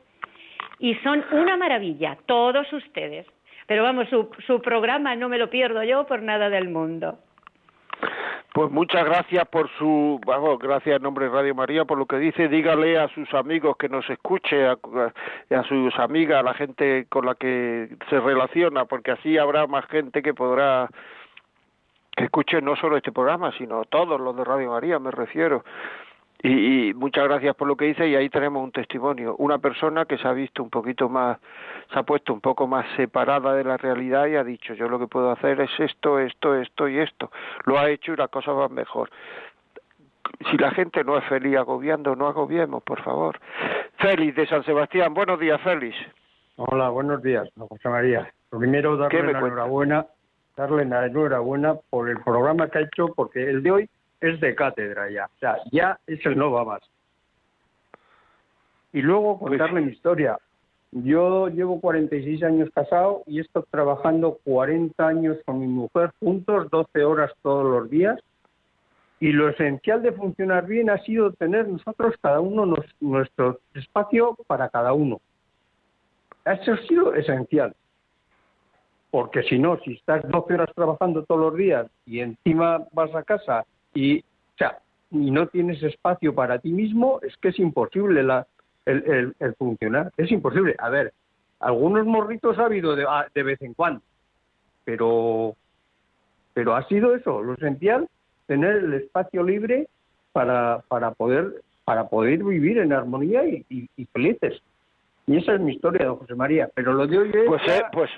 Y 0.78 0.94
son 0.96 1.24
una 1.32 1.56
maravilla, 1.56 2.18
todos 2.26 2.72
ustedes. 2.72 3.26
Pero 3.66 3.82
vamos, 3.82 4.08
su, 4.08 4.28
su 4.46 4.60
programa 4.60 5.16
no 5.16 5.28
me 5.28 5.38
lo 5.38 5.48
pierdo 5.48 5.82
yo 5.84 6.06
por 6.06 6.22
nada 6.22 6.50
del 6.50 6.68
mundo. 6.68 7.18
Pues 8.54 8.70
muchas 8.70 9.04
gracias 9.04 9.48
por 9.48 9.68
su, 9.78 10.20
vamos, 10.24 10.60
gracias 10.60 10.98
en 10.98 11.02
nombre 11.02 11.24
de 11.24 11.32
Radio 11.32 11.56
María 11.56 11.84
por 11.86 11.98
lo 11.98 12.06
que 12.06 12.18
dice. 12.18 12.46
Dígale 12.46 12.96
a 13.00 13.08
sus 13.08 13.34
amigos 13.34 13.76
que 13.76 13.88
nos 13.88 14.08
escuche, 14.08 14.64
a, 14.68 14.76
sus 15.68 15.98
amigas, 15.98 16.38
a 16.38 16.44
la 16.44 16.54
gente 16.54 17.06
con 17.08 17.26
la 17.26 17.34
que 17.34 17.88
se 18.08 18.20
relaciona, 18.20 18.84
porque 18.84 19.10
así 19.10 19.38
habrá 19.38 19.66
más 19.66 19.84
gente 19.86 20.22
que 20.22 20.34
podrá 20.34 20.88
que 22.16 22.26
escuche 22.26 22.62
no 22.62 22.76
solo 22.76 22.96
este 22.96 23.10
programa, 23.10 23.50
sino 23.58 23.86
todos 23.86 24.20
los 24.20 24.36
de 24.36 24.44
Radio 24.44 24.70
María, 24.70 25.00
me 25.00 25.10
refiero. 25.10 25.64
Y, 26.46 26.92
muchas 26.92 27.24
gracias 27.24 27.56
por 27.56 27.66
lo 27.66 27.74
que 27.74 27.86
dice 27.86 28.06
y 28.06 28.14
ahí 28.16 28.28
tenemos 28.28 28.62
un 28.62 28.70
testimonio. 28.70 29.34
Una 29.38 29.56
persona 29.56 30.04
que 30.04 30.18
se 30.18 30.28
ha 30.28 30.34
visto 30.34 30.62
un 30.62 30.68
poquito 30.68 31.08
más, 31.08 31.38
se 31.90 31.98
ha 31.98 32.02
puesto 32.02 32.34
un 32.34 32.42
poco 32.42 32.66
más 32.66 32.84
separada 32.96 33.54
de 33.54 33.64
la 33.64 33.78
realidad 33.78 34.26
y 34.26 34.36
ha 34.36 34.44
dicho 34.44 34.74
yo 34.74 34.86
lo 34.86 34.98
que 34.98 35.06
puedo 35.06 35.30
hacer 35.30 35.58
es 35.62 35.70
esto, 35.78 36.18
esto, 36.18 36.54
esto 36.54 36.86
y 36.86 36.98
esto. 36.98 37.30
Lo 37.64 37.78
ha 37.78 37.88
hecho 37.88 38.12
y 38.12 38.16
la 38.16 38.28
cosa 38.28 38.52
va 38.52 38.68
mejor. 38.68 39.08
Si 40.50 40.58
la 40.58 40.70
gente 40.72 41.02
no 41.02 41.16
es 41.16 41.24
feliz 41.24 41.56
agobiando, 41.56 42.14
no 42.14 42.26
agobiemos, 42.26 42.82
por 42.82 43.02
favor. 43.02 43.40
Félix 43.96 44.36
de 44.36 44.46
San 44.46 44.64
Sebastián, 44.64 45.14
buenos 45.14 45.40
días, 45.40 45.58
Félix. 45.62 45.96
Hola, 46.56 46.90
buenos 46.90 47.22
días, 47.22 47.48
José 47.56 47.88
María. 47.88 48.30
Primero 48.50 48.98
darle 48.98 49.32
la 49.32 49.38
enhorabuena, 49.38 50.06
darle 50.58 50.84
la 50.84 51.06
enhorabuena 51.06 51.76
por 51.88 52.10
el 52.10 52.20
programa 52.20 52.68
que 52.68 52.78
ha 52.78 52.82
hecho, 52.82 53.06
porque 53.16 53.48
el 53.48 53.62
de 53.62 53.70
hoy 53.70 53.90
es 54.24 54.40
de 54.40 54.54
cátedra 54.54 55.10
ya, 55.10 55.26
o 55.26 55.38
sea, 55.38 55.58
ya 55.70 55.98
es 56.06 56.24
el 56.24 56.38
no 56.38 56.50
va 56.50 56.64
más. 56.64 56.82
Y 58.92 59.02
luego 59.02 59.38
pues 59.38 59.50
contarle 59.50 59.82
mi 59.82 59.92
historia. 59.92 60.38
Yo 60.92 61.48
llevo 61.48 61.80
46 61.80 62.42
años 62.44 62.70
casado 62.72 63.22
y 63.26 63.38
he 63.38 63.42
estado 63.42 63.66
trabajando 63.70 64.38
40 64.44 65.06
años 65.06 65.36
con 65.44 65.58
mi 65.58 65.66
mujer 65.66 66.12
juntos, 66.20 66.70
12 66.70 67.04
horas 67.04 67.32
todos 67.42 67.64
los 67.64 67.90
días. 67.90 68.18
Y 69.20 69.32
lo 69.32 69.48
esencial 69.48 70.02
de 70.02 70.12
funcionar 70.12 70.66
bien 70.66 70.90
ha 70.90 70.98
sido 70.98 71.32
tener 71.32 71.68
nosotros 71.68 72.14
cada 72.22 72.40
uno 72.40 72.76
nuestro 73.00 73.58
espacio 73.74 74.38
para 74.46 74.68
cada 74.68 74.92
uno. 74.92 75.20
Eso 76.44 76.72
ha 76.72 76.86
sido 76.86 77.14
esencial. 77.14 77.74
Porque 79.10 79.42
si 79.42 79.58
no, 79.58 79.78
si 79.80 79.94
estás 79.94 80.22
12 80.28 80.54
horas 80.54 80.70
trabajando 80.74 81.24
todos 81.24 81.40
los 81.40 81.56
días 81.56 81.86
y 82.06 82.20
encima 82.20 82.86
vas 82.92 83.14
a 83.14 83.22
casa 83.22 83.64
y, 83.94 84.20
o 84.20 84.58
sea, 84.58 84.78
y 85.10 85.30
no 85.30 85.46
tienes 85.46 85.82
espacio 85.82 86.34
para 86.34 86.58
ti 86.58 86.70
mismo, 86.70 87.20
es 87.22 87.36
que 87.38 87.48
es 87.48 87.58
imposible 87.58 88.22
la, 88.22 88.46
el, 88.84 89.34
el, 89.38 89.54
funcionar. 89.54 90.12
Es 90.16 90.30
imposible. 90.30 90.74
A 90.78 90.90
ver, 90.90 91.12
algunos 91.60 92.04
morritos 92.04 92.58
ha 92.58 92.66
habido 92.66 92.96
de, 92.96 93.06
de 93.34 93.42
vez 93.42 93.62
en 93.62 93.74
cuando, 93.74 94.02
pero, 94.84 95.54
pero 96.52 96.74
ha 96.74 96.86
sido 96.88 97.14
eso, 97.14 97.42
lo 97.42 97.54
esencial, 97.54 98.08
tener 98.46 98.76
el 98.76 98.94
espacio 98.94 99.42
libre 99.42 99.88
para, 100.32 100.82
para 100.88 101.12
poder 101.12 101.62
para 101.84 102.08
poder 102.08 102.42
vivir 102.42 102.78
en 102.78 102.92
armonía 102.92 103.44
y, 103.44 103.64
y, 103.68 104.04
felices. 104.06 104.60
Y 105.26 105.36
esa 105.36 105.54
es 105.54 105.60
mi 105.60 105.74
historia, 105.74 106.06
don 106.06 106.16
José 106.16 106.34
María. 106.34 106.70
Pero 106.74 106.92
lo 106.92 107.06
de 107.06 107.18
hoy 107.18 107.30
es... 107.32 107.46
Pues, 107.46 107.62
eh, 107.68 107.82
pues... 107.92 108.10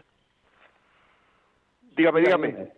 Dígame, 1.96 2.20
dígame. 2.20 2.68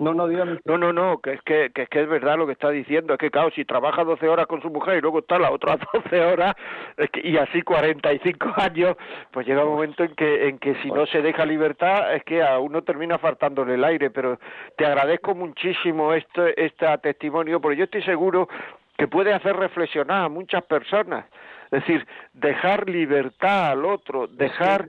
No, 0.00 0.14
no, 0.14 0.28
dígame. 0.28 0.60
No, 0.64 0.78
no, 0.78 0.92
no, 0.92 1.18
que 1.18 1.32
es 1.32 1.42
que, 1.42 1.70
que, 1.74 1.82
es 1.82 1.88
que 1.88 2.02
es 2.02 2.08
verdad 2.08 2.38
lo 2.38 2.46
que 2.46 2.52
está 2.52 2.70
diciendo. 2.70 3.14
Es 3.14 3.18
que, 3.18 3.32
claro, 3.32 3.50
si 3.50 3.64
trabaja 3.64 4.04
12 4.04 4.28
horas 4.28 4.46
con 4.46 4.62
su 4.62 4.70
mujer 4.70 4.98
y 4.98 5.00
luego 5.00 5.18
está 5.18 5.40
las 5.40 5.50
otras 5.50 5.78
12 5.92 6.20
horas 6.20 6.54
es 6.96 7.10
que, 7.10 7.26
y 7.28 7.36
así 7.36 7.62
45 7.62 8.52
años, 8.56 8.96
pues 9.32 9.44
llega 9.44 9.64
un 9.64 9.72
momento 9.72 10.04
en 10.04 10.14
que, 10.14 10.48
en 10.48 10.58
que 10.58 10.76
si 10.82 10.90
no 10.92 11.04
se 11.06 11.20
deja 11.20 11.44
libertad 11.44 12.14
es 12.14 12.22
que 12.22 12.42
a 12.42 12.60
uno 12.60 12.82
termina 12.82 13.18
faltándole 13.18 13.74
el 13.74 13.82
aire. 13.82 14.10
Pero 14.10 14.38
te 14.76 14.86
agradezco 14.86 15.34
muchísimo 15.34 16.14
este, 16.14 16.64
este 16.64 16.86
testimonio, 16.98 17.60
porque 17.60 17.78
yo 17.78 17.84
estoy 17.84 18.02
seguro 18.02 18.48
que 18.96 19.08
puede 19.08 19.34
hacer 19.34 19.56
reflexionar 19.56 20.26
a 20.26 20.28
muchas 20.28 20.62
personas. 20.64 21.26
Es 21.72 21.80
decir, 21.80 22.06
dejar 22.34 22.88
libertad 22.88 23.72
al 23.72 23.84
otro, 23.84 24.28
dejar... 24.28 24.86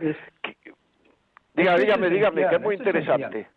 dígame, 1.55 2.10
dígame, 2.10 2.47
que 2.47 2.55
es 2.55 2.62
muy 2.62 2.76
interesante. 2.76 3.47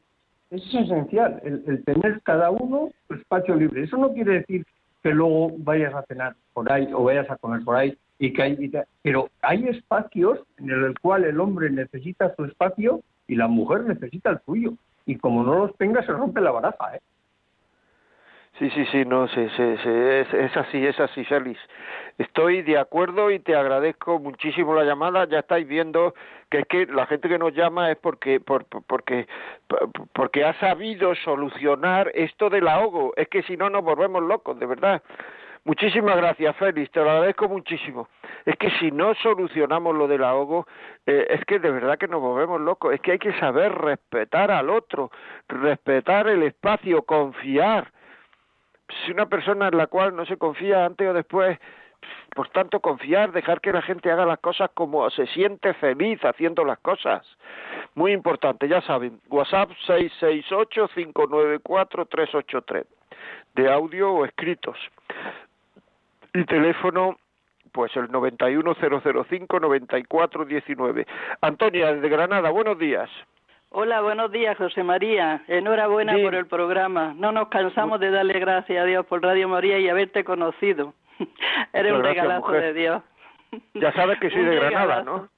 Eso 0.52 0.80
es 0.80 0.84
esencial, 0.84 1.40
el, 1.44 1.82
tener 1.84 2.20
cada 2.24 2.50
uno 2.50 2.90
su 3.08 3.14
espacio 3.14 3.54
libre. 3.54 3.84
Eso 3.84 3.96
no 3.96 4.12
quiere 4.12 4.40
decir 4.40 4.66
que 5.02 5.10
luego 5.10 5.52
vayas 5.56 5.94
a 5.94 6.02
cenar 6.02 6.36
por 6.52 6.70
ahí 6.70 6.90
o 6.92 7.04
vayas 7.04 7.30
a 7.30 7.36
comer 7.36 7.64
por 7.64 7.74
ahí 7.74 7.96
y 8.18 8.34
que 8.34 8.42
hay, 8.42 8.72
pero 9.00 9.30
hay 9.40 9.66
espacios 9.68 10.40
en 10.58 10.68
el 10.68 10.98
cual 11.00 11.24
el 11.24 11.40
hombre 11.40 11.70
necesita 11.70 12.34
su 12.36 12.44
espacio 12.44 13.00
y 13.26 13.36
la 13.36 13.48
mujer 13.48 13.84
necesita 13.84 14.28
el 14.28 14.40
suyo. 14.44 14.74
Y 15.06 15.16
como 15.16 15.42
no 15.42 15.56
los 15.56 15.74
tenga, 15.78 16.04
se 16.04 16.12
rompe 16.12 16.42
la 16.42 16.50
baraja, 16.50 16.96
¿eh? 16.96 17.00
Sí, 18.58 18.68
sí, 18.70 18.84
sí, 18.92 19.04
no, 19.06 19.26
sí, 19.28 19.48
sí, 19.56 19.62
es, 19.62 20.34
es, 20.34 20.56
así, 20.58 20.86
es 20.86 21.00
así, 21.00 21.24
Félix. 21.24 21.58
Estoy 22.18 22.60
de 22.60 22.78
acuerdo 22.78 23.30
y 23.30 23.38
te 23.38 23.56
agradezco 23.56 24.18
muchísimo 24.18 24.74
la 24.74 24.84
llamada. 24.84 25.26
Ya 25.26 25.38
estáis 25.38 25.66
viendo 25.66 26.14
que 26.50 26.58
es 26.58 26.66
que 26.66 26.86
la 26.86 27.06
gente 27.06 27.30
que 27.30 27.38
nos 27.38 27.54
llama 27.54 27.90
es 27.90 27.96
porque, 27.96 28.40
por, 28.40 28.66
porque, 28.66 29.26
porque 30.12 30.44
ha 30.44 30.52
sabido 30.60 31.14
solucionar 31.14 32.10
esto 32.14 32.50
del 32.50 32.68
ahogo. 32.68 33.14
Es 33.16 33.28
que 33.28 33.42
si 33.42 33.56
no 33.56 33.70
nos 33.70 33.82
volvemos 33.82 34.22
locos, 34.22 34.58
de 34.58 34.66
verdad. 34.66 35.02
Muchísimas 35.64 36.16
gracias, 36.16 36.54
Félix, 36.56 36.90
te 36.90 37.00
lo 37.00 37.10
agradezco 37.10 37.48
muchísimo. 37.48 38.08
Es 38.44 38.56
que 38.56 38.68
si 38.80 38.90
no 38.90 39.14
solucionamos 39.14 39.96
lo 39.96 40.08
del 40.08 40.24
ahogo, 40.24 40.66
eh, 41.06 41.26
es 41.30 41.44
que 41.46 41.58
de 41.58 41.70
verdad 41.70 41.96
que 41.96 42.08
nos 42.08 42.20
volvemos 42.20 42.60
locos. 42.60 42.92
Es 42.92 43.00
que 43.00 43.12
hay 43.12 43.18
que 43.18 43.32
saber 43.38 43.72
respetar 43.72 44.50
al 44.50 44.68
otro, 44.68 45.10
respetar 45.48 46.26
el 46.26 46.42
espacio, 46.42 47.02
confiar 47.02 47.92
si 49.04 49.12
una 49.12 49.26
persona 49.26 49.68
en 49.68 49.76
la 49.76 49.86
cual 49.86 50.16
no 50.16 50.26
se 50.26 50.36
confía 50.36 50.84
antes 50.84 51.08
o 51.08 51.12
después, 51.12 51.60
por 52.34 52.48
tanto 52.48 52.80
confiar, 52.80 53.30
dejar 53.32 53.60
que 53.60 53.72
la 53.72 53.82
gente 53.82 54.10
haga 54.10 54.26
las 54.26 54.38
cosas 54.38 54.70
como 54.74 55.08
se 55.10 55.26
siente 55.28 55.72
feliz 55.74 56.20
haciendo 56.24 56.64
las 56.64 56.78
cosas. 56.78 57.24
Muy 57.94 58.12
importante, 58.12 58.66
ya 58.68 58.80
saben, 58.82 59.20
WhatsApp 59.28 59.70
668-594-383, 59.86 62.84
de 63.54 63.72
audio 63.72 64.12
o 64.12 64.24
escritos. 64.24 64.76
Y 66.34 66.44
teléfono 66.44 67.16
pues 67.72 67.96
el 67.96 68.08
91005-9419. 68.10 71.06
Antonia, 71.40 71.94
desde 71.94 72.08
Granada, 72.08 72.50
buenos 72.50 72.78
días. 72.78 73.10
Hola, 73.74 74.02
buenos 74.02 74.30
días, 74.30 74.54
José 74.58 74.82
María. 74.82 75.42
Enhorabuena 75.48 76.12
por 76.22 76.34
el 76.34 76.46
programa. 76.46 77.14
No 77.16 77.32
nos 77.32 77.48
cansamos 77.48 78.00
de 78.00 78.10
darle 78.10 78.38
gracias 78.38 78.82
a 78.82 78.84
Dios 78.84 79.06
por 79.06 79.22
Radio 79.22 79.48
María 79.48 79.78
y 79.78 79.88
haberte 79.88 80.24
conocido. 80.24 80.92
Eres 81.72 81.92
un 81.94 82.02
regalazo 82.02 82.52
de 82.52 82.74
Dios. 82.74 83.02
Ya 83.72 83.90
sabes 83.94 84.18
que 84.20 84.28
soy 84.28 84.44
de 84.44 84.56
Granada, 84.60 85.02
¿no? 85.02 85.30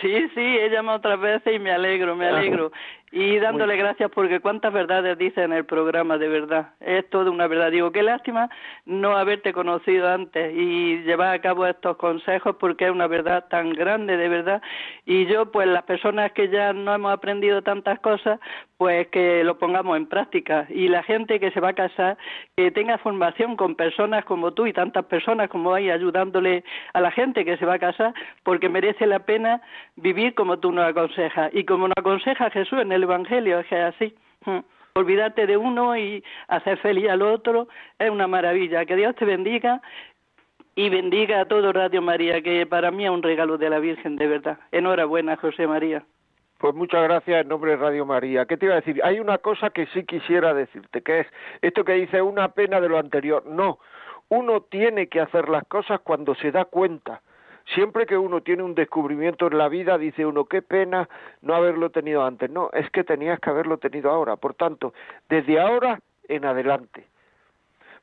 Sí, 0.00 0.28
sí, 0.34 0.40
he 0.40 0.70
llamado 0.70 0.96
otras 0.96 1.20
veces 1.20 1.54
y 1.54 1.58
me 1.58 1.72
alegro, 1.72 2.16
me 2.16 2.26
alegro. 2.26 2.72
Y 3.16 3.38
dándole 3.38 3.76
gracias 3.76 4.10
porque 4.10 4.40
cuántas 4.40 4.72
verdades 4.72 5.16
dice 5.16 5.44
en 5.44 5.52
el 5.52 5.64
programa, 5.64 6.18
de 6.18 6.26
verdad. 6.26 6.70
Es 6.80 7.08
toda 7.10 7.30
una 7.30 7.46
verdad. 7.46 7.70
Digo, 7.70 7.92
qué 7.92 8.02
lástima 8.02 8.50
no 8.86 9.16
haberte 9.16 9.52
conocido 9.52 10.08
antes 10.08 10.52
y 10.52 10.96
llevar 11.04 11.32
a 11.32 11.40
cabo 11.40 11.64
estos 11.64 11.96
consejos 11.96 12.56
porque 12.58 12.86
es 12.86 12.90
una 12.90 13.06
verdad 13.06 13.44
tan 13.48 13.70
grande, 13.70 14.16
de 14.16 14.28
verdad. 14.28 14.60
Y 15.06 15.26
yo, 15.26 15.52
pues 15.52 15.68
las 15.68 15.84
personas 15.84 16.32
que 16.32 16.48
ya 16.48 16.72
no 16.72 16.92
hemos 16.92 17.12
aprendido 17.12 17.62
tantas 17.62 18.00
cosas, 18.00 18.40
pues 18.78 19.06
que 19.08 19.44
lo 19.44 19.58
pongamos 19.58 19.96
en 19.96 20.06
práctica. 20.06 20.66
Y 20.68 20.88
la 20.88 21.04
gente 21.04 21.38
que 21.38 21.52
se 21.52 21.60
va 21.60 21.68
a 21.68 21.74
casar, 21.74 22.18
que 22.56 22.72
tenga 22.72 22.98
formación 22.98 23.54
con 23.54 23.76
personas 23.76 24.24
como 24.24 24.54
tú 24.54 24.66
y 24.66 24.72
tantas 24.72 25.04
personas 25.04 25.48
como 25.50 25.72
hay 25.72 25.88
ayudándole 25.88 26.64
a 26.92 27.00
la 27.00 27.12
gente 27.12 27.44
que 27.44 27.56
se 27.58 27.64
va 27.64 27.74
a 27.74 27.78
casar, 27.78 28.12
porque 28.42 28.68
merece 28.68 29.06
la 29.06 29.20
pena 29.20 29.60
vivir 29.94 30.34
como 30.34 30.58
tú 30.58 30.72
nos 30.72 30.88
aconsejas. 30.88 31.54
Y 31.54 31.64
como 31.64 31.86
nos 31.86 31.94
aconseja 31.96 32.50
Jesús 32.50 32.80
en 32.80 32.90
el 32.90 33.03
Evangelio, 33.04 33.60
es 33.60 33.66
que 33.66 33.76
es 33.76 33.94
así. 33.94 34.14
Mm. 34.44 34.58
Olvídate 34.96 35.46
de 35.46 35.56
uno 35.56 35.96
y 35.96 36.22
hacer 36.48 36.78
feliz 36.78 37.08
al 37.08 37.22
otro 37.22 37.68
es 37.98 38.10
una 38.10 38.28
maravilla. 38.28 38.84
Que 38.84 38.94
Dios 38.94 39.16
te 39.16 39.24
bendiga 39.24 39.80
y 40.76 40.88
bendiga 40.88 41.40
a 41.40 41.44
todo 41.46 41.72
Radio 41.72 42.02
María, 42.02 42.42
que 42.42 42.66
para 42.66 42.90
mí 42.90 43.04
es 43.04 43.10
un 43.10 43.22
regalo 43.22 43.58
de 43.58 43.70
la 43.70 43.78
Virgen, 43.78 44.16
de 44.16 44.26
verdad. 44.26 44.58
Enhorabuena, 44.72 45.36
José 45.36 45.66
María. 45.66 46.04
Pues 46.58 46.74
muchas 46.74 47.02
gracias 47.02 47.42
en 47.42 47.48
nombre 47.48 47.72
de 47.72 47.76
Radio 47.76 48.06
María. 48.06 48.46
¿Qué 48.46 48.56
te 48.56 48.66
iba 48.66 48.74
a 48.74 48.80
decir? 48.80 49.00
Hay 49.04 49.20
una 49.20 49.38
cosa 49.38 49.70
que 49.70 49.86
sí 49.86 50.04
quisiera 50.04 50.54
decirte, 50.54 51.02
que 51.02 51.20
es 51.20 51.26
esto 51.60 51.84
que 51.84 51.92
dice 51.92 52.22
una 52.22 52.48
pena 52.48 52.80
de 52.80 52.88
lo 52.88 52.98
anterior. 52.98 53.44
No, 53.46 53.80
uno 54.28 54.62
tiene 54.62 55.08
que 55.08 55.20
hacer 55.20 55.48
las 55.48 55.64
cosas 55.64 56.00
cuando 56.00 56.34
se 56.34 56.52
da 56.52 56.64
cuenta. 56.64 57.20
Siempre 57.66 58.06
que 58.06 58.18
uno 58.18 58.42
tiene 58.42 58.62
un 58.62 58.74
descubrimiento 58.74 59.46
en 59.46 59.56
la 59.56 59.68
vida, 59.68 59.96
dice 59.96 60.26
uno, 60.26 60.44
qué 60.44 60.60
pena 60.60 61.08
no 61.40 61.54
haberlo 61.54 61.90
tenido 61.90 62.24
antes. 62.24 62.50
No, 62.50 62.70
es 62.72 62.90
que 62.90 63.04
tenías 63.04 63.40
que 63.40 63.50
haberlo 63.50 63.78
tenido 63.78 64.10
ahora. 64.10 64.36
Por 64.36 64.54
tanto, 64.54 64.92
desde 65.28 65.58
ahora 65.58 66.00
en 66.28 66.44
adelante. 66.44 67.06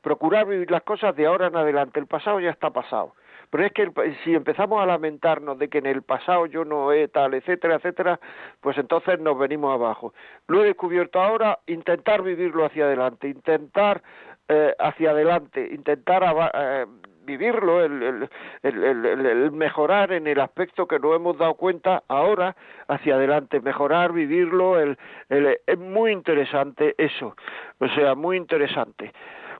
Procurar 0.00 0.46
vivir 0.46 0.70
las 0.70 0.82
cosas 0.82 1.14
de 1.14 1.26
ahora 1.26 1.46
en 1.46 1.56
adelante. 1.56 2.00
El 2.00 2.06
pasado 2.06 2.40
ya 2.40 2.50
está 2.50 2.70
pasado. 2.70 3.14
Pero 3.50 3.66
es 3.66 3.72
que 3.72 3.92
si 4.24 4.34
empezamos 4.34 4.82
a 4.82 4.86
lamentarnos 4.86 5.58
de 5.58 5.68
que 5.68 5.78
en 5.78 5.86
el 5.86 6.02
pasado 6.02 6.46
yo 6.46 6.64
no 6.64 6.90
he 6.90 7.06
tal, 7.08 7.34
etcétera, 7.34 7.74
etcétera, 7.76 8.18
pues 8.62 8.78
entonces 8.78 9.20
nos 9.20 9.38
venimos 9.38 9.74
abajo. 9.74 10.14
Lo 10.48 10.62
he 10.62 10.66
descubierto 10.66 11.20
ahora, 11.20 11.58
intentar 11.66 12.22
vivirlo 12.22 12.64
hacia 12.64 12.84
adelante, 12.84 13.28
intentar 13.28 14.02
eh, 14.48 14.74
hacia 14.78 15.10
adelante, 15.10 15.68
intentar 15.70 16.50
eh, 16.54 16.86
vivirlo, 17.24 17.84
el, 17.84 18.28
el, 18.62 19.52
mejorar 19.52 20.12
en 20.12 20.26
el 20.26 20.40
aspecto 20.40 20.86
que 20.86 20.98
no 20.98 21.14
hemos 21.14 21.38
dado 21.38 21.54
cuenta 21.54 22.02
ahora 22.08 22.54
hacia 22.88 23.14
adelante, 23.14 23.60
mejorar, 23.60 24.12
vivirlo, 24.12 24.78
el, 24.78 24.98
es 25.28 25.78
muy 25.78 26.12
interesante 26.12 26.94
eso, 26.98 27.34
o 27.78 27.88
sea, 27.88 28.14
muy 28.14 28.36
interesante. 28.36 29.12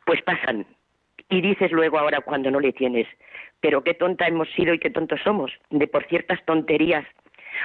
pues 0.06 0.22
pasan 0.22 0.66
y 1.30 1.42
dices 1.42 1.72
luego 1.72 2.00
ahora 2.00 2.22
cuando 2.22 2.50
no 2.52 2.60
le 2.60 2.74
tienes, 2.74 3.08
pero 3.60 3.84
qué 3.84 3.94
tonta 3.94 4.28
hemos 4.28 4.50
sido 4.52 4.74
y 4.74 4.80
qué 4.80 4.90
tontos 4.90 5.20
somos, 5.24 5.52
de 5.70 5.88
por 5.88 6.06
ciertas 6.08 6.44
tonterías, 6.46 7.06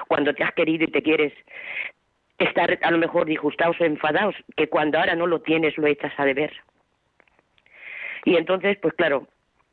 cuando 0.08 0.34
te 0.34 0.42
has 0.42 0.52
querido 0.52 0.84
y 0.84 0.90
te 0.90 1.02
quieres 1.02 1.32
estar 2.38 2.78
a 2.82 2.90
lo 2.90 2.98
mejor 2.98 3.26
disgustados 3.26 3.80
o 3.80 3.84
enfadados, 3.84 4.34
que 4.56 4.68
cuando 4.68 4.98
ahora 4.98 5.14
no 5.14 5.26
lo 5.26 5.40
tienes 5.42 5.76
lo 5.78 5.86
echas 5.86 6.12
a 6.16 6.24
deber. 6.24 6.52
Y 8.24 8.36
entonces, 8.36 8.78
pues 8.80 8.94
claro, 8.94 9.26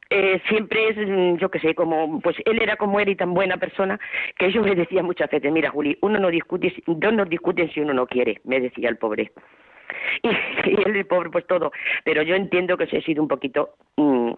eh, 0.10 0.42
siempre 0.48 0.90
es, 0.90 0.98
mm, 0.98 1.38
yo 1.38 1.50
qué 1.50 1.60
sé, 1.60 1.76
como, 1.76 2.20
pues 2.22 2.36
él 2.46 2.62
era 2.62 2.78
como 2.78 3.00
él 3.00 3.10
y 3.10 3.16
tan 3.16 3.34
buena 3.34 3.58
persona, 3.58 4.00
que 4.38 4.52
yo 4.52 4.62
me 4.64 4.76
decía 4.76 5.04
muchas 5.04 5.30
veces, 5.30 5.52
mira 5.52 5.70
Juli, 5.70 5.98
uno 6.02 6.20
no 6.20 6.30
discute, 6.30 6.74
dos 6.86 7.14
no 7.14 7.26
discuten 7.26 7.70
si 7.72 7.82
uno 7.82 7.94
no 7.94 8.08
quiere, 8.08 8.42
me 8.44 8.60
decía 8.60 8.90
el 8.90 8.98
pobre. 8.98 9.32
y, 10.24 10.90
él 10.90 11.06
pobre 11.06 11.30
pues 11.30 11.48
todo. 11.48 11.72
Pero 12.04 12.22
yo 12.22 12.36
entiendo 12.36 12.78
que 12.78 12.86
he 12.86 13.02
sido 13.02 13.22
un 13.22 13.28
poquito 13.28 13.76
mm, 13.98 14.32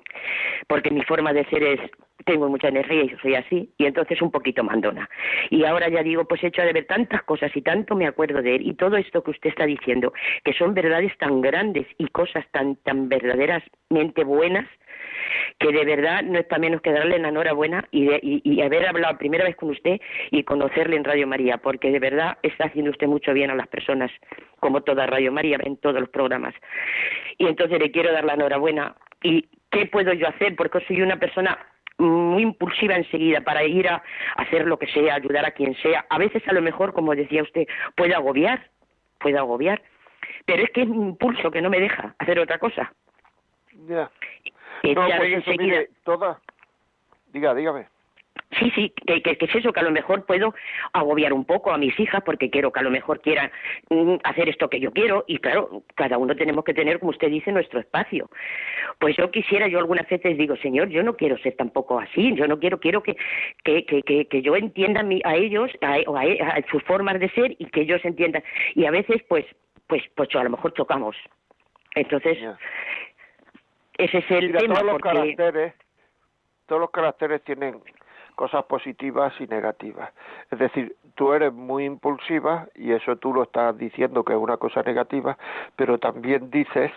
porque 0.68 0.92
mi 0.92 1.02
forma 1.04 1.34
de 1.34 1.46
ser 1.46 1.64
es 1.64 1.80
tengo 2.26 2.48
mucha 2.50 2.68
energía 2.68 3.04
y 3.04 3.10
soy 3.22 3.34
así 3.34 3.70
y 3.78 3.86
entonces 3.86 4.22
un 4.22 4.32
poquito 4.32 4.64
mandona. 4.64 5.10
Y 5.50 5.66
ahora 5.66 5.90
ya 5.90 6.04
digo 6.04 6.26
pues 6.26 6.44
he 6.44 6.48
hecho 6.48 6.62
de 6.62 6.74
ver 6.74 6.86
tantas 6.86 7.24
cosas 7.24 7.56
y 7.56 7.62
tanto 7.62 7.96
me 7.96 8.08
acuerdo 8.08 8.42
de 8.42 8.56
él 8.56 8.68
y 8.68 8.76
todo 8.76 8.98
esto 8.98 9.24
que 9.24 9.32
usted 9.32 9.50
está 9.50 9.66
diciendo 9.66 10.14
que 10.44 10.54
son 10.54 10.74
verdades 10.74 11.18
tan 11.18 11.42
grandes 11.42 11.88
y 11.98 12.08
cosas 12.08 12.46
tan 12.52 12.76
tan 12.78 13.10
verdaderamente 13.10 14.24
buenas 14.24 14.68
que 15.60 15.72
de 15.72 15.86
verdad 15.86 16.24
no 16.24 16.40
está 16.40 16.58
menos 16.58 16.82
que 16.82 16.92
darle 16.92 17.20
la 17.20 17.30
enhorabuena 17.30 17.88
y, 17.92 18.10
y, 18.22 18.62
haber 18.62 18.88
hablado 18.88 19.18
primera 19.18 19.44
vez 19.44 19.56
con 19.56 19.70
usted 19.70 20.00
y 20.32 20.44
conocerle 20.44 20.96
en 20.96 21.04
Radio 21.04 21.28
María, 21.28 21.58
porque 21.58 21.92
de 21.92 22.00
verdad 22.00 22.38
está 22.44 22.66
haciendo 22.66 22.92
usted 22.92 23.08
mucho 23.08 23.34
bien 23.34 23.50
a 23.52 23.56
las 23.56 23.68
personas, 23.68 24.12
como 24.60 24.82
toda 24.82 25.08
Radio 25.08 25.32
María, 25.32 25.58
en 25.64 25.78
todos 25.78 26.00
los 26.00 26.10
programas. 26.10 26.54
Y 27.38 27.48
entonces 27.48 27.80
le 27.80 27.92
quiero 27.92 28.12
dar 28.12 28.26
la 28.26 28.34
enhorabuena. 28.34 28.96
¿Y 29.24 29.48
qué 29.70 29.86
puedo 29.86 30.14
yo 30.14 30.28
hacer? 30.28 30.56
Porque 30.56 30.80
soy 30.88 31.02
una 31.02 31.18
persona 31.18 31.58
muy 31.98 32.44
impulsiva 32.44 32.96
enseguida 32.96 33.42
para 33.42 33.64
ir 33.64 33.88
a 33.88 34.02
hacer 34.38 34.66
lo 34.66 34.78
que 34.78 34.88
sea, 34.88 35.16
ayudar 35.16 35.46
a 35.46 35.52
quien 35.52 35.76
sea. 35.76 36.06
A 36.10 36.18
veces 36.18 36.42
a 36.48 36.54
lo 36.54 36.62
mejor, 36.62 36.94
como 36.94 37.16
decía 37.16 37.44
usted, 37.44 37.68
puede 37.96 38.16
agobiar, 38.16 38.70
puede 39.20 39.38
agobiar, 39.38 39.82
pero 40.46 40.64
es 40.64 40.72
que 40.72 40.82
es 40.82 40.88
un 40.88 41.10
impulso 41.10 41.52
que 41.52 41.62
no 41.62 41.70
me 41.70 41.80
deja 41.80 42.16
hacer 42.18 42.40
otra 42.40 42.58
cosa. 42.58 42.94
No, 44.84 45.08
pues 45.18 45.86
toda... 46.04 46.40
Diga, 47.34 47.54
dígame. 47.54 47.88
Sí, 48.60 48.70
sí, 48.76 48.94
que, 49.06 49.22
que, 49.22 49.46
es 49.46 49.56
eso, 49.56 49.72
que 49.72 49.80
a 49.80 49.84
lo 49.84 49.92
mejor 49.92 50.26
puedo 50.26 50.54
agobiar 50.92 51.32
un 51.32 51.46
poco 51.46 51.72
a 51.72 51.78
mis 51.78 51.98
hijas 52.00 52.22
porque 52.24 52.50
quiero 52.50 52.72
que 52.72 52.82
a 52.82 52.84
lo 52.84 52.92
mejor 52.92 53.22
quieran 53.22 53.50
mm, 53.90 54.16
hacer 54.24 54.50
esto 54.50 54.70
que 54.70 54.82
yo 54.82 54.92
quiero 54.92 55.24
y 55.26 55.38
claro, 55.38 55.84
cada 55.96 56.18
uno 56.18 56.36
tenemos 56.36 56.66
que 56.66 56.74
tener, 56.74 57.00
como 57.00 57.12
usted 57.12 57.30
dice, 57.30 57.52
nuestro 57.52 57.80
espacio. 57.80 58.30
Pues 59.00 59.16
yo 59.16 59.32
quisiera, 59.32 59.68
yo 59.68 59.80
algunas 59.80 60.08
veces 60.08 60.38
digo, 60.38 60.58
Señor, 60.58 60.90
yo 60.90 61.02
no 61.02 61.16
quiero 61.16 61.38
ser 61.38 61.56
tampoco 61.56 62.00
así, 62.00 62.36
yo 62.36 62.46
no 62.46 62.60
quiero, 62.60 62.80
quiero 62.80 63.02
que, 63.02 63.16
que, 63.64 63.86
que, 63.86 64.28
que, 64.28 64.42
yo 64.42 64.56
entienda 64.58 65.06
a 65.24 65.36
ellos, 65.36 65.72
a, 65.82 65.96
a, 65.96 66.62
sus 66.70 66.84
formas 66.84 67.20
de 67.22 67.30
ser 67.30 67.56
y 67.58 67.66
que 67.68 67.82
ellos 67.82 68.04
entiendan. 68.04 68.44
Y 68.76 68.86
a 68.86 68.92
veces, 68.92 69.24
pues, 69.30 69.46
pues, 69.88 70.04
pues 70.16 70.30
a 70.36 70.44
lo 70.44 70.50
mejor 70.50 70.74
chocamos. 70.74 71.16
Entonces, 71.96 72.38
ese 74.04 74.18
es 74.20 74.32
el 74.32 74.52
tema. 74.52 74.76
Todos 74.76 74.94
los, 74.94 75.02
caracteres, 75.02 75.74
todos 76.66 76.82
los 76.82 76.92
caracteres 76.92 77.44
tienen 77.44 77.82
cosas 78.36 78.66
positivas 78.66 79.34
y 79.40 79.48
negativas. 79.48 80.12
Es 80.50 80.60
decir, 80.60 80.96
tú 81.16 81.34
eres 81.34 81.54
muy 81.54 81.86
impulsiva 81.86 82.68
y 82.76 82.92
eso 82.92 83.16
tú 83.18 83.34
lo 83.34 83.44
estás 83.44 83.78
diciendo 83.78 84.24
que 84.24 84.34
es 84.34 84.40
una 84.40 84.58
cosa 84.58 84.82
negativa, 84.82 85.38
pero 85.76 85.98
también 86.00 86.50
dices 86.50 86.92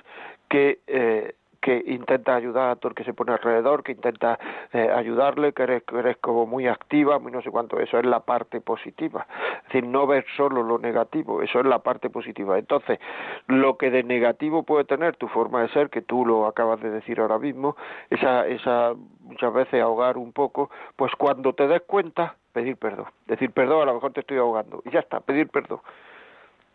que 0.49 0.79
eh, 0.87 1.35
que 1.65 1.83
intenta 1.87 2.35
ayudar 2.35 2.69
a 2.69 2.77
todo 2.77 2.91
el 2.91 2.95
que 2.95 3.05
se 3.05 3.15
pone 3.15 3.33
alrededor, 3.33 3.83
que 3.83 3.93
intenta 3.93 4.39
eh, 4.71 4.91
ayudarle, 4.95 5.55
que 5.55 5.63
eres, 5.63 5.83
eres 5.97 6.19
como 6.19 6.45
muy 6.45 6.69
activa, 6.69 7.19
muy 7.19 7.33
no 7.33 7.41
sé 7.41 7.51
cuánto, 7.51 7.81
eso 7.81 7.99
es 7.99 8.05
la 8.05 8.21
parte 8.21 8.61
positiva. 8.61 9.27
Es 9.63 9.65
decir, 9.65 9.87
no 9.87 10.07
ver 10.07 10.27
solo 10.37 10.63
lo 10.63 10.79
negativo, 10.79 11.41
eso 11.41 11.61
es 11.61 11.65
la 11.65 11.79
parte 11.79 12.11
positiva. 12.11 12.59
Entonces, 12.59 12.99
lo 13.47 13.79
que 13.79 13.91
de 13.91 14.03
negativo 14.03 14.63
puede 14.65 14.85
tener 14.85 15.17
tu 15.17 15.27
forma 15.29 15.63
de 15.63 15.69
ser, 15.69 15.89
que 15.89 16.03
tú 16.03 16.27
lo 16.27 16.47
acabas 16.47 16.83
de 16.83 16.91
decir 16.91 17.19
ahora 17.19 17.39
mismo, 17.39 17.77
esa, 18.11 18.47
esa 18.47 18.93
muchas 19.21 19.55
veces 19.55 19.81
ahogar 19.81 20.19
un 20.19 20.35
poco, 20.35 20.69
pues 20.97 21.13
cuando 21.17 21.55
te 21.55 21.67
des 21.67 21.81
cuenta, 21.81 22.37
pedir 22.53 22.77
perdón. 22.77 23.07
Decir 23.25 23.53
perdón, 23.53 23.81
a 23.81 23.87
lo 23.87 23.95
mejor 23.95 24.13
te 24.13 24.21
estoy 24.21 24.37
ahogando. 24.37 24.83
Y 24.85 24.91
ya 24.91 25.01
está, 25.01 25.21
pedir 25.21 25.49
perdón 25.49 25.81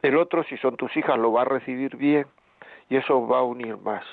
el 0.01 0.17
otro, 0.17 0.43
si 0.43 0.57
son 0.57 0.77
tus 0.77 0.95
hijas, 0.95 1.17
lo 1.17 1.31
va 1.31 1.41
a 1.41 1.45
recibir 1.45 1.97
bien 1.97 2.25
y 2.89 2.95
eso 2.95 3.27
va 3.27 3.39
a 3.39 3.43
unir 3.43 3.77
más. 3.77 4.03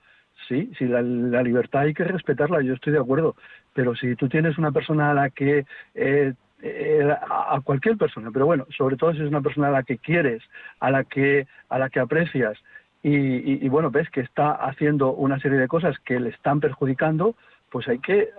sí 0.48 0.72
sí 0.78 0.86
la, 0.86 1.02
la, 1.02 1.41
libertad 1.41 1.82
hay 1.82 1.93
que 1.93 2.04
respetarla 2.04 2.62
yo 2.62 2.74
estoy 2.74 2.93
de 2.93 3.00
acuerdo. 3.00 3.36
Pero 3.74 3.95
si 3.95 4.16
tú 4.16 4.30
tienes 4.30 4.58
una 4.58 4.72
persona 4.72 5.12
a 5.12 5.14
la 5.14 5.30
que 5.30 5.66
eh, 5.93 6.34
eh, 6.68 7.15
a 7.30 7.59
cualquier 7.63 7.97
persona, 7.97 8.30
pero 8.32 8.45
bueno, 8.45 8.65
sobre 8.76 8.97
todo 8.97 9.13
si 9.13 9.22
es 9.22 9.28
una 9.28 9.41
persona 9.41 9.68
a 9.68 9.72
la 9.72 9.84
que 9.84 9.97
quieres, 9.97 10.43
a 10.80 10.91
la 10.91 11.03
que, 11.03 11.47
a 11.70 11.80
la 11.80 11.89
que 11.89 11.99
aprecias 11.99 12.57
y, 13.03 13.70
bueno, 13.70 13.89
ves 13.89 14.09
que 14.09 14.22
está 14.22 14.51
haciendo 14.51 15.13
una 15.13 15.39
serie 15.39 15.57
de 15.57 15.68
cosas 15.68 15.97
que 15.99 16.20
le 16.20 16.30
están 16.30 16.59
perjudicando, 16.59 17.36
pues 17.70 17.88
hay 17.88 17.99
que, 17.99 18.30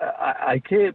hay 0.46 0.60
que 0.60 0.94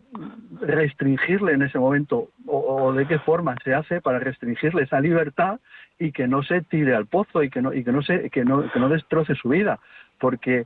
restringirle 0.61 1.53
en 1.53 1.63
ese 1.63 1.79
momento 1.79 2.29
o, 2.45 2.93
de 2.93 3.07
qué 3.07 3.17
forma 3.19 3.55
se 3.63 3.73
hace 3.73 4.01
para 4.01 4.19
restringirle 4.19 4.83
esa 4.83 4.99
libertad 4.99 5.59
y 5.97 6.11
que 6.11 6.27
no 6.27 6.43
se 6.43 6.61
tire 6.61 6.93
al 6.95 7.07
pozo 7.07 7.41
y 7.41 7.49
que 7.49 7.61
no, 7.61 7.73
y 7.73 7.83
que 7.83 7.91
no, 7.91 8.03
se, 8.03 8.29
que 8.29 8.43
no, 8.43 8.69
que 8.71 8.79
no 8.79 8.89
destroce 8.89 9.33
su 9.35 9.49
vida, 9.49 9.79
porque 10.19 10.65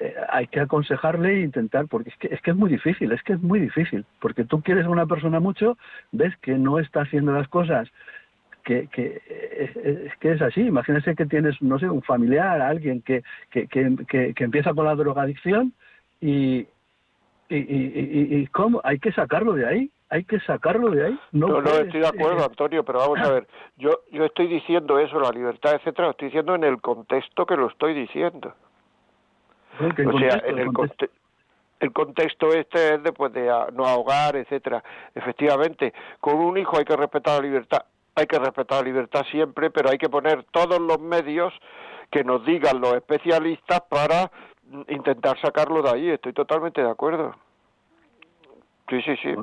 eh, 0.00 0.14
hay 0.30 0.46
que 0.46 0.60
aconsejarle 0.60 1.34
e 1.34 1.40
intentar, 1.40 1.86
porque 1.88 2.10
es 2.10 2.16
que, 2.16 2.28
es 2.28 2.40
que 2.42 2.50
es 2.52 2.56
muy 2.56 2.70
difícil, 2.70 3.12
es 3.12 3.22
que 3.22 3.34
es 3.34 3.42
muy 3.42 3.60
difícil, 3.60 4.04
porque 4.20 4.44
tú 4.44 4.62
quieres 4.62 4.86
a 4.86 4.90
una 4.90 5.06
persona 5.06 5.40
mucho, 5.40 5.76
ves 6.12 6.36
que 6.38 6.52
no 6.52 6.78
está 6.78 7.02
haciendo 7.02 7.32
las 7.32 7.48
cosas 7.48 7.88
que, 8.64 8.86
que 8.88 9.22
es, 9.84 10.16
que 10.18 10.32
es 10.32 10.42
así. 10.42 10.60
Imagínese 10.60 11.14
que 11.16 11.24
tienes, 11.24 11.60
no 11.62 11.78
sé, 11.78 11.88
un 11.88 12.02
familiar, 12.02 12.60
alguien 12.60 13.00
que, 13.02 13.22
que, 13.50 13.66
que, 13.66 14.34
que 14.34 14.44
empieza 14.44 14.74
con 14.74 14.84
la 14.84 14.94
drogadicción 14.94 15.72
y, 16.20 16.66
y, 17.48 17.56
y, 17.56 18.36
y, 18.40 18.46
cómo 18.48 18.80
hay 18.84 18.98
que 18.98 19.12
sacarlo 19.12 19.54
de 19.54 19.66
ahí 19.66 19.90
hay 20.10 20.24
que 20.24 20.40
sacarlo 20.40 20.90
de 20.90 21.06
ahí. 21.06 21.18
No, 21.32 21.60
no, 21.60 21.70
estoy 21.70 22.00
de 22.00 22.06
acuerdo 22.06 22.44
Antonio 22.44 22.84
pero 22.84 22.98
vamos 22.98 23.20
a 23.20 23.32
ver 23.32 23.46
yo 23.76 24.00
yo 24.10 24.24
estoy 24.24 24.48
diciendo 24.48 24.98
eso 24.98 25.20
la 25.20 25.30
libertad 25.30 25.74
etcétera 25.74 26.08
lo 26.08 26.10
estoy 26.12 26.28
diciendo 26.28 26.54
en 26.54 26.64
el 26.64 26.80
contexto 26.80 27.46
que 27.46 27.56
lo 27.56 27.68
estoy 27.68 27.94
diciendo 27.94 28.54
o 29.80 30.18
sea, 30.18 30.42
en 30.44 30.58
el, 30.58 30.70
el 31.80 31.92
contexto 31.92 32.52
este 32.52 32.94
es 32.94 33.02
de, 33.02 33.12
pues, 33.12 33.32
de 33.32 33.46
no 33.72 33.86
ahogar, 33.86 34.36
etcétera. 34.36 34.82
Efectivamente, 35.14 35.92
con 36.20 36.36
un 36.36 36.58
hijo 36.58 36.78
hay 36.78 36.84
que 36.84 36.96
respetar 36.96 37.36
la 37.36 37.48
libertad, 37.48 37.82
hay 38.14 38.26
que 38.26 38.38
respetar 38.38 38.80
la 38.80 38.88
libertad 38.88 39.24
siempre, 39.30 39.70
pero 39.70 39.90
hay 39.90 39.98
que 39.98 40.08
poner 40.08 40.44
todos 40.50 40.80
los 40.80 41.00
medios 41.00 41.52
que 42.10 42.24
nos 42.24 42.44
digan 42.44 42.80
los 42.80 42.94
especialistas 42.94 43.82
para 43.88 44.30
intentar 44.88 45.40
sacarlo 45.40 45.82
de 45.82 45.90
ahí. 45.90 46.10
Estoy 46.10 46.32
totalmente 46.32 46.82
de 46.82 46.90
acuerdo. 46.90 47.34
Sí, 48.88 49.02
sí, 49.02 49.16
sí 49.22 49.34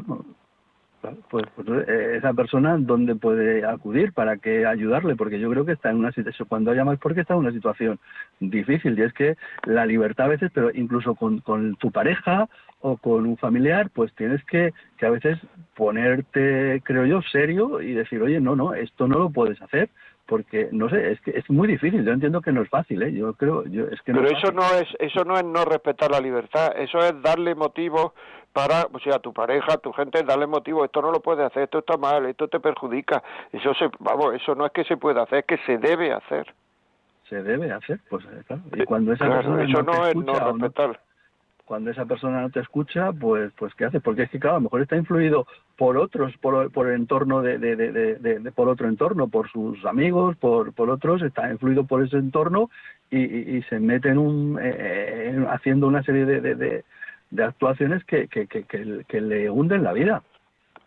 pues, 1.30 1.46
pues 1.56 1.68
eh, 1.88 2.16
esa 2.18 2.34
persona 2.34 2.78
dónde 2.80 3.16
puede 3.16 3.66
acudir 3.66 4.14
para 4.14 4.38
que 4.38 4.66
ayudarle, 4.66 5.16
porque 5.16 5.40
yo 5.40 5.50
creo 5.50 5.66
que 5.66 5.74
está 5.74 5.90
en 5.90 5.98
una 5.98 6.12
situación, 6.12 6.48
cuando 6.48 6.74
llamas 6.74 7.00
porque 7.00 7.22
está 7.22 7.34
en 7.34 7.42
una 7.42 7.52
situación 7.52 8.00
difícil, 8.40 8.98
y 8.98 9.04
es 9.04 9.14
que 9.14 9.38
la 9.66 9.86
libertad 9.86 10.28
a 10.28 10.30
veces, 10.30 10.52
pero 10.54 10.72
incluso 10.74 11.16
con, 11.16 11.40
con 11.40 11.76
tu 11.76 11.92
pareja 11.92 12.48
o 12.82 12.98
con 12.98 13.26
un 13.26 13.38
familiar, 13.38 13.90
pues 13.94 14.14
tienes 14.16 14.44
que, 14.46 14.74
que 14.98 15.06
a 15.06 15.12
veces 15.12 15.40
ponerte, 15.76 16.82
creo 16.84 17.06
yo, 17.06 17.22
serio 17.22 17.82
y 17.82 17.94
decir, 17.94 18.22
oye, 18.22 18.40
no, 18.40 18.56
no, 18.56 18.74
esto 18.74 19.08
no 19.08 19.20
lo 19.20 19.30
puedes 19.30 19.62
hacer, 19.62 19.90
porque 20.26 20.70
no 20.72 20.90
sé 20.90 21.12
es 21.12 21.22
que 21.22 21.32
es 21.32 21.50
muy 21.50 21.68
difícil 21.68 22.04
yo 22.04 22.12
entiendo 22.12 22.42
que 22.42 22.52
no 22.52 22.64
es 22.64 22.70
fácil 22.70 23.04
¿eh? 23.04 23.14
yo 23.14 23.34
creo 23.34 23.64
yo 23.66 23.86
es 23.86 24.02
que 24.02 24.14
pero 24.14 24.28
eso 24.28 24.52
no 24.52 24.64
es 24.64 24.88
eso 25.00 25.24
no 25.24 25.38
es 25.38 25.46
no 25.46 25.66
respetar 25.66 26.12
la 26.12 26.20
libertad 26.20 26.74
eso 26.78 26.98
es 27.00 27.22
darle 27.22 27.54
motivos 27.54 28.14
para, 28.56 28.88
o 28.90 29.00
sea, 29.00 29.16
a 29.16 29.20
tu 29.20 29.34
pareja, 29.34 29.78
tu 29.80 29.92
gente, 29.92 30.24
darle 30.24 30.48
motivo, 30.48 30.86
esto 30.86 31.02
no 31.02 31.12
lo 31.12 31.20
puedes 31.20 31.46
hacer, 31.46 31.64
esto 31.64 31.80
está 31.80 31.98
mal, 31.98 32.26
esto 32.26 32.48
te 32.48 32.62
perjudica. 32.62 33.22
Eso 33.52 33.74
se, 33.74 33.90
vamos, 34.00 34.34
eso 34.34 34.56
no 34.56 34.66
es 34.66 34.72
que 34.72 34.86
se 34.86 34.96
pueda 34.96 35.24
hacer, 35.24 35.40
es 35.40 35.46
que 35.46 35.58
se 35.66 35.78
debe 35.78 36.14
hacer. 36.14 36.54
Se 37.28 37.44
debe 37.44 37.74
hacer, 37.74 38.00
pues 38.10 38.24
eh, 38.24 38.44
claro. 38.48 38.62
Y 38.74 38.86
cuando 38.86 39.12
esa 39.12 39.28
persona 39.28 39.62
eso 39.62 39.84
no, 39.84 40.08
es 40.08 40.16
no 40.16 40.34
respetar. 40.40 41.02
cuando 41.66 41.92
esa 41.92 42.06
persona 42.06 42.44
no 42.44 42.50
te 42.50 42.62
escucha, 42.62 43.12
pues, 43.12 43.52
pues 43.58 43.76
¿qué 43.76 43.86
hace? 43.86 44.00
Porque 44.00 44.24
es 44.24 44.30
que, 44.30 44.40
claro, 44.40 44.56
a 44.56 44.60
lo 44.60 44.64
mejor 44.64 44.84
está 44.84 44.96
influido 44.96 45.48
por 45.76 45.98
otros, 45.98 46.32
por, 46.38 46.72
por 46.72 46.88
el 46.88 46.96
entorno 46.96 47.42
de, 47.42 47.58
de, 47.58 47.76
de, 47.76 48.40
de, 48.40 48.52
por 48.54 48.70
otro 48.70 48.88
entorno, 48.88 49.28
por 49.28 49.52
sus 49.52 49.84
amigos, 49.84 50.38
por, 50.38 50.72
por 50.72 50.90
otros, 50.90 51.22
está 51.24 51.52
influido 51.52 51.84
por 51.84 52.06
ese 52.06 52.16
entorno 52.16 52.70
y, 53.12 53.18
y, 53.20 53.62
se 53.64 53.82
mete 53.82 54.08
en 54.12 54.18
un, 54.18 54.60
eh, 54.62 55.46
haciendo 55.50 55.88
una 55.88 56.04
serie 56.04 56.26
de, 56.26 56.86
de 57.32 57.44
actuaciones 57.44 58.04
que, 58.06 58.28
que, 58.28 58.48
que, 58.48 59.22
le 59.22 59.50
hunden 59.50 59.84
la 59.84 59.94
vida. 59.94 60.24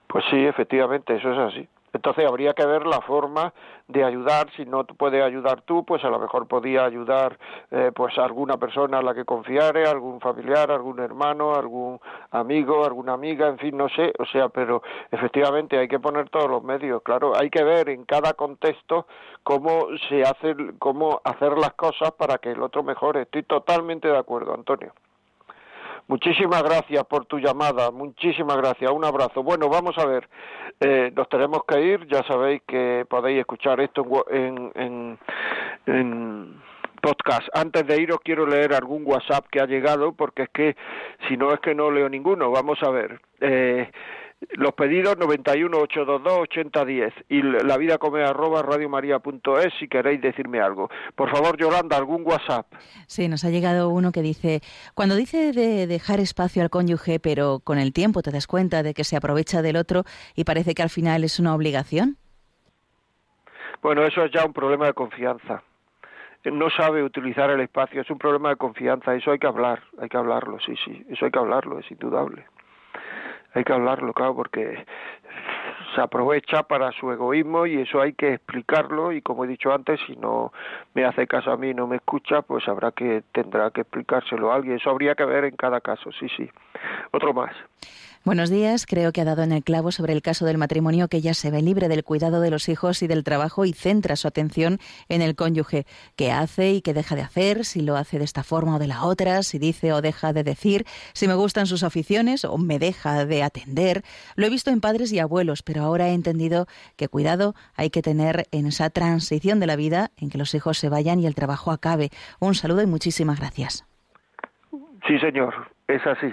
Pues 0.07 0.25
sí, 0.31 0.45
efectivamente, 0.47 1.17
eso 1.17 1.33
es 1.33 1.39
así. 1.39 1.69
Entonces 1.93 2.27
habría 2.27 2.53
que 2.53 2.67
ver 2.67 2.87
la 2.87 3.01
forma 3.01 3.53
de 3.89 4.05
ayudar. 4.05 4.51
Si 4.57 4.65
no 4.67 4.85
puedes 4.85 5.23
ayudar 5.23 5.63
tú, 5.63 5.85
pues 5.85 6.05
a 6.05 6.11
lo 6.11 6.19
mejor 6.19 6.47
podía 6.47 6.85
ayudar 6.85 7.39
eh, 7.71 7.93
pues 7.95 8.17
alguna 8.19 8.59
persona 8.59 8.99
a 8.99 9.03
la 9.03 9.15
que 9.15 9.25
confiare, 9.25 9.87
algún 9.87 10.21
familiar, 10.21 10.71
algún 10.71 11.01
hermano, 11.01 11.55
algún 11.55 11.99
amigo, 12.31 12.85
alguna 12.85 13.15
amiga, 13.15 13.49
en 13.49 13.59
fin, 13.59 13.77
no 13.77 13.89
sé. 13.89 14.13
O 14.19 14.27
sea, 14.27 14.49
pero 14.51 14.83
efectivamente 15.11 15.79
hay 15.79 15.89
que 15.89 15.99
poner 15.99 16.29
todos 16.29 16.49
los 16.51 16.63
medios. 16.63 17.03
Claro, 17.03 17.33
hay 17.35 17.49
que 17.49 17.65
ver 17.65 17.89
en 17.89 18.05
cada 18.05 18.35
contexto 18.35 19.07
cómo 19.43 19.87
se 20.09 20.23
hace, 20.23 20.55
cómo 20.79 21.21
hacer 21.25 21.57
las 21.57 21.73
cosas 21.73 22.13
para 22.13 22.39
que 22.39 22.53
el 22.53 22.63
otro 22.63 22.83
mejore. 22.83 23.23
Estoy 23.23 23.45
totalmente 23.45 24.09
de 24.09 24.19
acuerdo, 24.19 24.53
Antonio. 24.53 24.93
Muchísimas 26.09 26.63
gracias 26.63 27.05
por 27.05 27.27
tu 27.27 27.39
llamada, 27.39 27.91
muchísimas 27.91 28.57
gracias, 28.57 28.91
un 28.91 29.05
abrazo. 29.05 29.43
Bueno, 29.43 29.69
vamos 29.69 29.97
a 29.99 30.07
ver, 30.07 30.27
eh, 30.81 31.13
nos 31.15 31.29
tenemos 31.29 31.65
que 31.69 31.83
ir, 31.83 32.07
ya 32.07 32.23
sabéis 32.23 32.63
que 32.67 33.05
podéis 33.07 33.41
escuchar 33.41 33.79
esto 33.81 34.07
en, 34.31 35.19
en, 35.87 36.63
podcast. 37.03 37.47
Antes 37.53 37.87
de 37.87 38.01
iros 38.01 38.21
quiero 38.25 38.47
leer 38.47 38.73
algún 38.73 39.03
WhatsApp 39.05 39.49
que 39.51 39.61
ha 39.61 39.67
llegado, 39.67 40.13
porque 40.13 40.45
es 40.45 40.49
que 40.49 40.77
si 41.29 41.37
no 41.37 41.53
es 41.53 41.61
que 41.61 41.75
no 41.75 41.91
leo 41.91 42.09
ninguno. 42.09 42.51
Vamos 42.51 42.83
a 42.83 42.91
ver. 42.91 43.21
Eh, 43.41 43.91
Los 44.53 44.73
pedidos 44.75 45.19
91 45.19 45.77
822 45.77 46.39
8010 46.43 47.15
y 47.29 47.43
la 47.43 47.77
vida 47.77 47.99
come 47.99 48.23
arroba 48.23 48.63
radiomaria.es 48.63 49.75
si 49.79 49.89
queréis 49.89 50.21
decirme 50.21 50.61
algo. 50.61 50.89
Por 51.17 51.31
favor, 51.31 51.57
Yolanda, 51.57 51.97
algún 51.97 52.23
WhatsApp. 52.25 52.67
Sí, 53.07 53.29
nos 53.29 53.45
ha 53.45 53.51
llegado 53.51 53.89
uno 53.89 54.13
que 54.13 54.23
dice, 54.23 54.61
cuando 54.95 55.17
dice 55.17 55.53
de 55.53 55.87
dejar 55.87 56.21
espacio 56.21 56.63
al 56.63 56.71
cónyuge, 56.71 57.19
pero 57.19 57.61
con 57.65 57.79
el 57.79 57.93
tiempo 57.93 58.23
te 58.23 58.31
das 58.31 58.47
cuenta 58.47 58.83
de 58.83 58.95
que 58.95 59.05
se 59.05 59.17
aprovecha 59.17 59.61
del 59.61 59.77
otro 59.77 60.05
y 60.37 60.45
parece 60.45 60.75
que 60.75 60.83
al 60.83 60.91
final 60.91 61.25
es 61.25 61.41
una 61.41 61.55
obligación. 61.55 62.17
Bueno, 63.83 64.05
eso 64.05 64.25
es 64.25 64.33
ya 64.33 64.45
un 64.45 64.53
problema 64.53 64.87
de 64.87 64.93
confianza 64.93 65.63
no 66.51 66.71
sabe 66.71 67.03
utilizar 67.03 67.51
el 67.51 67.61
espacio, 67.61 68.01
es 68.01 68.11
un 68.11 68.19
problema 68.19 68.51
de 68.51 68.57
confianza, 68.57 69.15
eso 69.15 69.31
hay 69.31 69.39
que 69.39 69.47
hablar, 69.47 69.83
hay 70.01 70.09
que 70.09 70.17
hablarlo, 70.17 70.59
sí, 70.61 70.75
sí, 70.85 71.05
eso 71.09 71.25
hay 71.25 71.31
que 71.31 71.39
hablarlo, 71.39 71.79
es 71.79 71.91
indudable. 71.91 72.47
Hay 73.59 73.65
que 73.65 73.73
hablarlo, 73.73 74.13
claro, 74.13 74.37
porque 74.37 74.87
se 75.93 76.01
aprovecha 76.01 76.63
para 76.63 76.93
su 76.93 77.11
egoísmo 77.11 77.67
y 77.67 77.81
eso 77.81 78.01
hay 78.01 78.13
que 78.13 78.35
explicarlo 78.35 79.11
y 79.11 79.21
como 79.21 79.45
he 79.45 79.49
dicho 79.49 79.73
antes, 79.73 79.99
si 80.07 80.15
no 80.15 80.53
me 80.95 81.05
hace 81.05 81.27
caso 81.27 81.51
a 81.51 81.57
mí, 81.57 81.75
no 81.75 81.89
me 81.89 81.97
escucha, 81.97 82.43
pues 82.43 82.69
habrá 82.69 82.93
que 82.93 83.25
tendrá 83.33 83.73
que 83.73 83.81
explicárselo 83.81 84.53
a 84.53 84.55
alguien. 84.55 84.77
Eso 84.77 84.91
habría 84.91 85.17
que 85.17 85.25
ver 85.25 85.45
en 85.45 85.57
cada 85.57 85.81
caso, 85.81 86.13
sí, 86.13 86.29
sí. 86.37 86.49
Otro 87.13 87.33
más. 87.33 87.55
Buenos 88.25 88.51
días. 88.51 88.85
Creo 88.85 89.13
que 89.13 89.23
ha 89.23 89.25
dado 89.25 89.43
en 89.43 89.53
el 89.53 89.63
clavo 89.63 89.91
sobre 89.91 90.13
el 90.13 90.23
caso 90.23 90.45
del 90.45 90.59
matrimonio 90.59 91.09
que 91.09 91.19
ella 91.19 91.33
se 91.35 91.51
ve 91.51 91.63
libre 91.63 91.89
del 91.89 92.05
cuidado 92.05 92.41
de 92.41 92.51
los 92.51 92.69
hijos 92.69 93.03
y 93.03 93.07
del 93.07 93.25
trabajo 93.25 93.65
y 93.65 93.73
centra 93.73 94.17
su 94.17 94.29
atención 94.29 94.79
en 95.09 95.23
el 95.23 95.35
cónyuge, 95.35 95.87
qué 96.17 96.31
hace 96.31 96.73
y 96.73 96.83
qué 96.83 96.93
deja 96.93 97.15
de 97.15 97.23
hacer, 97.23 97.65
si 97.65 97.81
lo 97.81 97.97
hace 97.97 98.19
de 98.19 98.25
esta 98.25 98.43
forma 98.43 98.77
o 98.77 98.79
de 98.79 98.89
la 98.89 99.05
otra, 99.05 99.43
si 99.43 99.59
dice 99.59 99.93
o 99.93 100.03
deja 100.03 100.33
de 100.33 100.43
decir, 100.43 100.85
si 101.15 101.27
me 101.27 101.35
gustan 101.35 101.67
sus 101.67 101.83
aficiones 101.83 102.45
o 102.45 102.59
me 102.59 102.79
deja 102.79 103.25
de 103.25 103.43
atender. 103.43 104.03
Lo 104.37 104.47
he 104.47 104.51
visto 104.51 104.71
en 104.71 104.83
padres 104.83 105.13
y 105.13 105.21
abuelos, 105.21 105.63
pero 105.63 105.83
ahora 105.83 106.09
he 106.09 106.13
entendido 106.13 106.67
que 106.97 107.09
cuidado 107.09 107.55
hay 107.77 107.89
que 107.89 108.03
tener 108.03 108.47
en 108.51 108.67
esa 108.67 108.91
transición 108.91 109.61
de 109.61 109.69
la 109.69 109.77
vida 109.77 110.11
en 110.19 110.29
que 110.29 110.39
los 110.39 110.55
hijos 110.55 110.77
se 110.77 110.89
vayan 110.89 111.21
y 111.21 111.27
el 111.27 111.35
trabajo 111.35 111.71
acabe. 111.71 112.11
Un 112.41 112.55
saludo 112.55 112.83
y 112.83 112.87
muchísimas 112.87 113.39
gracias. 113.39 113.87
Sí, 115.07 115.19
señor, 115.19 115.55
es 115.87 116.05
así. 116.07 116.31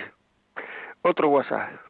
Otro 1.06 1.30
WhatsApp. 1.30 1.86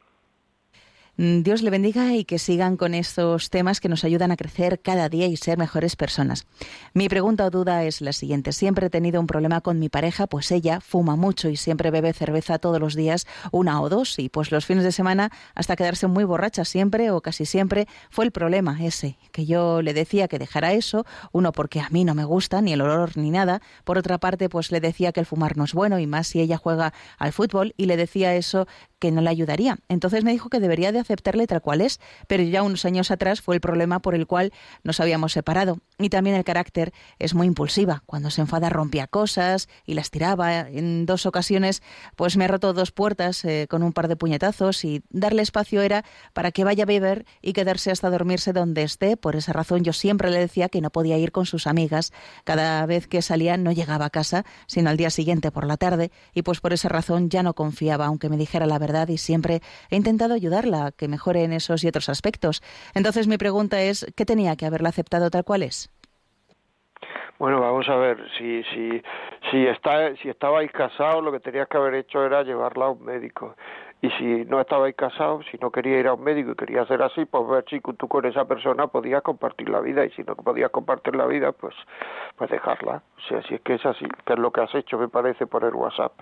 Mm, 1.18 1.44
Dios 1.44 1.62
le 1.62 1.70
bendiga 1.70 2.14
y 2.14 2.26
que 2.26 2.40
sigan 2.40 2.76
con 2.76 2.94
estos 2.94 3.50
temas 3.50 3.80
que 3.80 3.88
nos 3.88 4.04
ayudan 4.04 4.32
a 4.32 4.36
crecer 4.36 4.82
cada 4.82 5.08
día 5.08 5.28
y 5.28 5.38
ser 5.38 5.58
mejores 5.58 5.96
personas. 5.96 6.46
Mi 6.94 7.08
pregunta 7.08 7.46
o 7.46 7.50
duda 7.50 7.86
es 7.86 8.02
la 8.02 8.12
siguiente. 8.12 8.52
Siempre 8.52 8.88
he 8.88 8.90
tenido 8.90 9.22
un 9.22 9.28
problema 9.28 9.62
con 9.62 9.80
mi 9.80 9.88
pareja, 9.88 10.28
pues 10.28 10.52
ella 10.52 10.82
fuma 10.82 11.16
mucho 11.16 11.48
y 11.48 11.56
siempre 11.56 11.90
bebe 11.90 12.12
cerveza 12.12 12.60
todos 12.60 12.82
los 12.82 12.96
días, 12.96 13.28
una 13.52 13.82
o 13.82 13.88
dos, 13.88 14.20
y 14.20 14.28
pues 14.28 14.52
los 14.52 14.66
fines 14.66 14.84
de 14.84 14.92
semana 14.92 15.32
hasta 15.54 15.78
quedarse 15.78 16.08
muy 16.08 16.26
borracha 16.26 16.66
siempre 16.66 17.12
o 17.12 17.22
casi 17.22 17.46
siempre 17.46 17.88
fue 18.10 18.26
el 18.26 18.32
problema 18.32 18.78
ese, 18.84 19.18
que 19.32 19.46
yo 19.46 19.82
le 19.82 19.94
decía 19.94 20.28
que 20.28 20.38
dejara 20.38 20.74
eso, 20.74 21.06
uno 21.32 21.54
porque 21.54 21.80
a 21.80 21.90
mí 21.92 22.04
no 22.04 22.14
me 22.14 22.26
gusta 22.26 22.62
ni 22.62 22.74
el 22.74 22.82
olor 22.82 23.16
ni 23.16 23.32
nada, 23.32 23.62
por 23.86 23.98
otra 23.98 24.18
parte 24.18 24.50
pues 24.50 24.70
le 24.72 24.82
decía 24.82 25.14
que 25.14 25.22
el 25.22 25.26
fumar 25.26 25.56
no 25.56 25.64
es 25.64 25.74
bueno 25.74 25.98
y 26.00 26.08
más 26.08 26.28
si 26.28 26.42
ella 26.42 26.58
juega 26.58 26.94
al 27.18 27.32
fútbol 27.32 27.74
y 27.78 27.86
le 27.86 27.96
decía 27.96 28.36
eso 28.36 28.68
que 29.06 29.12
no 29.12 29.22
le 29.22 29.30
ayudaría. 29.30 29.78
Entonces 29.88 30.24
me 30.24 30.32
dijo 30.32 30.50
que 30.50 30.60
debería 30.60 30.92
de 30.92 30.98
aceptarle 30.98 31.46
tal 31.46 31.62
cual 31.62 31.82
es, 31.82 32.00
pero 32.28 32.42
ya 32.42 32.64
unos 32.64 32.86
años 32.86 33.12
atrás 33.12 33.40
fue 33.40 33.54
el 33.54 33.62
problema 33.62 34.00
por 34.00 34.16
el 34.16 34.26
cual 34.26 34.52
nos 34.84 35.00
habíamos 35.00 35.34
separado. 35.34 35.78
Y 35.98 36.10
también 36.10 36.36
el 36.36 36.44
carácter 36.44 36.94
es 37.20 37.34
muy 37.34 37.48
impulsiva. 37.48 38.04
Cuando 38.06 38.30
se 38.30 38.42
enfada 38.42 38.70
rompía 38.70 39.08
cosas 39.08 39.70
y 39.86 39.94
las 39.94 40.12
tiraba. 40.12 40.60
En 40.60 41.06
dos 41.06 41.26
ocasiones 41.26 41.82
pues 42.16 42.36
me 42.36 42.46
ha 42.46 42.48
roto 42.48 42.74
dos 42.74 42.92
puertas 42.92 43.46
eh, 43.46 43.68
con 43.70 43.82
un 43.82 43.94
par 43.94 44.08
de 44.08 44.18
puñetazos 44.18 44.84
y 44.84 45.04
darle 45.10 45.42
espacio 45.42 45.82
era 45.82 46.04
para 46.34 46.52
que 46.52 46.64
vaya 46.64 46.84
a 46.84 46.86
beber 46.86 47.26
y 47.42 47.54
quedarse 47.54 47.92
hasta 47.92 48.10
dormirse 48.10 48.52
donde 48.52 48.84
esté. 48.84 49.16
Por 49.16 49.36
esa 49.36 49.54
razón 49.54 49.84
yo 49.84 49.94
siempre 49.94 50.30
le 50.32 50.40
decía 50.40 50.68
que 50.68 50.82
no 50.82 50.90
podía 50.90 51.18
ir 51.18 51.32
con 51.32 51.46
sus 51.46 51.66
amigas. 51.66 52.12
Cada 52.44 52.86
vez 52.86 53.08
que 53.08 53.22
salía 53.22 53.56
no 53.56 53.72
llegaba 53.72 54.06
a 54.06 54.10
casa, 54.10 54.46
sino 54.68 54.90
al 54.90 54.98
día 54.98 55.10
siguiente 55.10 55.52
por 55.52 55.66
la 55.66 55.78
tarde 55.78 56.12
y 56.34 56.42
pues 56.42 56.60
por 56.60 56.74
esa 56.74 56.90
razón 56.90 57.30
ya 57.30 57.42
no 57.42 57.54
confiaba, 57.54 58.06
aunque 58.08 58.30
me 58.30 58.38
dijera 58.38 58.66
la 58.66 58.80
verdad 58.80 59.08
y 59.08 59.18
siempre 59.18 59.62
he 59.90 59.96
intentado 59.96 60.34
ayudarla 60.34 60.88
a 60.88 60.92
que 60.92 61.08
mejore 61.08 61.44
en 61.44 61.54
esos 61.54 61.84
y 61.84 61.88
otros 61.88 62.10
aspectos. 62.10 62.62
Entonces 62.94 63.28
mi 63.28 63.38
pregunta 63.38 63.82
es, 63.82 64.06
¿qué 64.16 64.26
tenía 64.26 64.56
que 64.56 64.66
haberla 64.66 64.90
aceptado 64.90 65.30
tal 65.30 65.46
cual 65.46 65.64
es? 65.64 65.85
Bueno, 67.38 67.60
vamos 67.60 67.88
a 67.90 67.98
ver, 67.98 68.18
si, 68.38 68.64
si, 68.64 69.04
si, 69.52 69.68
está, 69.68 70.16
si 70.16 70.30
estabais 70.30 70.72
casados, 70.72 71.22
lo 71.22 71.34
que 71.34 71.42
tenías 71.42 71.68
que 71.68 71.76
haber 71.76 71.96
hecho 71.96 72.26
era 72.26 72.44
llevarla 72.44 72.86
a 72.86 72.90
un 72.92 73.04
médico. 73.04 73.56
Y 74.02 74.10
si 74.12 74.46
no 74.46 74.62
estabais 74.62 74.96
casados, 74.96 75.46
si 75.52 75.58
no 75.58 75.70
quería 75.70 76.00
ir 76.00 76.08
a 76.08 76.14
un 76.14 76.24
médico 76.24 76.52
y 76.52 76.56
quería 76.56 76.84
hacer 76.84 77.02
así, 77.02 77.26
pues 77.26 77.46
ver 77.48 77.66
si 77.70 77.82
tú 77.82 78.08
con 78.08 78.26
esa 78.26 78.46
persona 78.46 78.88
podías 78.88 79.22
compartir 79.22 79.68
la 79.68 79.82
vida 79.82 80.06
y 80.06 80.12
si 80.12 80.24
no 80.24 80.36
podías 80.36 80.70
compartir 80.70 81.16
la 81.16 81.26
vida, 81.26 81.52
pues, 81.52 81.76
pues 82.38 82.50
dejarla. 82.50 83.02
O 83.18 83.22
sea, 83.28 83.42
si 83.44 83.56
es 83.56 83.62
que 83.62 83.74
es 83.74 83.86
así, 83.86 84.06
que 84.26 84.34
es 84.34 84.40
lo 84.40 84.52
que 84.52 84.62
has 84.62 84.74
hecho, 84.74 84.98
me 84.98 85.10
parece, 85.10 85.46
por 85.46 85.66
el 85.66 85.74
WhatsApp. 85.74 86.14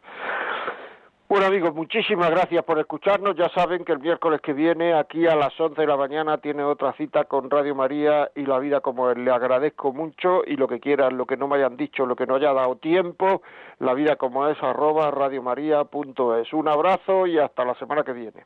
Bueno 1.33 1.47
amigos, 1.47 1.73
muchísimas 1.73 2.29
gracias 2.29 2.63
por 2.63 2.77
escucharnos. 2.77 3.35
Ya 3.35 3.49
saben 3.49 3.83
que 3.83 3.91
el 3.91 3.97
miércoles 3.97 4.39
que 4.39 4.53
viene, 4.53 4.93
aquí 4.93 5.25
a 5.25 5.35
las 5.35 5.59
11 5.59 5.81
de 5.81 5.87
la 5.87 5.97
mañana, 5.97 6.37
tiene 6.37 6.63
otra 6.63 6.93
cita 6.93 7.23
con 7.23 7.49
Radio 7.49 7.73
María 7.73 8.29
y 8.35 8.45
la 8.45 8.59
vida 8.59 8.81
como 8.81 9.09
él. 9.09 9.25
Le 9.25 9.31
agradezco 9.31 9.91
mucho 9.91 10.43
y 10.45 10.57
lo 10.57 10.67
que 10.67 10.79
quieran, 10.79 11.17
lo 11.17 11.25
que 11.25 11.35
no 11.35 11.47
me 11.47 11.55
hayan 11.55 11.75
dicho, 11.75 12.05
lo 12.05 12.15
que 12.15 12.27
no 12.27 12.35
haya 12.35 12.53
dado 12.53 12.75
tiempo, 12.75 13.41
la 13.79 13.95
vida 13.95 14.15
como 14.15 14.47
es 14.47 14.61
arroba 14.61 15.09
radiomaria.es. 15.09 16.53
Un 16.53 16.67
abrazo 16.67 17.25
y 17.25 17.39
hasta 17.39 17.65
la 17.65 17.73
semana 17.79 18.03
que 18.03 18.13
viene. 18.13 18.45